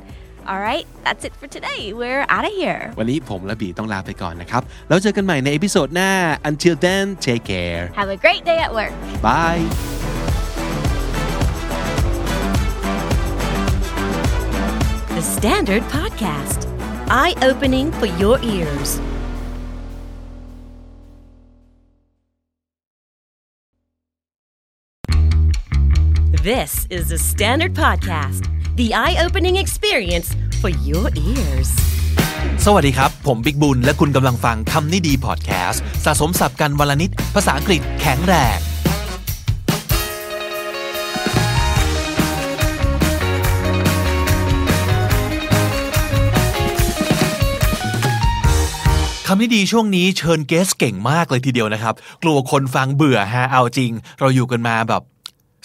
[0.51, 6.11] Alright that's it for today we're out of here วันนี้ผมและบีต้องลาไปก่อนนะครับ แล้วเจอกันใหม่ใน episode หน้า
[6.51, 8.93] until then take care Have a great day at work
[9.27, 9.63] bye
[15.21, 16.61] The Standard Podcast,
[17.11, 18.89] eye opening for your ears.
[26.31, 31.71] This is the Standard Podcast, the eye opening experience for your ears.
[32.65, 38.59] สวัสดีครับ ผมบิ๊กบุญ และคุณกำลังฟังคำนี้ดีพอดแคสต์สะสมสับกันวลนิด ภาษาอังกฤษแข็งแรง
[49.27, 55.03] คำนี้ดีช่วงนี้เชิญเกสเก่งมากเลยทีเดียวนะครับ กลัวคนฟังเบื่อฮะเอาจริง เราอยู่กันมาแบบ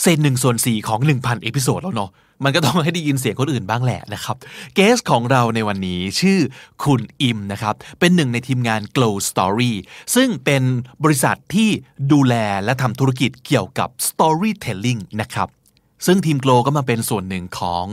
[0.02, 2.12] เศษหนึ่งส่วนสี่ของ 1,000 episode แล้วเนาะ
[2.44, 4.36] มันก็ต้องให้ได้ยินเสียงคนอื่นบ้างแหละนะครับ
[4.76, 6.40] guest ของเราในวันนี้ชื่อ
[6.84, 9.74] คุณอิมนะครับ เป็นหนึ่งในทีมงาน Glow Story
[10.16, 10.64] ซึ่งเป็น
[11.04, 11.70] บริษัทที่
[12.12, 15.48] ดูแลและทำธุรกิจเกี่ยวกับ Storytelling นะครับ
[16.06, 17.86] ซึ่งทีม Glow ก็มาเป็นส่วนหนึ่งของ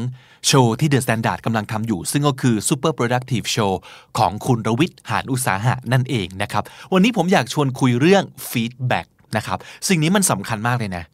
[0.46, 3.72] โชว์ที่ The Standard กำลังทำอยู่ ซึ่งก็คือ Super Productive Show
[4.18, 11.04] ของคุณรวิทย์หานอุตสาหะนั่นเองนะครับ วันนี้ผมอยากชวนคุยเรื่อง Feedback นะครับ สิ่งนี้มันสำคัญมากเลยนะ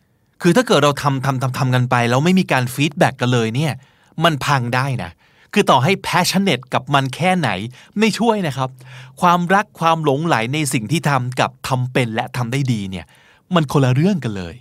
[0.43, 3.72] คือถ้าเกิดเราทำทำทำทำกันไป แล้วไม่มีการฟีดแบ็กกันเลยเนี่ย
[4.24, 5.11] มันพังได้นะ
[5.53, 7.51] คือต่อให้ passionate กับมันแค่ไหน
[7.99, 8.68] ไม่ช่วยนะครับ
[9.20, 13.07] ความรักความหลงไหลในสิ่งที่ทำกับทำเป็นและทำได้ดีเนี่ย
[13.55, 14.55] มันคนละเรื่องกันเลย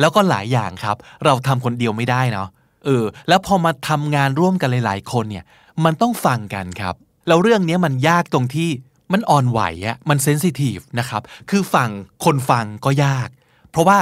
[0.00, 2.48] แล้วก็หลายอย่างครับ เราทำคนเดียวไม่ได้เนาะ
[2.84, 5.44] เออ แล้วพอมาทำงานร่วมกันหลาย ๆ คนเนี่ย
[5.84, 6.94] มันต้องฟังกันครับ
[7.28, 8.70] แล้วเรื่องนี้มันยากตรงที่
[9.12, 11.88] มันอ่อนไหวอะมันเซนซิทีฟนะครับ คือฟัง
[12.24, 13.28] คนฟังก็ยาก
[13.70, 13.98] เพราะว่า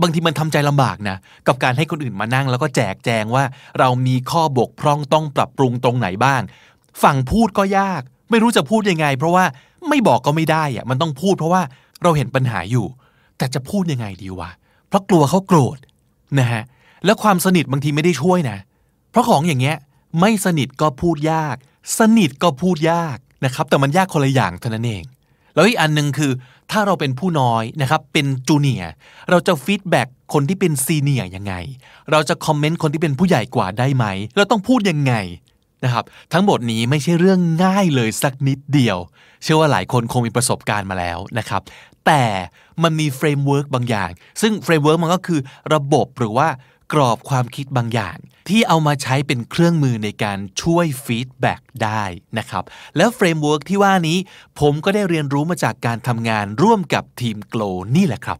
[0.00, 1.16] บางทีมันทำใจลำบากนะ
[1.46, 3.44] กับการให้คนอื่นมานั่ง แล้วก็แจกแจงว่า
[3.78, 6.42] เรามีข้อบกพร่องต้องปรับปรุงตรงไหนบ้าง
[7.02, 9.44] ฝั่งพูดก็ยาก ไม่รู้จะพูดยังไง เพราะว่า
[9.88, 11.62] ไม่บอกก็ไม่ได้อะมันต้องพูดเพราะว่า
[12.02, 12.86] เราเห็นปัญหาอยู่
[13.38, 14.50] แต่จะพูดยังไงดีวะ
[14.88, 15.78] เพราะกลัวเขาโกรธ
[16.38, 16.62] นะฮะ
[17.04, 18.58] แล้วความสนิทบางทีไม่ได้ช่วยนะ
[19.10, 19.76] เพราะของอย่างเงี้ย
[20.20, 21.56] ไม่สนิทก็พูดยาก
[21.98, 25.02] สนิทก็พูดยากนะครับ แต่มันยากคนละอย่างเท่านั้นเอง
[25.54, 26.32] แล้วอีกอันหนึ่งคือ
[26.70, 28.84] ถ้าเราเป็นผู้น้อยนะครับเป็นจูเนีย
[29.30, 31.54] เราจะ feedback คนที่เป็น senior ยังไง
[32.10, 34.04] เราจะ comment คนที่เป็นผู้ใหญ่กว่าได้ไหม
[34.36, 35.14] เราต้องพูดยังไง
[35.84, 38.98] นะครับทั้งหมดนี้ไม่ใช่เรื่องง่ายเลยสักนิดเดียว
[39.42, 41.62] เชื่อว่าหลายคนคงมีประสบการณ์มาแล้วนะครับ
[42.06, 42.22] แต่
[42.82, 45.40] มันมี framework บางอย่าง ซึ่ง framework มันก็คือ
[45.74, 46.48] ระบบหรือว่า
[46.92, 48.16] กรอบความคิดบางอย่าง
[48.48, 52.04] ที่เอามาใช้เป็นเครื่องมือในการช่วย feedback ได้
[52.38, 52.64] นะครับ
[52.96, 54.18] แล้ว framework ที่ว่านี้
[54.60, 57.62] ผมก็ได้เรียนรู้มาจากการทำงานร่วมกับทีม Glow
[57.96, 58.38] นี่แหละครับ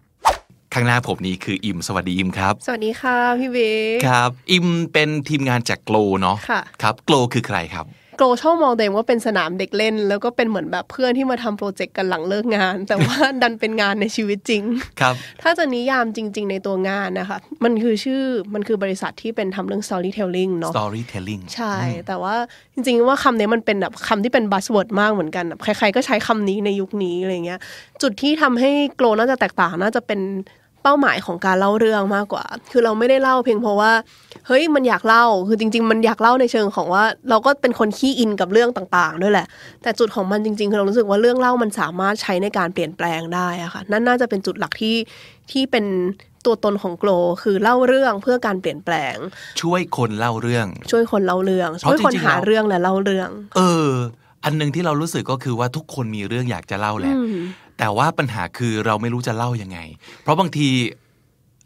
[0.74, 3.58] ข้างหน้าผมนี้คืออิมสวัสดีอิมครับ สวัสดีค่ะพี่บิ๊
[3.96, 7.86] กครับ อิมเป็นทีมงานจาก Glow เนาะค่ะครับ Glow คือใครครับ
[8.22, 14.62] Glow ชอบมองตัวเองว่าเป็นสนามเด็กเล่น แล้วก็เป็นเหมือนแบบเพื่อนที่มาทำ project กันหลังเลิกงาน แต่ว่าดันเป็นงานในชีวิตจริง
[15.00, 18.22] ครับถ้าจะนิยามจริง ๆ ในตัวงานนะคะมันคือชื่อ
[18.54, 21.74] มันคือบริษัทที่เป็นทำเรื่อง storytelling เนาะ storytelling ใช่
[22.06, 22.34] แต่ว่า
[22.74, 27.60] จริง ๆ ว่าคำนี้มันเป็นแบบคำที่เป็น buzzword มากเหมือนกันแบบใครๆก็ใช้คำนี้ในยุคนี้อะไรเงี้ย
[28.02, 30.20] จุดที่ทำให้ Glow น่าจะแตกต่างน่าจะเป็น
[30.82, 33.92] เป้าหมายของการเล่าเรื่องมากกว่า คือเราไม่ได้เล่าเพียงเพราะว่า
[34.46, 39.46] เฮ้ยมันอยากเล่า คือจริง ๆ มันอยากเล่าในเชิงของว่า เราก็เป็นคนขี้อินกับเรื่องต่างๆ ด้วยแหละ
[39.82, 44.96] แต่จุดของมันจริง ๆ คือเรารู้สึกว่าเรื่องเล่ามันสามารถใช้ในการเปลี่ยนแปลงได้อะค่ะ นั่นน่าจะเป็นจุดหลักที่
[45.50, 45.86] ที่เป็น
[46.44, 47.10] ตัวตนของโกล
[47.42, 49.14] คือเล่าเรื่องเพื่อการเปลี่ยนแปลง
[49.62, 53.90] ช่วยคนเล่าเรื่อง ช่วยคนเล่าเรื่องเพราะช่วยคนจริงๆหาแล้วเรื่องและเล่าเรื่อง เออ
[54.44, 57.36] อันหนึงที่เรารู้สึกก็คือว่าทุกคนมีเรื่องอยากจะเล่าแหละอืม
[57.82, 59.78] แต่ว่าปัญหาคือเราไม่รู้จะเล่ายังไง
[60.22, 60.68] เพราะบางที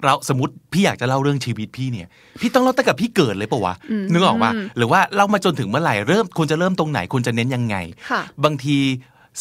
[0.05, 2.09] เราสมมติพี่อยากจะเล่าเรื่องชีวิตพี่เนี่ย
[2.41, 3.75] พี่ต้องเล่าตั้งแต่พี่เกิดเลยปะวะ
[4.13, 7.77] นึกออกปะหรือว่าเล่ามาจนถึงเมื่อไหร่เริ่มควรจะเริ่มตรงไหนควรจะเน้นยังไง
[8.11, 8.79] ค่ะบางที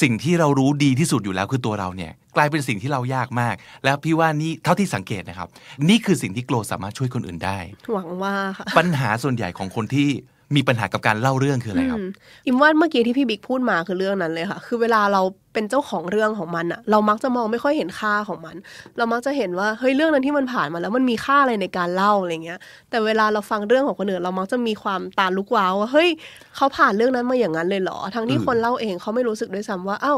[0.02, 5.48] สิ่งที่เรารู้ดีที่สุดอยู่แล้วคือตัวเราเนี่ย กลายเป็นสิ่งที่เรายากมาก แล้วพี่ว่านี่เท่าที่สังเกตนะครับ
[5.90, 7.60] นี่คือสิ่งที่โกลสามารถช่วยคนอื่นได้
[7.94, 10.10] หวังว่าค่ะปัญหาส่วนใหญ่ของคนที่
[10.56, 12.04] มีปัญหากับการเล่าเรื่องคืออะไรครับ
[12.46, 15.22] อิมว่าเมื่อกี้ที่พี่บิ๊กพูดมาคือเรื่องนั้นเลยค่ะ คือเวลาเรา
[15.54, 18.56] เป็นเจ้าของเรื่องของมันอะเรามักจะมองไม่ค่อยเห็นค่าของมัน
[18.98, 26.10] เรามักจะเห็นว่าเฮ้ยเรื่องนั้นที่มันผ่านมาแล้วมันมีค่าอะไรในการเล่าอะไรเงี้ย แต่เวลาเราฟังเรื่องของคนอื่นเรามักจะมีความตาลุกว้าวว่าเฮ้ย
[26.56, 30.16] เขาผ่านเรื่องนั้นมาอย่างนั้นเลยเหรอทั้งที่คนเล่าเองเขาไม่รู้สึกด้วยซ้ำว่าเอ้า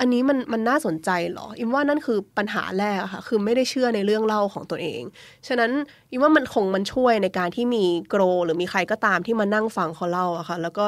[0.00, 5.02] อันนี้มันมันน่าสนใจเหรอ อิมว่านั่นคือปัญหาแรกอะค่ะ คือไม่ได้เชื่อในเรื่องเล่าของตัวเอง
[5.48, 5.70] ฉะนั้น
[6.10, 10.86] อิมว่ามันคงมันช่วยในการที่มีโกรหรือมีใครก็ตามที่มานั่งฟังเขาเล่าอะค่ะ แล้วก็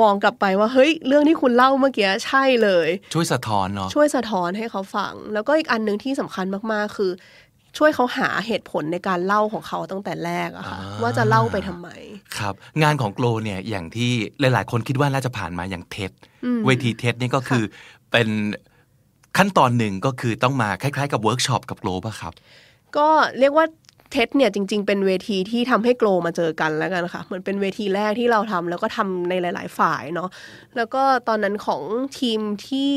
[0.00, 7.12] มองกลับไปว่าเฮ้ยเรื่องที่คุณเล่าเมื่อกี้ใช่เลย ช่วยสะท้อนเนาะช่วยสะท้อนให้เขาฟัง แล้วก็อีกอันหนึ่งที่สำคัญมากๆ คือ
[7.78, 11.88] ช่วยเขาหาเหตุผลในการเล่าของเขาตั้งแต่แรกอะค่ะอ่าว่าจะเล่าไปทำไม
[12.38, 14.10] ครับ งานของ Glow เนี่ยอย่างที่
[14.40, 16.10] หลาย ๆ คนคิดว่าน่าจะผ่านมาอย่าง TED
[16.44, 17.64] อืมเวที TED นี่ก็คือ
[18.10, 18.28] เป็น
[19.36, 22.32] ขั้นตอนหนึ่งก็คือต้องมาคล้ายๆ กับเวิร์กช็อปกับ Glow ป่ะครับ
[22.96, 23.66] ก็เรียกว่า
[24.10, 30.28] TED เนี่ยจริง ๆ เป็นเวทีที่ทำให้ Glow มาเจอกันแล้วกันค่ะเหมือนเป็นเวทีแรกที่เราทำแล้วก็ทำในหลาย ๆ ฝ่ายเนาะ
[30.76, 31.82] แล้วก็ตอนนั้นของ
[32.20, 32.92] ทีมที่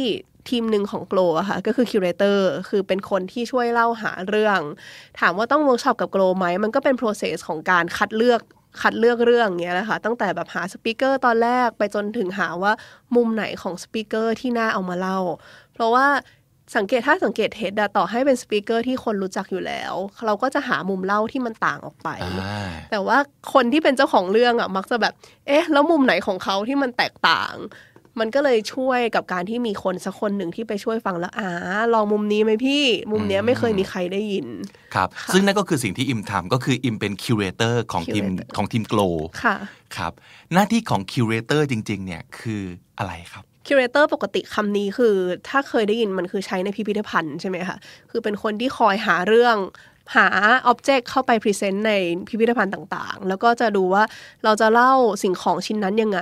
[0.49, 4.59] ทีมหนึ่งของ Glow อะค่ะก็คือ curator คือเป็นคนที่ช่วยเล่าหาเรื่อง
[5.19, 8.41] ถามว่าต้องเวิร์กช็อปกับ Glow ไหมมันก็เป็น process ของการคัดเลือก
[8.81, 12.73] คัดเลือกเรื่องเงี้ยแหละค่ะตั้งแต่แบบหา speaker ตอนแรกไปจนถึงหาว่า
[13.15, 15.19] มุมไหนของ speaker ที่น่าเอามาเล่า
[15.73, 16.07] เพราะว่า
[16.75, 19.93] สังเกตถ้าสังเกต TED ต่อให้เป็น speaker ที่คนรู้จักอยู่แล้ว
[20.25, 22.09] เราก็จะหามุมเล่าที่มันต่างออกไป
[22.41, 23.17] อ่าแต่ว่า
[23.53, 25.13] คนที่เป็นเจ้าของเรื่องอะมักจะแบบ
[25.47, 27.55] เอ๊ะ แล้วมุมไหนของเขาที่มันแตกต่าง
[28.19, 31.49] มันก็เลยช่วยกับการที่มีคนสักคนหนึ่งที่ไปช่วยฟังแล้วอ่า
[31.93, 34.47] ลองมุมนี้ไหมพี่ มุมเนี้ยไม่เคยมีใครได้ยิน
[34.95, 38.99] ครับ ซึ่งนั่นก็คือสิ่งที่อิมทำก็คืออิมเป็น curator ของทีม Curator ของทีม Glow
[39.43, 39.55] ค่ะ
[39.97, 40.13] ครับ
[40.53, 42.61] หน้าที่ของ curator จริง ๆ เนี่ยคือ
[42.99, 45.15] อะไรครับ curator ปกติคำนี้คือ
[45.49, 47.77] ถ้าเคยได้ยินมันคือใช้ในพิพิธภัณฑ์ใช่ไหมคะ
[48.11, 49.55] คือเป็นคนที่คอยหาเรื่อง
[50.15, 50.27] หา
[50.67, 51.93] object เข้าไป present ใน
[52.27, 54.03] พิพิธภัณฑ์ต่างๆ แล้วก็จะดูว่า
[54.43, 54.93] เราจะเล่า
[55.23, 56.19] สิ่งของชิ้นนั้นยังไง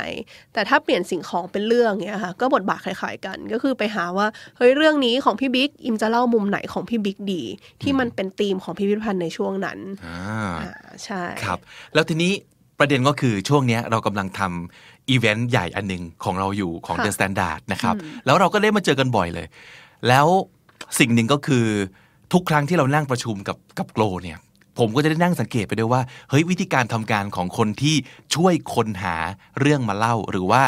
[0.54, 4.28] แต่ถ้าเปลี่ยนสิ่งของเป็นเรื่องเนี้ยค่ะ ก็บทบาทคล้ายๆกัน ก็คือไปหาว่า
[4.58, 7.44] เฮ้ย เรื่องนี้ของพี่บิ๊ก อิมจะเล่ามุมไหนของพี่บิ๊กดี
[7.82, 10.20] ที่มันเป็นธีมของพิพิธภัณฑ์ในช่วงนั้น อ่า
[10.64, 10.74] อ่า
[11.04, 11.60] ใช่ ครับ
[11.94, 12.34] แล้วทีนี้
[12.80, 19.48] ประเด็นก็คือช่วงเนี้ยเรากำลังทำอีเวนต์ใหญ่อันหนึ่งของเราอยู่ของค่ะ The Standard นะครับ แล้วเราก็ได้มาเจอกันบ่อยเลย
[20.08, 20.28] แล้ว
[21.00, 21.66] สิ่งหนึ่งก็คือ
[22.34, 24.38] ทุกครั้งที่เรานั่งประชุมกับกับโกลเนี่ย
[24.80, 27.96] ผมก็จะได้นั่งสังเกตไปด้วยว่าเฮ้ยวิธีการทำการของคนที่
[28.36, 29.16] ช่วยคนหา
[29.60, 30.64] เรื่องมาเล่า หรือว่า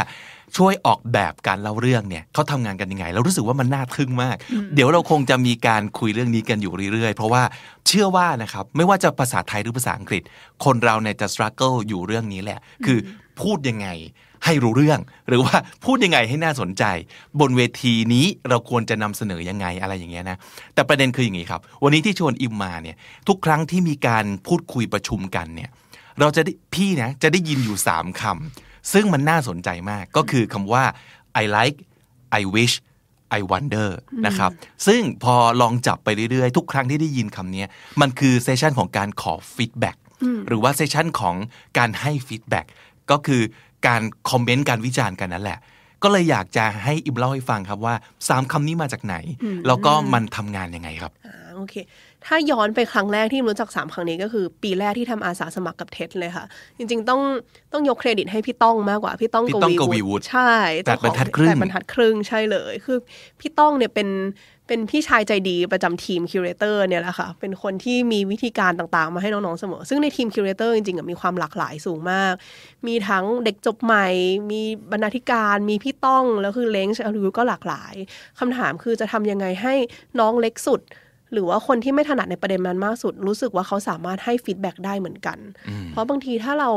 [0.58, 4.36] ช่วยออกแบบการเล่าเรื่องเนี่ยเขาทำงานกันยังไง เรารู้สึกว่ามันน่าทึ่งมาก
[4.76, 7.44] เดี๋ยวเราคงจะมีการคุยเรื่องนี้กันอยู่เรื่อยๆ เพราะว่า
[7.88, 10.24] เชื่อว่านะครับไม่ว่าจะภาษาไทยหรือภาษาอังกฤษ
[10.66, 13.00] คนเราเนี่ยจะ struggle อยู่เรื่องนี้แหละ คือ
[13.42, 13.90] พูดยังไง
[14.46, 16.84] ให้รู้เรื่อง หรือว่าพูดยังไงให้น่าสนใจ
[17.40, 20.38] บนเวทีนี้เราควรจะนำเสนอยังไงอะไรอย่างเงี้ยนะ
[20.74, 25.70] แต่ประเด็นคืออย่างนี้ครับ วันนี้ที่ชวนอิมมาเนี่ยทุกครั้งที่มีการพูดคุยประชุมกันเนี่ย
[26.20, 30.84] เราจะได้พี่นะจะได้ยินอยู่ 3คำซึ่งมันน่าสนใจมากก็คือคำว่า
[31.42, 31.78] I like
[32.40, 32.76] I wish
[33.38, 33.90] I wonder
[34.26, 34.52] นะครับ
[34.88, 37.66] ซึ่งพอลองจับไปเรื่อยๆ ทุกครั้งที่ได้ยินคำนี้
[38.02, 39.98] มันคือ session ของการขอ feedback
[40.48, 41.36] หรือว่า session ของ
[41.78, 42.66] การให้ feedback
[43.12, 43.42] ก็คือ
[43.88, 45.60] การคอมเมนต์การวิจารณ์กันนั่นแหละ
[46.04, 47.94] ก็เลยอยากจะให้อิมเล่าให้ฟังครับว่า
[48.24, 49.16] 3คำนี้มาจากไหน
[49.68, 51.76] แล้วก็มันทำงานยังไงครับอ่าโอเค
[52.26, 56.46] ถ้าย้อนไปครั้งแรกที่รู้จักสามครั้งนี้ก็คือ ปีแรกที่ทำอาสาสมัครกับ TED เลยค่ะ
[56.78, 57.22] จริง ๆ ต้อง
[57.74, 60.54] ต้องยกเครดิตให้พี่ต้องมากกว่า พี่ต้องพี่ต้องกวีวุฒิใช่
[60.86, 62.98] แปดบรรทัดครึ่งแปดบรรทัดครึ่งใช่เลย คือ
[63.40, 64.08] พี่ต้องเนี่ยเป็น
[64.68, 72.34] เป็นพี่ชายใจดีประจำทีม curator เนี่ยแหละค่ะ เป็นคนที่มีวิธีการต่างๆ มาให้น้องๆเสมอ ซึ่งในทีม curator จริงๆมีความหลากหลายสูงมาก
[72.88, 74.08] มีทั้งเด็กจบใหม่
[74.52, 74.62] มี
[74.92, 77.94] บรรณาธิการ มีพี่ต้อง แล้วคือเล้งชอลูก็หลากหลาย
[78.40, 79.74] คำถามคือจะทำยังไงให้
[80.20, 80.82] น้องเล็กสุด
[81.34, 85.38] หรือว่าคนที่ไม่ถนัดในประเด็นนั้นมากสุด รู้สึกว่าเขาสามารถให้ฟีดแบ็กได้เหมือนกัน
[85.92, 86.70] เพราะบางทีถ้าเรา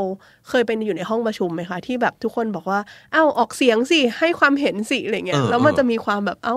[0.49, 2.79] เคยเป็นอยู่ในห้องประชุมไหมคะ ที่แบบทุกคนบอกว่า
[3.13, 6.55] อ้าวออกเสียงสิ ให้ความเห็นสิอะไรเงี้ยเออแล้วมันเออจะมีความแบบเอ้า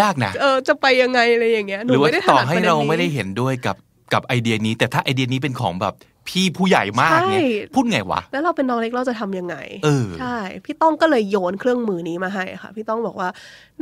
[0.00, 3.76] ยากนะเออจะไปยังไงอะไรอย่างเงี้ยหรือว่าไม่ได้ถต่อนัดให้ประด็นเรานี้ไม่ได้เห็นด้วยกับ
[4.12, 5.94] กับไอเดียนี้ แต่ถ้าไอเดียนี้เป็นของแบบ
[6.28, 13.28] พี่ผู้ใหญ่มากเนี่ยใช่พูดไงวะ แล้วเราเป็นน้องเล็กเราจะทำยังไงเออใช่ พี่ต้องก็เลยโยนเครื่องมือนี้มาให้ค่ะ พี่ต้องบอกว่า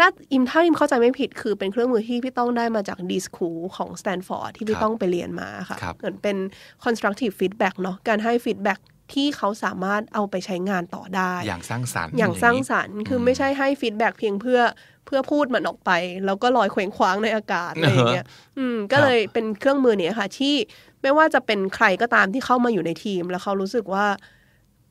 [0.01, 6.37] น่าอิมถ้าอิมเข้าใจไม่ผิดคือเป็นเครื่องมือที่พี่ต้องได้มาจาก d.school ของสแตนฟอร์ดที่พี่ครับต้องไปเรียนมาค่ะครับเหมือนเป็น
[6.85, 8.81] constructive feedback เนาะการให้ feedback
[9.13, 14.61] ที่เขาสามารถเอาไปใช้งานต่อได้ อย่างสร้างสรรค์อย่างสร้างสรรรค์คือไม่ใช่ให้ feedback เพียงเพื่อ
[15.07, 15.91] เพื่อพูดมันออกไป
[16.27, 18.27] แล้วก็ลอยเคว้งคว้างในอากาศอะไรอย่างเงี้ย
[18.59, 20.55] อืมก็เลยเป็นเครื่องมือเนี้ยค่ะ ที่
[21.03, 24.07] ไม่ว่าจะเป็นใครก็ตามที่เข้ามาอยู่ในทีม แล้วเขารู้สึกว่า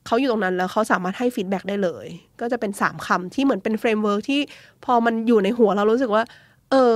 [0.08, 2.08] เขาอยู่ตรงนั้นแล้วเขาสามารถให้ feedback ได้เลย
[2.42, 4.42] ก็จะเป็นสามคำที่เหมือนเป็น framework ที่
[4.86, 6.24] พอมันอยู่ในหัวเรารู้สึกว่า
[6.72, 6.96] เออ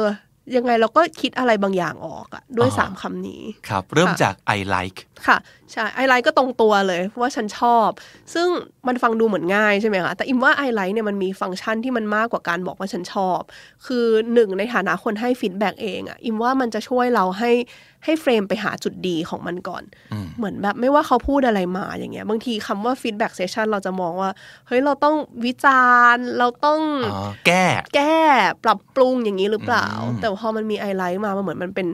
[0.55, 5.37] ยังไงเราก็คิดอะไรบางอย่างออกอะด้วยสามคำนี้ ครับ เริ่มค่ะจาก I like ค่ะ
[5.71, 7.89] ใช่ I like ก็ตรงตัวเลยเพราะว่าฉันชอบ
[8.33, 8.47] ซึ่ง
[8.87, 13.39] มันฟังดูเหมือนง่ายใช่ไหมคะ แต่อิมว่า I like เนี่ยมันมีฟังก์ชันที่มันมากกว่าการบอกว่าฉันชอบ
[13.85, 17.51] คือหนึ่งในฐานะคนให้ feedback เองอะอิมว่ามันจะช่วยเราให้
[18.05, 19.83] ให้ frame ไปหาจุดดีของมันก่อน
[20.37, 24.29] เหมือนแบบไม่ว่าเขาพูดอะไรมาอย่างเงี้ย บางทีคำว่า feedback session เราจะมองว่า
[24.67, 25.15] เฮ้ย เราต้อง
[25.45, 26.79] วิจารณ์ เราต้อง
[27.13, 27.65] อ๋อแก้
[27.95, 28.17] แก้
[28.63, 31.89] ปรับปรุงอย่างนี้หรือเปล่าอืมแต่พอมันมี I like มามันเหมือนมันเป็น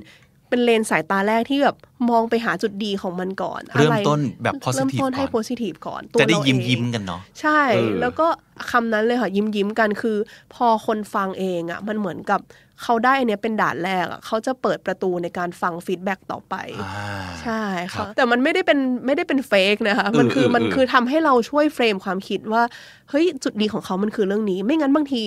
[0.50, 1.76] เป็นเลนสายตาแรกที่แบบ
[2.10, 8.28] มองไปหาจุดดีของมันก่อน เริ่มอะไรต้นแบบเริ่ม positive ต้นให้ก่อน positive ก่อนตัวจะได้เรายิ้มเองยิ้มกันเนาะใช่เออแล้วก็
[8.72, 10.18] คำนั้นเลยค่ะยิ้มยิ้มกันคือ
[10.54, 12.40] พอคนฟังเองอะมันเหมือนกับ
[12.84, 16.94] เขาได้อันเนี้ยเป็นด่านแรกอะเขาจะเปิดประตูในการฟัง feedback ต่อไปอ่า
[17.42, 17.62] ใช่
[17.94, 22.64] ค่ะครับแต่มันไม่ได้เป็นไม่ได้เป็น fake นะคะมันคือเออเออมันคือทำให้เราช่วย frame ความคิดว่า
[23.10, 25.24] เฮ้ย จุดดีของเขามันคือเรื่องนี้ ไม่งั้นบางที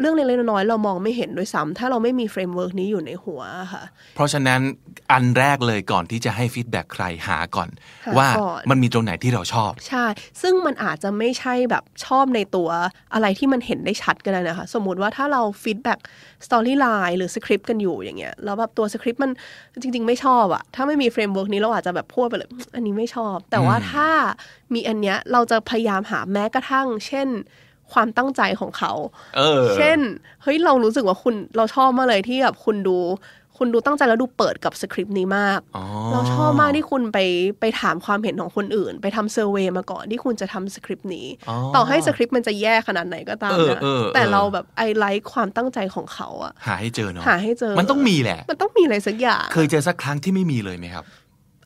[0.00, 3.42] เรื่องเล็กๆน้อยๆเรามองไม่เห็นด้วยซ้ำถ้าเราไม่มี framework นี้อยู่ในหัว
[3.72, 3.82] ค่ะ
[4.14, 4.60] เพราะฉะนั้น
[5.12, 7.68] อันแรกเลยก่อนที่จะให้ feedback ใครหาก่อน
[8.06, 10.04] หาว่าก่อนมันมีตรงไหนที่เราชอบ ใช่
[10.42, 12.68] ซึ่งมันอาจจะไม่ใช่แบบชอบในตัว
[13.14, 15.98] อะไรที่มันเห็นได้ชัดก็ได้นะคะ สมมุติว่าถ้าเรา feedback
[16.46, 19.30] storyline หรือสคริปต์กันอยู่อย่างเงี้ยแล้วแบบตัวสคริปต์มัน
[19.82, 24.08] จริง ๆ ไม่ชอบอะถ้าไม่มี framework นี้เราอาจจะแบบพูดไปเลยอันนี้ไม่ชอบ แต่ว่าถ้า
[24.74, 27.28] มีอันเนี้ยเราจะพยายามหาแม้กระทั่ง เช่น
[27.94, 28.92] ความตั้งใจของเขา
[29.36, 29.98] เออ เช่น
[30.42, 32.98] เฮ้ยเรารู้สึกว่าคุณเราชอบมากเลยที่แบบคุณดู
[33.58, 37.18] คุณดูตั้งใจแล้วดูเปิดกับสคริปต์นี้มากอ๋อเราชอบมากที่คุณไป
[37.60, 51.04] ไปถามความเห็นของคนอื่น ไปทำเซอร์เวยมาก่อนที่คุณจะทำสคริปต์นี้อ๋อต่อให้สคริปต์มันจะแย่ขนาดไหนก็ตามเออนะเออแต่เออเราแบบไอไลค์ความตั้งใจของเขาอะหาให้เจอเนาะหาให้เจอ มันต้องมีแหละ มันต้องมีอะไรสักอย่าง เคยเจอสักครั้งที่ไม่มีเลยไหมครับ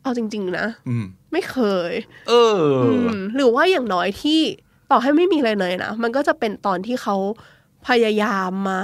[0.02, 1.58] เอาจริง ๆ นะอืมไม่เค
[1.90, 1.92] ย
[2.28, 4.40] เอออมหรือว่าอย่างน้อยที่
[4.90, 7.16] ต่อให้ไม่มีอะไรเลยนะ มันก็จะเป็นตอนที่เขา
[7.88, 8.80] พยายามมา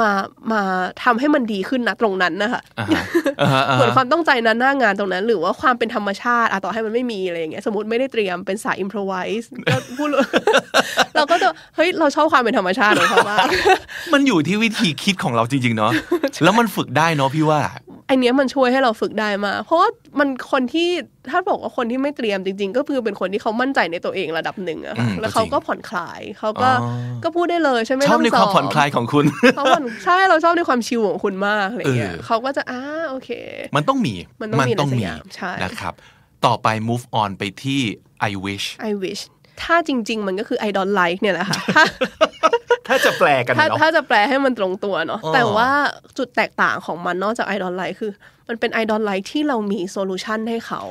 [0.00, 0.10] มา
[0.52, 0.62] มา
[1.04, 3.02] ทำให้มันดีขึ้นนะตรงนั้นนะคะอ่าฮะ
[3.40, 10.08] อ่าฮะอ่าเหมือนฮะความต้องใจนั้นหน้างานตรงนั้น หรือว่าความเป็นธรรมชาติอะต่อให้มันไม่มีอะไรอย่างเงี้ยสมมติไม่ได้เตรียมเป็นสายอิมพรไวส์ก็พูด
[11.14, 13.46] เราก็จะเฮ้ยเราชอบความเป็นธรรมชาติของเขามาก
[14.12, 15.92] มันอยู่ที่วิธีคิดของเราจริง ๆ เนาะ
[16.42, 17.60] แล้วมันฝึกได้เนาะพี่ว่า
[18.10, 19.88] อันเนี้ยมันช่วยให้เราฝึกได้มากเพราะว่า
[20.18, 20.88] มันคนที่
[21.30, 29.24] ถ้าบอกว่าคนที่ไม่เตรียมจริง ๆ ก็คือเป็นคนที่เขามั่นใจในตัวเองระดับหนึ่งอะค่ะอืมแล้วเขาก็จริงก็ผ่อนคลายเขาก็อ๋อก็พูดได้เลยใช่ไหมชอบในความต้งผ่อนคลายของคุณ
[29.56, 32.80] เขาผ่อนใช่เราชอบในความชิลของคุณมากอะไรเงี้ยเออเขาก็จะอ่า
[33.10, 33.30] โอเค
[33.76, 35.94] มันต้องมีมันต้องมีอะไรสักอย่างใช่นะครับ
[36.46, 37.80] ต่อไป move on ไปที่
[38.30, 39.22] I wish I wish
[39.62, 41.84] ถ้าจริง ๆ มันก็คือ I don't like เนี่ยแหละค่ะถ้า
[42.88, 45.70] ถ้าจะแปลกันถ้าเนาะถ้าจะแปลให้มันตรงตัวเนาะอ๋อแต่ว่า
[46.18, 48.12] จุดแตกต่างของมันนอกจาก I don't like คือ
[48.48, 50.82] มันเป็น I don't like ที่เรามีโซลูชันให้เขา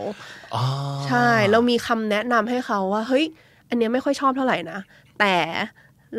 [0.56, 0.64] อ๋อ
[1.07, 3.26] ใช่ เรามีคำแนะนำให้เขาว่า เฮ้ย
[3.69, 4.80] อันเนี้ยไม่ค่อยชอบเท่าไหร่นะ
[5.19, 5.35] แต่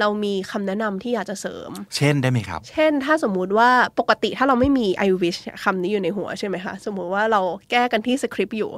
[0.00, 3.70] เรามีคำแนะนำที่อยากจะเสริม เช่นได้ไหมครับ เช่น ถ้าสมมุติว่า
[4.00, 7.40] ปกติถ้าเราไม่มี I wish คำนี้อยู่ในหัวใช่ไหมคะ สมมุติว่าเรา
[7.70, 8.70] แก้กันที่สคริปต์อยู่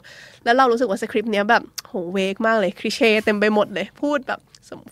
[0.44, 4.40] แล้วเรารู้สึกว่าสคริปต์เนี้ยแบบโห vague มากเลย cliché เต็มไปหมดเลย พูดแบบ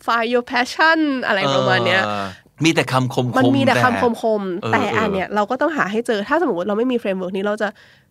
[0.04, 2.26] fire your passion อะไรประมาณเนี้ยเออ
[2.64, 7.68] มีแต่คำคมๆมันมีแต่คำคมคมๆเออแต่เอออัอันเนี้ยเราก็ต้องหาให้เจอถ้าสมมติเราไม่มี framework นี้เราจะ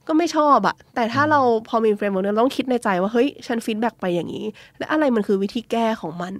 [0.07, 4.45] ก็ไม่ชอบอะแต่ถ้าเราพอมี framework นี้เราต้องคิดในใจว่า เฮ้ย ฉัน feedback ไปอย่างนี้
[4.77, 6.33] และอะไรมันคือวิธีแก้ของมัน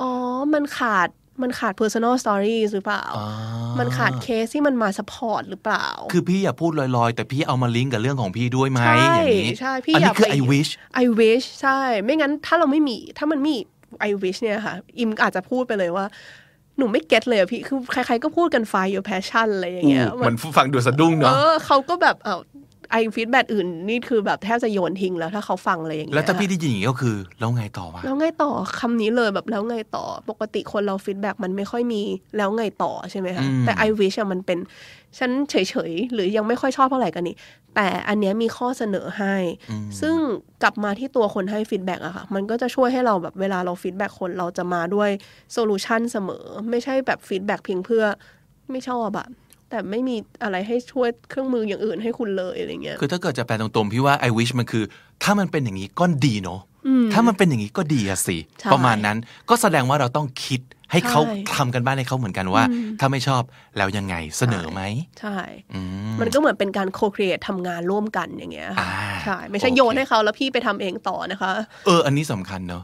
[0.00, 0.10] อ๋อ
[0.54, 1.08] มันขาด
[1.42, 3.28] มันขาด personal stories หรือเปล่าอ่า
[3.78, 10.70] มันขาดเคสที่มันมา support หรือเปล่า คือพี่อย่าพูดลอยๆ แต่พี่เอามาลิงก์กับเรื่องของพี่ด้วยไหมใช่อย่างนี้ ใช่ พี่อันนี้ยากคือไป I wish
[11.02, 13.54] I wish ใช่ ไม่งั้นถ้าเราไม่มี ถ้ามันมี
[14.08, 16.06] I wish เนี่ยค่ะ อิมอาจจะพูดไปเลยว่า
[16.78, 22.40] หนูไม่ get เลยอะพี่ คือใครๆก็พูดกัน find your passion อะไรอย่างเงี้ยอู้มันฟังดูสะดุ้งเอเนาะอเขาก็แบบ เออ
[22.90, 28.50] ไอ feedback อื่นนี่คือแบบแทบจะโยนทิ้งแล้วถ้าเขาฟังอะไรอย่างเงี้ยแล้วถ้าพี่ได้ยินอย่างนี้ก็คือ แล้วไงต่อวะแล้วไงต่อ
[28.80, 32.02] คำนี้เลยแบบแล้วไงต่อปกติคนเรา feedback มันไม่ค่อยมี
[32.36, 34.58] แล้วไงต่อใช่ไหมคะอืมแต่ I wish อะมันเป็น
[35.18, 35.54] ฉันเฉ
[35.90, 37.36] ยๆ หรือยังไม่ค่อยชอบเท่าไหร่กันนี่
[37.74, 39.34] แต่อันเนี้ยมีข้อเสนอให้
[40.00, 40.16] ซึ่ง
[40.62, 45.10] กลับมาที่ตัวคนให้ feedback อะค่ะ มันก็จะช่วยให้เราแบบเวลาเรา feedback คนเราจะมาด้วย
[45.52, 48.04] solution เสมอ ไม่ใช่แบบ feedback เพียงเพื่อ
[48.70, 49.26] ไม่ชอบอะ
[49.70, 54.84] แต่ไม่มีอะไรให้ช่วยเครื่องมืออย่างอื่นให้คุณเลยอะไรเงี้ยคือถ้าเกิดจะแปลตรงๆพี่ว่า I wish มันคือ
[55.22, 56.60] ถ้ามันเป็นอย่างนี้ก็ดีเนาะ
[57.12, 59.16] ถ้ามันเป็นอย่างนี้ก็ดีอะสิใช่ประมาณนั้น
[59.48, 60.60] ก็แสดงว่าเราต้องคิด
[60.92, 62.62] ให้เขาใช่ทำการบ้านให้เขาเหมือนกันว่า
[63.00, 63.42] ถ้าไม่ชอบ
[63.76, 64.82] แล้วยังไงเสนอไหม
[65.20, 65.36] ใช่
[65.74, 65.80] อื
[66.10, 68.90] มมันก็เหมือนเป็นการ co-create ทำงานร่วมกันอย่างเงี้ยค่ะอ่า
[69.24, 71.52] ใช่ไม่ใช่โอเคโยนให้เขาแล้วพี่ไปทำเองต่อนะคะ
[71.86, 72.82] เออ อันนี้สำคัญเนอะ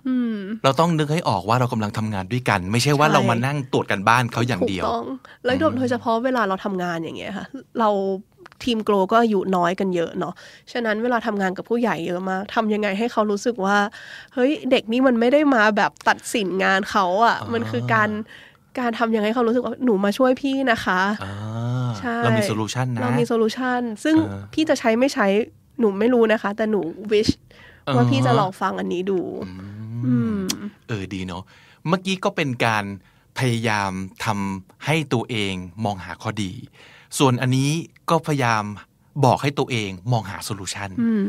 [0.64, 5.04] เราต้องนึกให้ออกว่าเรากำลังทำงานด้วยกัน ไม่ใช่ว่าใช่เรามานั่งตรวจการบ้านเขาอย่างเดียวถูกต้อง
[5.44, 7.46] แล้วโดยเฉพาะเวลาเราทำงานอย่างเงี้ยค่ะ
[7.80, 7.90] เรา
[8.64, 10.34] ทีม Glow ก็อายุน้อยกันเยอะเนาะ
[10.72, 13.78] ฉะนั้นเวลาทำงานกับผู้ใหญ่เยอะมากทำยังไงให้เขารู้สึกว่า
[14.34, 18.10] เฮ้ย เด็กนี่มันไม่ได้มาแบบตัดสินงานเขาอะ่ะ มันคือการ
[18.78, 21.34] การทำยังไงให้เขารู้สึกว่าหนูมาช่วยพี่นะคะอ่า
[21.98, 25.26] ใช่เรามี solution นะ เรามีโซลูชันซึ่งเออพี่จะใช้ไม่ใช้
[25.80, 26.80] หนูไม่รู้นะคะ แต่หนู
[27.12, 27.28] วิช
[27.96, 29.20] ว่าอ่าพี่จะลองฟังอันนี้ดู
[30.06, 30.40] อืม
[30.88, 31.42] เออดีเนาะ
[31.88, 32.84] เมื่อกี้ก็เป็นการ
[33.38, 33.90] พยายาม
[34.24, 35.54] ทำให้ตัวเอง
[35.84, 36.52] มองหาข้อดี
[37.18, 37.70] ส่วนอันนี้
[38.10, 38.64] ก็พยายาม
[39.24, 41.24] บอกให้ตัวเองมองหาโซลูชันอืม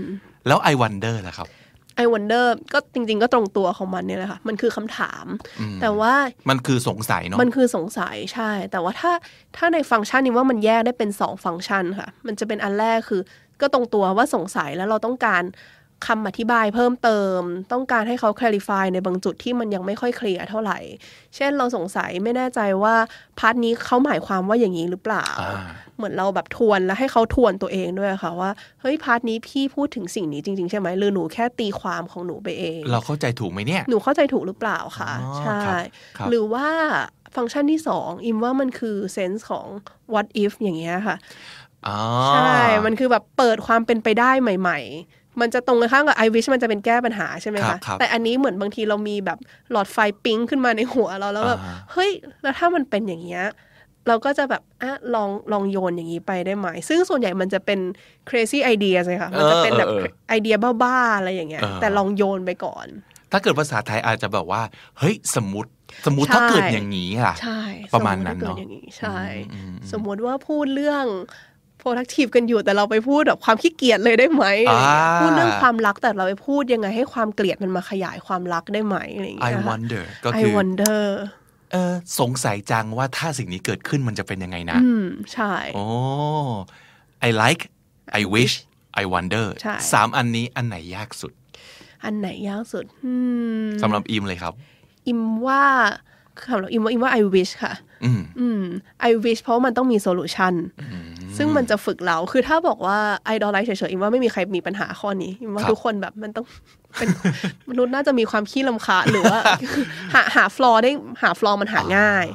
[0.48, 1.48] แล้ว I wonder ล่ะครับ
[2.04, 5.26] I wonder ก็จริง ๆ ก็ตรงตัวของมันเนี่ยแหละค่ะ มันคือคำถาม
[5.82, 6.14] แต่ว่า
[6.50, 9.12] มันคือสงสัยเนาะมันคือสงสัยใช่ แต่ว่าถ้า
[9.58, 13.22] ถ้าในฟังก์ชันนี้ว่ามันแยกได้เป็นสองฟังก์ชันค่ะ มันจะเป็นอันแรกคือ
[13.62, 15.44] ก็ตรงตัวว่าสงสัยแล้วเราต้องการ
[16.06, 17.40] คำอธิบายเพิ่มเติม
[17.72, 20.80] ต้องการให้เขา clarify ในบางจุดที่มันยังไม่ค่อยเคลียร์เท่าไหร่
[21.36, 22.96] เช่นเราสงสัยไม่แน่ใจว่า
[23.40, 25.62] part นี้เขาหมายความว่าอย่างนี้หรือเปล่าอ่า
[25.98, 28.52] เหมือนเราแบบทวนแล้วให้เขาทวนตัวเองด้วยค่ะว่า
[28.82, 35.84] เฮ้ย part นี้พี่พูดถึงสิ่งนี้จริงๆ ใช่ไหมหรือหนูแค่ตีความของหนูไปเอง เราเข้าใจถูกไหมเนี่ย หนูเข้าใจถูกหรือเปล่าคะอ๋อใช่ครับ
[36.18, 36.68] ครับหรือว่า
[37.36, 39.66] ฟังก์ชันที่สองอิมว่ามันคือเซนส์ของ
[40.14, 41.18] what if อย่างเงี้ยค่ะ
[41.88, 42.00] อ๋อ
[42.30, 42.56] ใช่
[42.86, 44.80] มันคือแบบเปิดความเป็นไปได้ใหม่
[45.10, 49.40] ๆ มันจะตรงกันข้ามกับ I wish มันจะเป็นแก้ปัญหาใช่ไหมครัคะบครับแต่อันนี้เหมือนบางทีเรามีแบบ
[49.72, 52.12] หลอดไฟปิ๊งขึ้นมาในหัวเราแล้วแบบอ่าเฮ้ย
[52.42, 53.46] แล้วถ้ามันเป็นอย่างเงี้ย
[54.08, 57.80] เราก็จะแบบอะลองลองโยนอย่างนี้ไปได้ไหม ซึ่งส่วนใหญ่มันจะเป็น
[58.30, 62.88] crazy idea เลยค่ะมันจะเป็นแบบเออเออเออไอเดียบ้าๆอะไรอย่างเงี้ยเออแต่ลองโยนไปก่อน
[63.32, 64.62] ถ้าเกิดภาษาไทยอาจจะแบบว่า
[65.00, 65.70] เฮ้ยสมมติ
[66.06, 67.62] สมมติใช่ถ้าเกิดอย่างนี้ล่ะใช่
[67.94, 69.20] ประมาณสตินั้นว่เนอะกิดอย่างนี้ใช่
[69.54, 71.06] อืมอืมสมมติว่าพูดเรื่อง
[71.82, 81.02] productive กันอยู่แต่เราไปพูดแบบความขี้เกียจเลยได้ไหมอะไรอย่างเงี้ยอ่าพูดเรื่องความรักแต่เราไปพูดยังไงให้ความเกลียดมันมาขยายความรักได้ไหมอะไรอย่าง I เงี้ยค่ะ wonder ก็ I คือ wonder
[81.72, 85.86] เออสงสัยจังว่าถ้าสิ่งนี้เกิดขึ้นมันจะเป็นยังไงนะ อืม ใช่โอ้
[87.28, 87.62] I like
[88.20, 88.54] I wish
[89.02, 91.34] I wonder ใช่สามอันนี้อันไหนยากสุด
[92.04, 93.14] อันไหนยากสุดอื
[93.68, 94.54] มสำหรับอิมเลยครับ
[95.08, 95.64] อิมว่า
[96.42, 97.74] คำเราอิมว่าอิมว่า I wish ค่ะ
[98.06, 98.64] อืมอืม
[99.10, 100.54] I wish เพราะว่ามันต้องมี solution
[101.38, 102.98] ซึ่งมันจะฝึกเรา คือถ้าบอกว่า
[103.36, 106.46] idolize เฉยๆอิมว่าไม่มีใครมีปัญหาข้อนี้อิมว่าครับทุกคนแบบมันต้อง
[106.98, 107.08] เป็น
[107.70, 109.40] มนุษย์น่าจะมีความขี้รำคาญหรือว่า
[110.14, 110.92] หาหา flaw ได้
[111.22, 112.26] หา flaw มันหาง่าย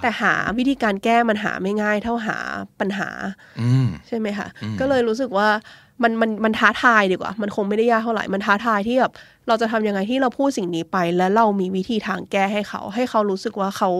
[0.00, 2.36] แต่หาวิธีการแก้มันหาไม่ง่าย เท่าหา
[2.80, 3.08] ปัญหา
[3.60, 4.48] อืมใช่ไหมคะ
[4.80, 5.48] ก็เลยรู้สึกว่า
[6.02, 9.12] มันมันมันท้าทายดีกว่า มันคงไม่ได้ยากเท่าไหร่ มันท้าทายที่แบบ
[9.48, 13.90] เราจะทำยังไงที่เราพูดสิ่งนี้ไป แล้วเรามีวิธีทางแก้ให้เขา ให้เขารู้สึกว่าเขา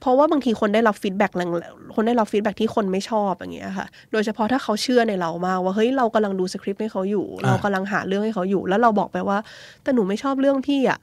[0.00, 1.50] เพราะว่าบางทีคนได้รับ feedback แรง
[1.94, 9.38] คนได้รับ feedback ที่คนไม่ชอบอย่างเงี้ยค่ะ โดยเฉพาะถ้าเขาเชื่อในเรามากว่าเฮ้ยเรากำลังดูสคริปต์ให้เขาอยู่ เรากำลังหาเรื่องให้เขาอยู่ แล้วเราบอกไปว่า
[9.82, 11.00] แต่หนูไม่ชอบเรื่องพี่อะ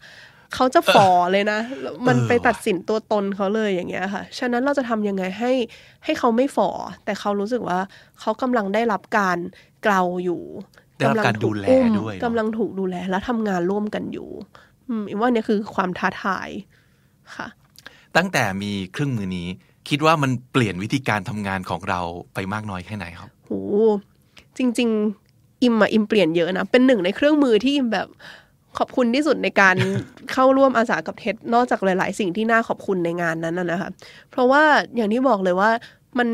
[0.56, 1.60] เขาจะฝ่อเลยนะ
[2.08, 5.52] มันไปตัดสินตัวตนเขาเลยอย่างเงี้ยค่ะ ฉะนั้นเราจะทำยังไงให้
[6.06, 6.70] ให้เขาไม่ฝ่อ
[7.06, 7.80] แต่เขารู้สึกว่า
[8.20, 9.38] เขากำลังได้รับการ
[9.86, 10.42] เกลาอยู่
[11.04, 14.30] กำลังถูดูแลอุ้มด้วยกำลังถูกดูแล และทำงานร่วมกันอยู่
[14.88, 16.50] อืมอิมว่าเนี่ยคือความท้าทาย
[17.36, 17.48] ค่ะ
[18.18, 19.48] ตั้งแต่มีเครื่องมือนี้
[19.90, 22.02] คิดว่ามันเปลี่ยนวิธีการทำงานของเรา
[22.34, 23.52] ไปมากน้อยแค่ไหนครับโห
[24.58, 24.90] จริง
[25.28, 28.08] ๆ อิมอะอิมเปลี่ยนเยอะนะเป็นหนึ่งในเครื่องมือที่อิมแบบ
[28.78, 29.76] ขอบคุณที่สุดในการ
[30.32, 33.90] เข้าร่วมอาสากับเท็ดนอกจากหลาย ๆ สิ่งที่น่าขอบคุณในงานนั้นนะคะ
[34.32, 34.64] เพราะว่า
[34.96, 35.70] อย่างที่บอกเลยว่า
[36.18, 36.28] มัน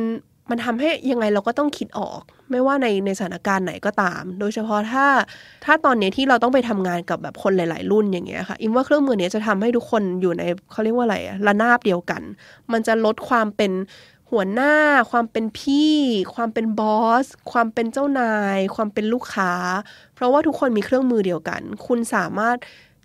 [0.51, 2.21] มันทำให้ยังไงเราก็ต้องคิดออก
[2.51, 5.05] ไม่ว่าในในสถานการณ์ไหนก็ตาม โดยเฉพาะถ้า
[5.65, 12.21] ถ้าตอนนี้ที่เราต้องไปทำงานกับแบบคนหลาย ๆ รุ่นอย่างเงี้ยค่ะอิมว่าเครื่องมือเนี้ยจะทำให้ทุกคนอยู่ในเขาเรียกว่าอะไรอะระนาบเดียวกัน
[12.71, 13.71] มันจะลดความเป็น
[14.31, 14.75] หัวหน้า
[15.11, 15.95] ความเป็นพี่
[16.35, 19.53] ความเป็นบอส ความเป็นเจ้านาย ความเป็นลูกค้า
[20.15, 22.57] เพราะว่าทุกคนมีเครื่องมือเดียวกัน คุณสามารถ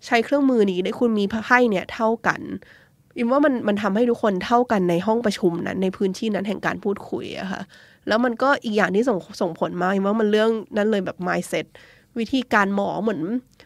[0.05, 2.41] ใช้เครื่องมือนี้ได้คุณมีไพ่เนี่ยเท่ากัน
[3.17, 7.61] อิมว่ามันมันทำให้ทุกคนเท่ากันในห้องประชุมนั้น ในพื้นที่นั้นแห่งการพูดคุยอะค่ะ
[8.07, 11.65] แล้วมันก็อีกอย่างที่ส่งส่งผลมากอิมว่ามันเรื่องนั้นเลยแบบ mindset
[12.19, 13.21] วิธีการมองเหมือน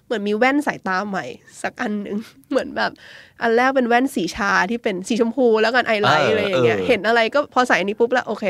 [0.06, 1.26] เหมือนมีแว่นสายตาใหม่
[1.62, 2.18] สักอันหนึ่ง
[2.50, 2.92] เหมือนแบบ
[3.42, 8.46] อันแรกเป็นแว่นสีชาที่เป็นสีชมพูแล้วกันไอไลท์เอออะไรอย่างเงี้ยเออเห็นอะไรก็พอใส่อันนี้ปุ๊บแล้วโอเค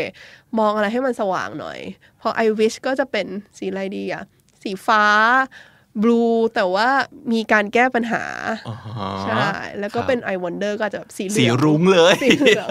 [0.60, 1.80] มองอะไรให้มันสว่างหน่อย
[2.22, 4.24] พอ I wish ก็จะเป็นสีอะไรดีอะ
[4.64, 5.04] สีฟ้า
[6.02, 6.22] blue
[6.56, 6.90] แต่ว่า
[7.32, 8.24] มีการแก้ปัญหา
[8.68, 8.76] อ๋อ
[9.24, 9.50] ใช่
[9.80, 12.68] แล้วก็ครับเป็น I wonder ก็จะแบบสีเหลืสีองรุ้งเลยสีเหลือง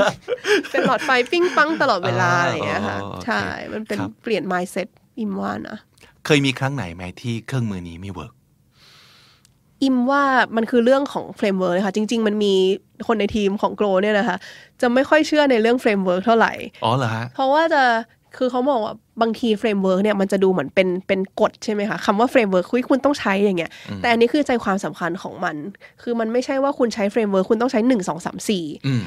[0.71, 4.89] เป็นหลอดไฟปิ้งปังตลอดเวลาอะไรอย่างเงี้ยค่ะอ๋อโอเคใช่ มันเป็นครับเปลี่ยน mindset
[5.19, 5.79] อิมว่านะ
[6.27, 8.33] เคยมีครั้งไหนไหมที่เครื่องมือนี้ไม่ work
[9.83, 10.25] อิมว่า
[10.57, 12.55] มันคือเรื่องของ framework เลยค่ะจริง ๆ มันมี
[13.07, 14.37] คนในทีมของ Glow เนี่ยนะคะ
[14.81, 16.53] จะไม่ค่อยเชื่อในเรื่อง framework เท่าไหร่
[16.85, 17.85] อ๋อเหรอฮะเพราะว่าจะ
[18.37, 23.71] คือเขามองว่าบางที framework เนี่ยมันจะดูเหมือนเป็นเป็นกฎใช่ไหมคะคำว่า framework คุยคุณต้องใช้อย่างเงี้ย
[24.01, 25.57] แต่อันนี้คือใจความสำคัญของมัน
[26.03, 29.05] คือมันไม่ใช่ว่าคุณใช้ framework คุณต้องใช้หนึ่งสองสามสี่อืม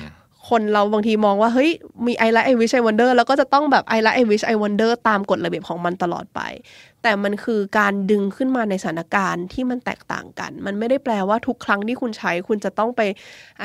[0.50, 1.70] คนเราบางทีมองว่า เฮ้ย
[2.06, 6.42] มี I like I wish I wonder แล้วก็จะต้องแบบ I like I wish I wonder ตามกฎระเบียบของมันตลอดไป
[7.04, 13.02] แต่มันคือการดึงขึ้นมาในสถานการณ์ที่มันแตกต่างกัน มันไม่ได้แปลว่าทุกครั้งที่คุณใช้คุณจะต้องไป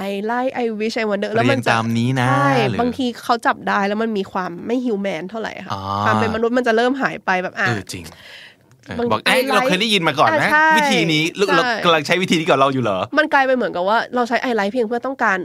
[0.06, 8.05] I like I wish I wonder แล้วมันเรียงจะตามนี้นะใช่หรือบางทีเขาจับได้แล้วมันมีความไม่ human เท่าไหร่ค่ะอ่าความเป็นมนุษย์มันจะเริ่มหายไปแบบอะเออจริง
[8.85, 15.39] เออบางบอกเอ้ย I like เราเคยได้ยินมาก่อนอะนะใช่วิธีนี้เราใช่เรากำลังใช้วิธีนี้กับเราอยู่เหรอ มันกลายไปเหมือนกับว่าเราใช้ I like เพียงเพื่อต้องการ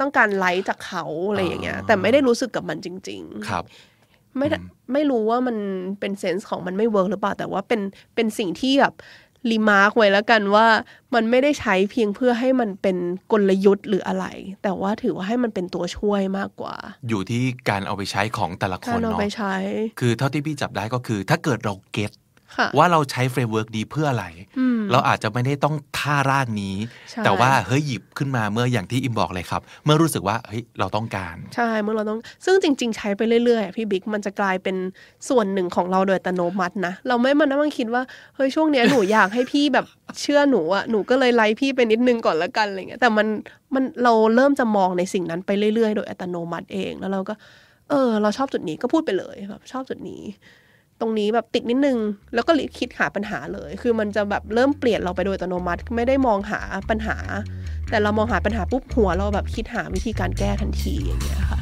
[0.00, 3.64] ต้องการไลท์จากเขาอะไรอย่างเงี้ย แต่ไม่ได้รู้สึกกับมันจริง ๆ ครับ
[4.38, 4.58] ไม่ได้
[4.92, 5.56] ไม่รู้ว่ามัน
[6.00, 7.80] เป็น sense ของมันไม่ work หรือเปล่า แต่ว่าเป็น
[8.14, 8.94] เป็นสิ่งที่แบบ
[9.50, 10.66] remark ไว้แล้วกันว่า
[11.14, 12.96] มันไม่ได้ใช้เพียงเพื่อให้มันเป็น
[13.32, 14.26] กลยุทธ์หรืออะไร
[14.62, 16.74] แต่ว่าถือว่าให้มันเป็นตัวช่วยมากกว่า
[17.08, 19.54] อยู่ที่การเอาไปใช้ของแต่ละคการนเอาเนาะไปใช้
[20.00, 22.27] คือเท่าที่พี่จับได้ก็คือ ถ้าเกิดเรา get ค่ะ
[22.78, 24.26] ว่าเราใช้ framework นี้เพื่ออะไร
[24.92, 26.76] เราอาจจะไม่ได้ต้องท่าร่างนี้
[27.10, 34.76] ใช่แต่ว่าเฮ้ยหยิบขึ้นมาเมื่ออย่างที่อิมบอกเลยครับ เมื่อรู้สึกว่าเฮ้ยเราต้องการ ใช่เมื่อเราต้อง ซึ่งจริง ๆ ใช้ไปเรื่อยๆอะพี่บิ๊กมันจะกลายเป็น
[35.28, 38.02] ส่วนหนึ่งของเราโดยอัตโนมัตินะ เราไม่มานั่งคิดว่า
[38.36, 39.86] เฮ้ยช่วงเนี้ยหนูอยากให้พี่แบบ
[40.20, 43.26] เชื่อหนูอะหนูก็เลยไลค์พี่ไปนิดนึงก่อนละกันอะไรเงี้ยแต่มัน
[43.74, 47.34] มันเราเริ่มจะมองในสิ่งนั้นไปเรื่อยๆ โดยอัตโนมัติเองแล้วเราก็
[47.90, 50.22] เออ เราชอบจุดนี้ก็พูดไปเลยแบบชอบจุดนี้
[51.00, 51.98] ตรงนี้แบบติดนิดนึง
[52.34, 56.60] แล้วก็คิดหาปัญหาเลย คือมันจะแบบเริ่มเปลี่ยนเราไปโดยอัตโนมัติ ไม่ได้มองหา
[56.90, 57.16] ปัญหา
[57.90, 61.58] แต่เรามองหาปัญหาปุ๊บหัวเราแบบคิดหาวิธีการแก้ทันทีอย่างเงี้ยค่ะ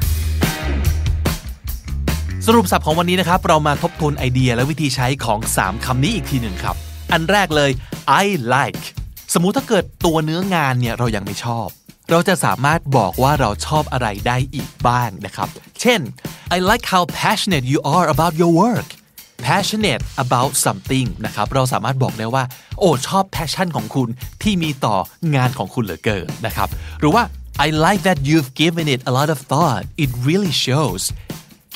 [2.47, 6.75] สรุปสับของวันนี้นะครับ เรามาทบทวนไอเดียและวิธีใช้ของ 3คำนี้อีกทีหนึ่งครับ
[7.11, 7.71] อันแรกเลย
[8.23, 8.83] I like
[9.33, 11.67] สมมุติถ้าเกิดตัวเนื้องานเนี่ยเรายังไม่ชอบ
[12.11, 15.47] เราจะสามารถบอกว่าเราชอบอะไรได้อีกบ้างนะครับ
[15.81, 16.01] เช่น
[16.55, 18.87] I like how passionate you are about your work
[19.45, 22.43] passionate about something นะครับเราสามารถบอกได้ว่า
[22.79, 24.09] โอ้ชอบ passion ของคุณ
[24.43, 24.95] ที่มีต่อ
[25.35, 26.67] งานของคุณเหลือเกินนะครับ
[26.99, 27.23] หรือว่า
[27.65, 31.03] I like that you've given it a lot of thought it really shows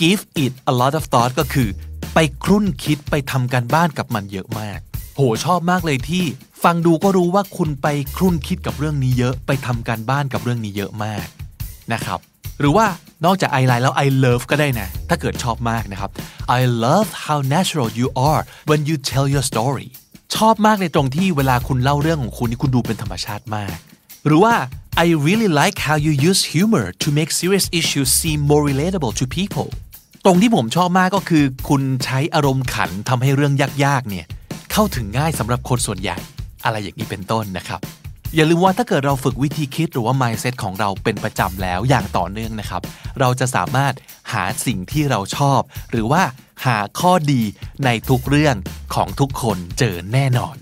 [0.01, 1.69] give it a lot of thought ก็คือ
[2.13, 4.79] ไปครุ่นคิดไปทำการบ้านกับมันเยอะมาก
[5.15, 6.25] โหชอบมากเลยที่
[6.63, 11.25] ฟังดูก็รู้ว่าคุณไปครุ่นคิดกับเรื่องนี้เยอะ ไปทำการบ้านกับเรื่องนี้เยอะมาก
[11.93, 12.19] นะครับ
[12.59, 12.85] หรือว่า
[13.25, 16.09] นอกจาก I like แล้ว I love ก็ได้นะ ถ้าเกิดชอบมากนะครับ
[16.59, 19.87] I love how natural you are when you tell your story
[20.35, 23.75] ชอบมากในตรงที่เวลาคุณเล่าเรื่องของคุณนี่คุณดูเป็นธรรมชาติมาก
[24.25, 24.55] หรือว่า
[25.03, 29.25] I really like how you use humor to make serious issues seem more relatable to
[29.37, 29.69] people
[30.25, 33.53] ตรงที่ผมชอบมากก็คือ คุณใช้อารมณ์ขันทำให้เรื่อง
[33.85, 34.25] ยากๆเนี่ย
[34.71, 36.17] เข้าถึงง่ายสำหรับคนส่วนใหญ่
[36.65, 37.79] อะไรอย่างนี้เป็นต้นนะครับ
[38.35, 42.81] อย่าลืมว่าถ้าเกิดเราฝึกวิธีคิดหรือว่า mindset ของเราเป็นประจำแล้วอย่างต่อเนื่องนะครับ
[43.19, 43.93] เราจะสามารถ
[44.33, 46.23] หาสิ่งที่เราชอบ หรือว่า
[46.65, 47.41] หาข้อดี
[47.85, 48.55] ในทุกเรื่อง
[48.95, 50.55] ของทุกคนเจอแน่นอน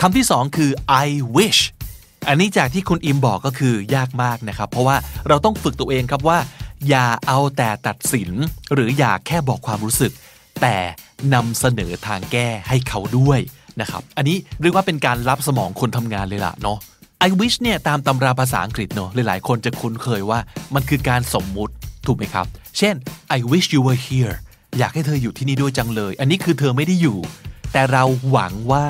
[0.00, 0.70] คำที่สองคือ
[1.04, 1.06] I
[1.36, 1.60] wish
[2.28, 4.96] อันนี้จากที่คุณอิมบอกก็คือยากมากนะครับ เพราะว่า
[5.28, 6.38] เราต้องฝึกตัวเองครับว่า
[6.88, 8.30] อย่าเอาแต่ตัดสิน
[8.72, 10.12] หรืออย่าแค่บอกความรู้สึก
[10.62, 10.76] แต่
[11.34, 13.40] นำเสนอทางแก้ให้เขาด้วย
[13.80, 16.78] นะครับ อันนี้เรียกว่าเป็นการรับสมองคนทำงานเลยล่ะเนาะ
[17.26, 20.38] I wish เนี่ยตามตำราภาษาอังกฤษเนาะหลายๆคนจะคุ้นเคยว่า
[20.74, 21.74] มันคือการสมมุติ
[22.06, 22.46] ถูกไหมครับ
[22.78, 22.94] เช่น
[23.36, 24.34] I wish you were here
[24.78, 27.18] อยากให้เธออยู่ที่นี่ด้วยจังเลย อันนี้คือเธอไม่ได้อยู่
[27.72, 28.84] แต่เราหวังว่า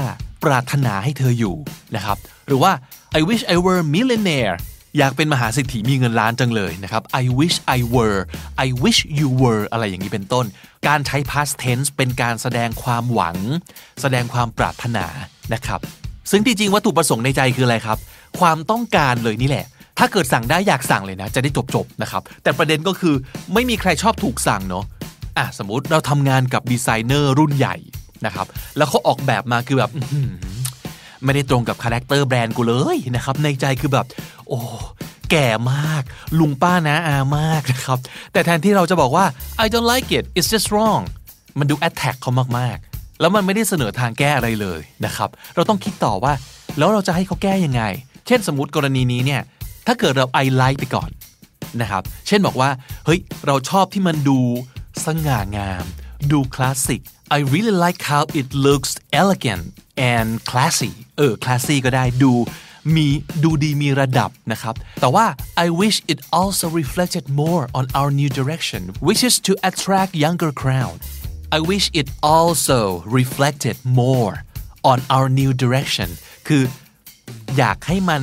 [0.45, 1.57] ปรารถนาให้เธออยู่
[1.97, 2.73] นะครับ หรือว่า
[3.19, 4.57] I wish I were a millionaire
[4.99, 8.19] อยากเป็นมหาเศรษฐีมีเงินล้านจังเลยนะครับ I wish I were
[8.65, 10.45] I wish you were อะไรอย่างนี้เป็นต้น
[10.89, 13.37] การใช้ past tense เป็นการแสดงความหวัง
[14.03, 15.07] แสดงความปรารถนา
[15.55, 15.81] นะครับ
[16.31, 17.99] ซึ่งจริงวัตถุประสงค์ในใจคืออะไรครับ
[18.41, 19.67] ความต้องการเลยนี่แหละ
[19.99, 23.15] ถ้าเกิดสั่งได้อยากสั่งเลยนะ จะได้จบๆนะครับ แต่ประเด็นก็คือ
[23.55, 24.85] ไม่มีใครชอบถูกสั่งเนาะ
[25.39, 27.77] อะสมมติเราทำงานกับดีไซเนอร์รุ่นใหญ่
[28.27, 28.47] นะครับ
[28.77, 29.91] แล้วเขาออกแบบมาคือแบบ
[31.25, 34.07] ไม่ได้ตรงกับคาแรคเตอร์แบรนด์กูเลยนะครับในใจคือแบบ
[34.49, 34.61] โอ้
[35.31, 36.03] แก่มาก
[36.39, 37.99] ลุงป้านะอามากนะครับ
[38.33, 39.27] แต่แทนที่เราจะบอกว่า
[39.65, 41.03] I don't like it it's just wrong
[41.59, 46.33] มันดู attack เขามากๆ แล้วมันไม่ได้เสนอทางแก้อะไรเลยนะครับ เราต้องคิดต่อว่า
[46.79, 47.83] แล้วเราจะให้เขาแก้ยังไง
[48.27, 49.43] เช่นสมมติกรณีนี้เนี่ย
[49.87, 51.11] ถ้าเกิดเรา I like ไปก่อน
[51.81, 52.71] นะครับ เช่นบอกว่า
[53.07, 54.39] เฮ้ย เราชอบที่มันดู
[55.07, 55.85] สง่างาม
[56.33, 57.03] ดูคลาสสิก
[57.37, 58.93] I really like how it looks
[59.23, 59.65] elegant
[60.13, 62.33] and classy เออ classy ก็ได้ดู
[62.95, 63.09] มี
[63.43, 65.27] ดูดีมีระดับนะครับ แต่ว่า
[65.65, 70.53] I wish it also reflected more on our new direction which is to attract younger
[70.63, 70.99] crowd
[71.57, 72.81] I wish it also
[73.19, 74.33] reflected more
[74.91, 76.09] on our new direction
[76.49, 76.63] คือ
[77.59, 78.23] อยากให้มัน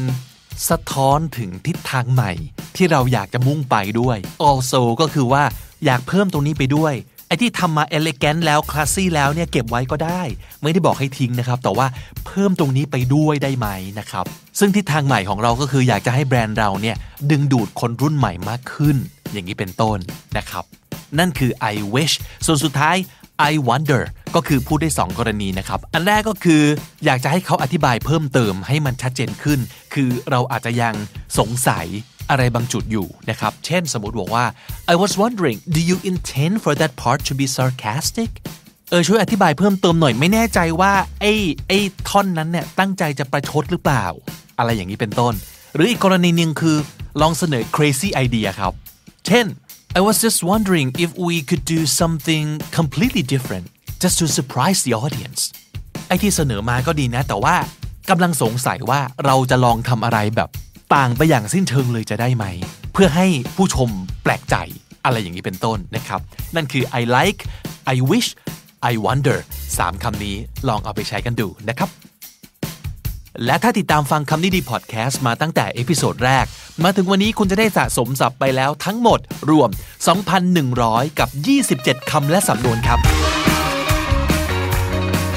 [0.69, 2.31] สะท้อนถึงทิศทางใหม่
[2.75, 4.17] ที่เราอยากจะมุ่งไปด้วย
[4.49, 5.43] also ก็คือว่า
[5.85, 6.93] อยากเพิ่มตรงนี้ไปด้วย
[7.33, 10.21] อ้ที่ทำมา elegant แล้ว classy แล้วเนี่ยเก็บไว้ก็ได้
[10.61, 11.87] ไม่ได้บอกให้ทิ้งนะครับ แต่ว่า
[12.25, 13.67] เพิ่มตรงนี้ไปด้วยได้ไหม
[13.99, 14.25] นะครับ
[14.59, 16.95] ซึ่งทิศทางใหม่ของเราก็คืออยากจะให้แบรนด์เราเนี่ย
[17.31, 18.95] ดึงดูดคนรุ่นใหม่มากขึ้น
[19.31, 19.97] อย่างนี้เป็นต้น
[20.37, 20.63] นะครับ
[21.19, 22.13] นั่นคือ I wish
[22.45, 22.97] ส่วนสุดท้าย
[23.51, 24.01] I wonder
[24.35, 26.61] ก็คือพูดได้ 2 กรณีนะครับ อันแรกก็คือ
[27.05, 29.59] อยากจะให้เขาอธิบายเพิ่มเติมให้มันชัดเจนขึ้น
[29.93, 30.95] คือเราอาจจะยัง
[31.39, 31.87] สงสัย
[32.33, 34.45] อะไรบางจุดอยู่นะครับ เช่นสมมติบอกว่า
[34.93, 38.31] I was wondering do you intend for that part to be sarcastic
[38.89, 41.33] เออช่วยอธิบายเพิ่มเติมหน่อยไม่แน่ใจว่าไอ้
[41.67, 41.79] ไอ้
[42.09, 44.05] ท่อนนั้นเนี่ยตั้งใจจะประชดหรือเปล่า
[44.57, 45.33] อะไรอย่างนี้เป็นต้น
[45.75, 46.77] หรืออีกกรณีหนึ่งคือ
[47.21, 48.73] ลองเสนอ crazy idea ครับ
[49.27, 49.45] เช่น
[49.99, 52.45] I was just wondering if we could do something
[52.77, 53.65] completely different
[54.03, 55.41] just to surprise the audience
[56.07, 57.55] ไอ้ที่เสนอมาก็ดีนะ แต่ว่า
[58.09, 60.49] กำลังสงสัยว่าเราจะลองทำอะไรแบบ
[60.95, 62.45] ต่างไปอย่างสิ้นเชิงเลยจะได้ไหม
[62.93, 63.89] เพื่อให้ผู้ชม
[64.23, 64.55] แปลกใจ
[65.05, 66.19] อะไรอย่างนี้เป็นต้นนะครับ
[66.55, 67.41] นั่นคือ I like
[67.93, 68.27] I wish
[68.91, 69.37] I wonder
[69.71, 70.35] 3คำนี้
[70.67, 71.89] ลองเอาไปใช้กันดูนะครับ
[73.45, 76.45] และถ้าติดตามฟังคำนี้ดีพอดแคสต์มาตั้งแต่ episode แรก
[76.83, 79.19] มาถึงวันนี้คุณจะได้สะสมศัพท์ไปแล้วทั้งหมด
[79.51, 79.69] รวม
[80.43, 81.29] 2,100 กับ
[81.69, 82.99] 27 คำและสำนวนครับ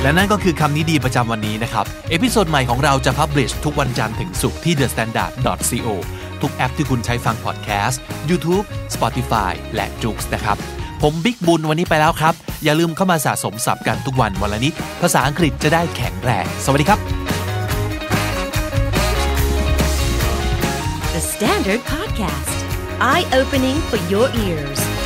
[0.03, 5.89] และนั่นก็คือคำนี้ดีประจำวันนี้นะครับ episode ใหม่ของเราจะ publish ทุกวันจันทร์ถึงศุกร์ที่ thestandard.co
[6.43, 8.01] ทุกแอปที่คุณใช้ฟังพอดแคสต์
[8.31, 8.65] YouTube
[8.95, 10.57] Spotify และ j o o x นะครับ
[11.03, 17.01] ผมบิ๊กบุญวันนี้ไปแล้วครับ อย่าลืมเข้ามาสะสมศัพท์กันทุกวันวันละนิด ภาษาอังกฤษจะได้แข็งแรง สวัสดีครับ
[21.15, 22.59] The Standard Podcast,
[23.01, 25.06] eye opening for your ears.